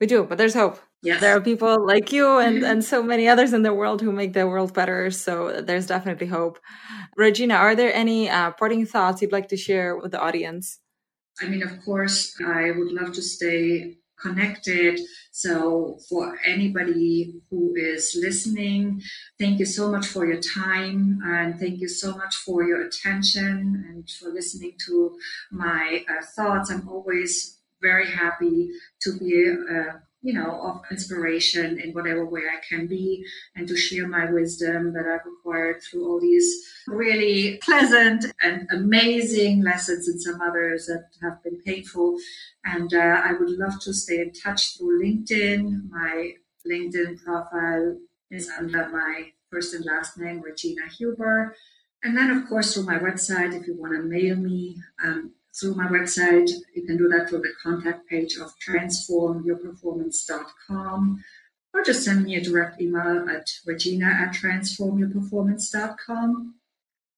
We 0.00 0.06
do, 0.06 0.24
but 0.24 0.38
there's 0.38 0.54
hope. 0.54 0.78
Yes. 1.02 1.20
There 1.20 1.36
are 1.36 1.40
people 1.40 1.86
like 1.86 2.12
you 2.12 2.38
and, 2.38 2.62
and 2.70 2.84
so 2.84 3.02
many 3.02 3.28
others 3.28 3.52
in 3.52 3.62
the 3.62 3.74
world 3.74 4.00
who 4.00 4.12
make 4.12 4.32
the 4.32 4.46
world 4.46 4.74
better. 4.74 5.10
So 5.10 5.60
there's 5.60 5.86
definitely 5.86 6.26
hope. 6.26 6.58
Regina, 7.16 7.54
are 7.54 7.74
there 7.74 7.92
any 7.94 8.28
uh, 8.28 8.52
parting 8.52 8.86
thoughts 8.86 9.22
you'd 9.22 9.32
like 9.32 9.48
to 9.48 9.56
share 9.56 9.96
with 9.96 10.12
the 10.12 10.20
audience? 10.20 10.78
I 11.40 11.46
mean, 11.46 11.62
of 11.62 11.82
course, 11.84 12.34
I 12.44 12.70
would 12.70 12.92
love 12.92 13.14
to 13.14 13.22
stay 13.22 13.99
connected. 14.20 15.00
So, 15.32 15.98
for 16.08 16.38
anybody 16.44 17.34
who 17.50 17.74
is 17.76 18.16
listening, 18.20 19.02
thank 19.38 19.58
you 19.58 19.66
so 19.66 19.90
much 19.90 20.06
for 20.06 20.26
your 20.26 20.40
time 20.40 21.20
and 21.24 21.58
thank 21.58 21.80
you 21.80 21.88
so 21.88 22.16
much 22.16 22.34
for 22.36 22.64
your 22.64 22.82
attention 22.82 23.84
and 23.88 24.08
for 24.10 24.30
listening 24.30 24.74
to 24.86 25.18
my 25.50 26.04
uh, 26.08 26.24
thoughts. 26.36 26.70
I'm 26.70 26.88
always 26.88 27.58
very 27.80 28.10
happy 28.10 28.70
to 29.02 29.18
be. 29.18 29.56
Uh, 29.70 29.98
you 30.22 30.34
know, 30.34 30.60
of 30.62 30.82
inspiration 30.90 31.80
in 31.80 31.92
whatever 31.92 32.26
way 32.26 32.42
I 32.42 32.60
can 32.68 32.86
be 32.86 33.24
and 33.56 33.66
to 33.68 33.76
share 33.76 34.06
my 34.06 34.30
wisdom 34.30 34.92
that 34.92 35.06
I've 35.06 35.26
acquired 35.26 35.82
through 35.82 36.06
all 36.06 36.20
these 36.20 36.46
really 36.86 37.58
pleasant 37.62 38.26
and 38.42 38.68
amazing 38.70 39.62
lessons 39.62 40.08
and 40.08 40.20
some 40.20 40.40
others 40.42 40.86
that 40.86 41.06
have 41.22 41.42
been 41.42 41.60
painful. 41.62 42.18
And 42.64 42.92
uh, 42.92 43.22
I 43.24 43.32
would 43.32 43.50
love 43.50 43.80
to 43.82 43.94
stay 43.94 44.20
in 44.20 44.32
touch 44.32 44.76
through 44.76 45.02
LinkedIn. 45.02 45.88
My 45.88 46.32
LinkedIn 46.70 47.22
profile 47.24 47.96
is 48.30 48.50
under 48.58 48.88
my 48.90 49.32
first 49.50 49.74
and 49.74 49.84
last 49.86 50.18
name, 50.18 50.42
Regina 50.42 50.82
Huber. 50.98 51.56
And 52.02 52.16
then, 52.16 52.30
of 52.30 52.48
course, 52.48 52.74
through 52.74 52.84
my 52.84 52.98
website, 52.98 53.58
if 53.58 53.66
you 53.66 53.74
want 53.76 53.94
to 53.94 54.02
mail 54.02 54.36
me, 54.36 54.76
um, 55.04 55.32
through 55.60 55.74
my 55.74 55.86
website. 55.86 56.50
You 56.74 56.86
can 56.86 56.96
do 56.96 57.08
that 57.08 57.28
through 57.28 57.40
the 57.40 57.52
contact 57.62 58.08
page 58.08 58.36
of 58.36 58.54
transformyourperformance.com 58.66 61.22
or 61.72 61.82
just 61.82 62.04
send 62.04 62.24
me 62.24 62.34
a 62.34 62.42
direct 62.42 62.80
email 62.80 63.28
at 63.28 63.48
regina 63.64 64.06
at 64.06 64.34
transformyourperformance.com. 64.34 66.56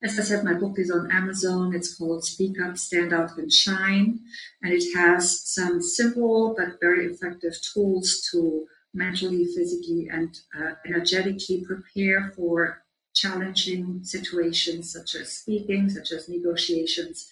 As 0.04 0.18
I 0.18 0.22
said, 0.22 0.44
my 0.44 0.54
book 0.54 0.78
is 0.78 0.90
on 0.90 1.12
Amazon. 1.12 1.72
It's 1.74 1.96
called 1.96 2.24
Speak 2.24 2.60
Up, 2.60 2.76
Stand 2.76 3.12
Out, 3.12 3.38
and 3.38 3.52
Shine. 3.52 4.18
And 4.60 4.74
it 4.74 4.82
has 4.96 5.48
some 5.48 5.80
simple 5.80 6.56
but 6.58 6.80
very 6.80 7.06
effective 7.06 7.54
tools 7.72 8.28
to 8.32 8.66
mentally, 8.92 9.46
physically, 9.46 10.08
and 10.10 10.36
uh, 10.58 10.72
energetically 10.84 11.64
prepare 11.64 12.32
for 12.34 12.82
challenging 13.14 14.02
situations 14.02 14.92
such 14.92 15.14
as 15.14 15.38
speaking, 15.38 15.88
such 15.88 16.10
as 16.12 16.28
negotiations, 16.28 17.30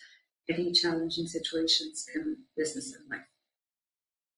any 0.51 0.73
challenging 0.73 1.27
situations 1.27 2.07
in 2.15 2.37
business 2.57 2.95
and 2.95 3.11
life. 3.11 3.27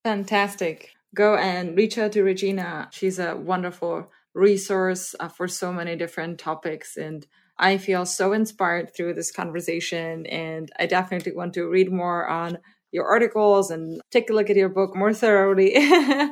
Fantastic. 0.05 0.91
Go 1.15 1.37
and 1.37 1.77
reach 1.77 1.99
out 1.99 2.13
to 2.13 2.23
Regina. 2.23 2.89
She's 2.93 3.19
a 3.19 3.37
wonderful 3.37 4.11
resource 4.35 5.15
uh, 5.21 5.29
for 5.29 5.47
so 5.47 5.73
many 5.73 5.97
different 5.97 6.39
topics. 6.39 6.97
And 6.97 7.27
I 7.59 7.77
feel 7.79 8.07
so 8.07 8.33
inspired 8.33 8.95
through 8.95 9.15
this 9.15 9.31
conversation. 9.31 10.27
And 10.27 10.71
I 10.79 10.87
definitely 10.87 11.33
want 11.33 11.55
to 11.55 11.69
read 11.69 11.93
more 11.93 12.27
on 12.27 12.59
your 12.93 13.07
articles 13.07 13.71
and 13.71 14.01
take 14.11 14.31
a 14.31 14.33
look 14.33 14.51
at 14.51 14.57
your 14.57 14.69
book 14.69 14.95
more 14.97 15.15
thoroughly. 15.15 15.75
uh, 15.77 16.31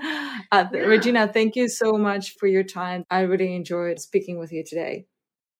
yeah. 0.50 0.68
Regina, 0.72 1.28
thank 1.28 1.56
you 1.56 1.68
so 1.68 1.92
much 1.92 2.36
for 2.38 2.46
your 2.46 2.64
time. 2.64 3.04
I 3.10 3.20
really 3.20 3.54
enjoyed 3.54 3.98
speaking 3.98 4.38
with 4.38 4.52
you 4.52 4.64
today. 4.64 5.06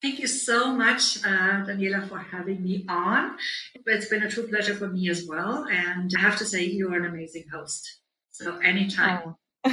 Thank 0.03 0.19
you 0.19 0.27
so 0.27 0.73
much, 0.73 1.19
uh, 1.25 1.67
Daniela, 1.67 2.09
for 2.09 2.19
having 2.19 2.63
me 2.63 2.87
on. 2.89 3.37
It's 3.85 4.07
been 4.07 4.23
a 4.23 4.31
true 4.31 4.49
pleasure 4.49 4.75
for 4.75 4.89
me 4.89 5.11
as 5.11 5.27
well. 5.27 5.67
And 5.71 6.11
I 6.17 6.21
have 6.21 6.39
to 6.39 6.47
say, 6.47 6.65
you 6.65 6.91
are 6.93 6.97
an 6.97 7.05
amazing 7.05 7.45
host. 7.53 8.01
So 8.31 8.57
anytime. 8.61 9.21
Oh. 9.27 9.37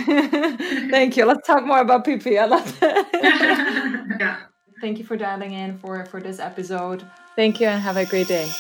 Thank 0.91 1.15
you. 1.15 1.23
Let's 1.23 1.47
talk 1.47 1.65
more 1.65 1.79
about 1.79 2.03
Pippi. 2.03 2.37
I 2.37 2.45
love 2.45 2.77
it. 2.81 3.07
yeah. 4.19 4.41
Thank 4.81 4.97
you 4.97 5.05
for 5.05 5.15
dialing 5.15 5.53
in 5.53 5.77
for, 5.77 6.05
for 6.05 6.19
this 6.19 6.39
episode. 6.39 7.09
Thank 7.37 7.61
you 7.61 7.67
and 7.67 7.81
have 7.81 7.95
a 7.95 8.05
great 8.05 8.27
day. 8.27 8.51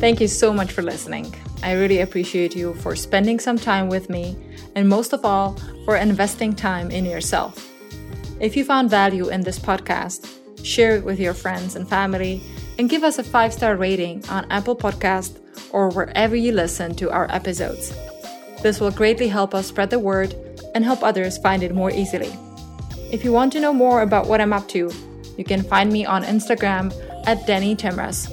Thank 0.00 0.20
you 0.20 0.26
so 0.26 0.52
much 0.52 0.72
for 0.72 0.82
listening. 0.82 1.32
I 1.62 1.74
really 1.74 2.00
appreciate 2.00 2.56
you 2.56 2.74
for 2.74 2.96
spending 2.96 3.38
some 3.38 3.56
time 3.56 3.88
with 3.88 4.10
me 4.10 4.36
and 4.74 4.88
most 4.88 5.12
of 5.12 5.24
all, 5.24 5.56
for 5.84 5.96
investing 5.96 6.54
time 6.54 6.90
in 6.90 7.04
yourself. 7.04 7.68
If 8.40 8.56
you 8.56 8.64
found 8.64 8.90
value 8.90 9.28
in 9.28 9.42
this 9.42 9.58
podcast, 9.58 10.28
share 10.64 10.96
it 10.96 11.04
with 11.04 11.20
your 11.20 11.34
friends 11.34 11.76
and 11.76 11.88
family 11.88 12.42
and 12.78 12.90
give 12.90 13.04
us 13.04 13.18
a 13.18 13.24
five 13.24 13.52
star 13.52 13.76
rating 13.76 14.24
on 14.28 14.50
Apple 14.50 14.76
Podcast 14.76 15.38
or 15.70 15.90
wherever 15.90 16.36
you 16.36 16.52
listen 16.52 16.94
to 16.96 17.10
our 17.10 17.30
episodes. 17.30 17.92
This 18.62 18.80
will 18.80 18.90
greatly 18.90 19.28
help 19.28 19.54
us 19.54 19.66
spread 19.66 19.90
the 19.90 19.98
word 19.98 20.34
and 20.74 20.84
help 20.84 21.02
others 21.02 21.38
find 21.38 21.62
it 21.62 21.74
more 21.74 21.90
easily. 21.90 22.32
If 23.10 23.24
you 23.24 23.32
want 23.32 23.52
to 23.52 23.60
know 23.60 23.72
more 23.72 24.02
about 24.02 24.26
what 24.26 24.40
I'm 24.40 24.52
up 24.52 24.68
to, 24.68 24.90
you 25.36 25.44
can 25.44 25.62
find 25.62 25.92
me 25.92 26.06
on 26.06 26.24
Instagram 26.24 26.92
at 27.26 27.46
Dani 27.46 27.76
Tamras. 27.76 28.30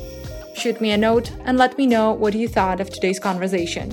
Shoot 0.55 0.81
me 0.81 0.91
a 0.91 0.97
note 0.97 1.31
and 1.45 1.57
let 1.57 1.77
me 1.77 1.85
know 1.85 2.11
what 2.11 2.33
you 2.33 2.47
thought 2.47 2.79
of 2.79 2.89
today's 2.89 3.19
conversation. 3.19 3.91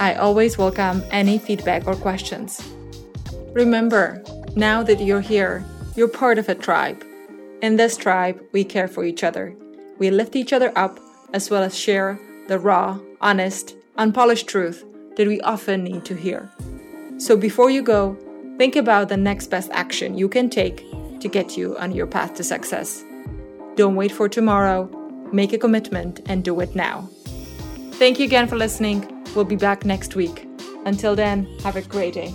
I 0.00 0.14
always 0.14 0.58
welcome 0.58 1.04
any 1.12 1.38
feedback 1.38 1.86
or 1.86 1.94
questions. 1.94 2.60
Remember, 3.52 4.22
now 4.56 4.82
that 4.82 5.00
you're 5.00 5.20
here, 5.20 5.64
you're 5.94 6.08
part 6.08 6.36
of 6.38 6.48
a 6.48 6.54
tribe. 6.54 7.04
In 7.62 7.76
this 7.76 7.96
tribe, 7.96 8.42
we 8.52 8.64
care 8.64 8.88
for 8.88 9.04
each 9.04 9.22
other. 9.22 9.54
We 9.98 10.10
lift 10.10 10.34
each 10.34 10.52
other 10.52 10.72
up 10.76 10.98
as 11.32 11.48
well 11.48 11.62
as 11.62 11.78
share 11.78 12.18
the 12.48 12.58
raw, 12.58 12.98
honest, 13.20 13.76
unpolished 13.96 14.48
truth 14.48 14.84
that 15.16 15.28
we 15.28 15.40
often 15.42 15.84
need 15.84 16.04
to 16.06 16.16
hear. 16.16 16.50
So 17.18 17.36
before 17.36 17.70
you 17.70 17.80
go, 17.80 18.16
think 18.58 18.74
about 18.74 19.08
the 19.08 19.16
next 19.16 19.46
best 19.46 19.70
action 19.72 20.18
you 20.18 20.28
can 20.28 20.50
take 20.50 20.84
to 21.20 21.28
get 21.28 21.56
you 21.56 21.78
on 21.78 21.92
your 21.92 22.08
path 22.08 22.34
to 22.34 22.44
success. 22.44 23.04
Don't 23.76 23.94
wait 23.94 24.10
for 24.10 24.28
tomorrow, 24.28 24.90
make 25.32 25.52
a 25.52 25.58
commitment 25.58 26.20
and 26.26 26.42
do 26.42 26.58
it 26.60 26.74
now. 26.74 27.08
Thank 27.98 28.18
you 28.18 28.24
again 28.26 28.48
for 28.48 28.56
listening. 28.56 29.24
We'll 29.34 29.44
be 29.44 29.56
back 29.56 29.84
next 29.84 30.16
week. 30.16 30.48
Until 30.84 31.14
then, 31.14 31.46
have 31.60 31.76
a 31.76 31.82
great 31.82 32.14
day. 32.14 32.34